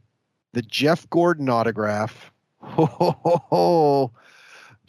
[0.54, 2.32] the Jeff Gordon autograph.
[2.62, 4.12] Ho, ho, ho, ho.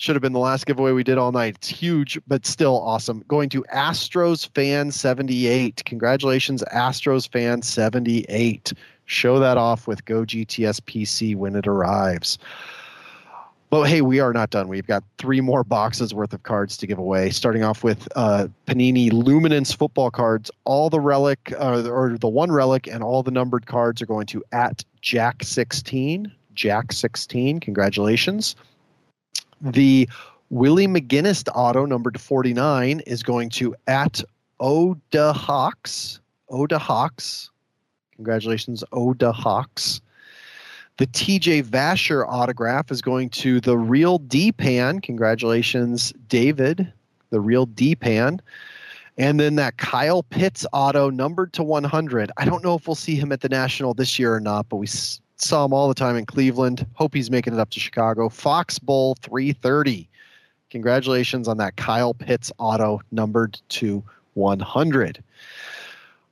[0.02, 1.54] Should have been the last giveaway we did all night.
[1.54, 3.22] It's huge, but still awesome.
[3.28, 5.84] Going to Astros fan 78.
[5.86, 8.72] Congratulations, Astros fan 78.
[9.04, 12.36] Show that off with Go GTS PC when it arrives.
[13.70, 14.66] But hey, we are not done.
[14.66, 17.30] We've got three more boxes worth of cards to give away.
[17.30, 20.50] Starting off with uh, Panini Luminance football cards.
[20.64, 24.26] All the relic, uh, or the one relic, and all the numbered cards are going
[24.26, 26.30] to at Jack 16.
[26.54, 27.60] Jack 16.
[27.60, 28.56] Congratulations.
[29.62, 30.08] The
[30.50, 34.20] Willie McGinest auto, numbered 49, is going to at
[34.58, 36.20] Oda Hawks.
[36.48, 37.50] Oda Hawks.
[38.16, 40.00] Congratulations, Oda Hawks.
[40.98, 45.00] The TJ Vasher autograph is going to the real D Pan.
[45.00, 46.92] Congratulations, David,
[47.30, 48.42] the real D Pan.
[49.18, 52.30] And then that Kyle Pitts auto numbered to 100.
[52.36, 54.76] I don't know if we'll see him at the National this year or not, but
[54.76, 54.86] we
[55.44, 56.86] saw him all the time in Cleveland.
[56.94, 58.28] Hope he's making it up to Chicago.
[58.28, 60.08] Fox Bowl 330.
[60.70, 64.02] Congratulations on that Kyle Pitts auto numbered to
[64.34, 65.22] 100.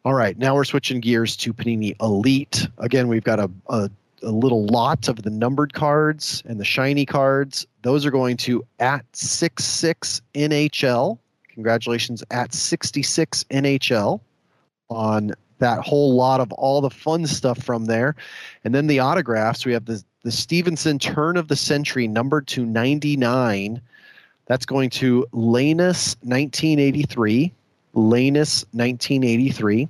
[0.05, 2.66] All right, now we're switching gears to Panini Elite.
[2.78, 3.91] Again, we've got a, a
[4.23, 7.66] a little lot of the numbered cards and the shiny cards.
[7.82, 11.19] Those are going to at 66 NHL.
[11.49, 14.20] Congratulations at 66 NHL
[14.89, 18.16] on that whole lot of all the fun stuff from there.
[18.65, 22.66] And then the autographs, we have the the Stevenson turn of the century numbered to
[22.66, 23.81] 99.
[24.47, 27.53] That's going to Lanus 1983.
[27.95, 29.89] Lanus 1983.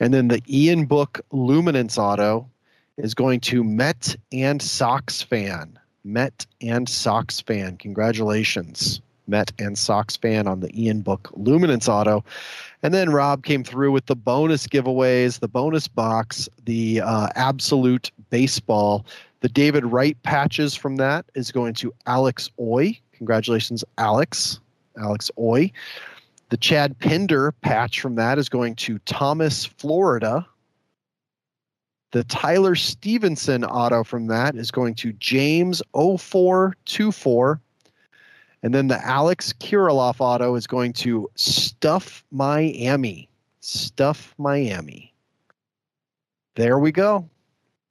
[0.00, 2.48] And then the Ian Book Luminance auto
[2.96, 5.78] is going to Met and Sox fan.
[6.04, 7.76] Met and Sox fan.
[7.76, 12.24] Congratulations, Met and Sox fan on the Ian Book Luminance Auto.
[12.82, 18.10] And then Rob came through with the bonus giveaways, the bonus box, the uh, absolute
[18.30, 19.04] baseball.
[19.40, 22.98] The David Wright patches from that is going to Alex Oy.
[23.12, 24.60] Congratulations, Alex.
[25.00, 25.72] Alex Oy.
[26.50, 30.46] The Chad Pinder patch from that is going to Thomas, Florida.
[32.12, 37.60] The Tyler Stephenson auto from that is going to James 0424.
[38.62, 43.28] And then the Alex Kirilloff auto is going to Stuff Miami.
[43.60, 45.14] Stuff Miami.
[46.56, 47.28] There we go.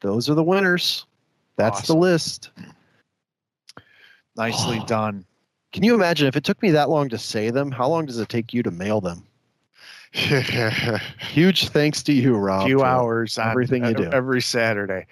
[0.02, 1.06] Those are the winners.
[1.56, 1.95] That's awesome.
[1.95, 2.49] the list.
[4.35, 5.26] Nicely done.
[5.72, 7.72] Can you imagine if it took me that long to say them?
[7.72, 9.23] How long does it take you to mail them?
[10.14, 12.65] Huge thanks to you, Rob.
[12.65, 15.06] Few hours everything on, you do every Saturday.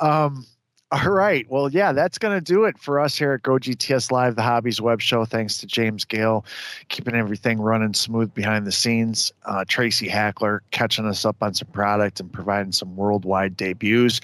[0.00, 0.46] Um,
[0.92, 1.46] all right.
[1.48, 4.42] Well, yeah, that's going to do it for us here at Go GTS Live, the
[4.42, 5.24] Hobbies Web Show.
[5.24, 6.44] Thanks to James Gale,
[6.88, 9.32] keeping everything running smooth behind the scenes.
[9.44, 14.20] Uh, Tracy Hackler catching us up on some product and providing some worldwide debuts.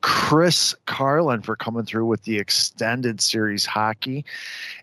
[0.00, 4.24] Chris Carlin for coming through with the extended series hockey,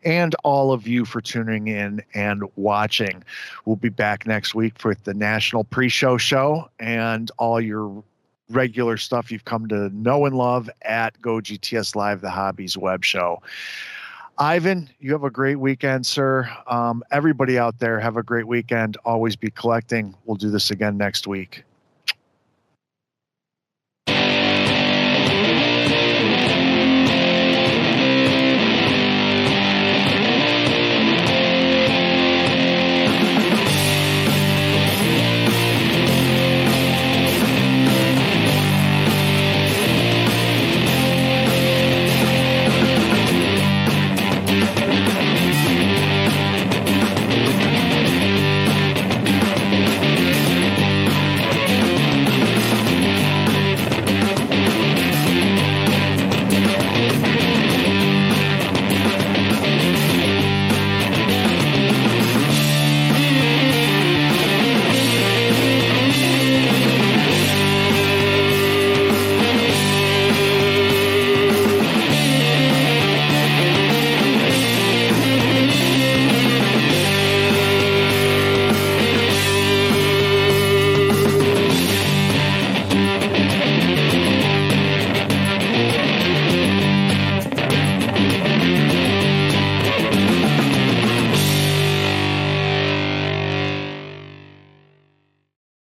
[0.04, 3.24] and all of you for tuning in and watching.
[3.66, 8.04] We'll be back next week for the National Pre Show show and all your
[8.50, 13.04] regular stuff you've come to know and love at Go GTS Live, the Hobbies web
[13.04, 13.42] show.
[14.38, 16.50] Ivan, you have a great weekend, sir.
[16.68, 18.98] Um, everybody out there, have a great weekend.
[19.06, 20.14] Always be collecting.
[20.26, 21.64] We'll do this again next week.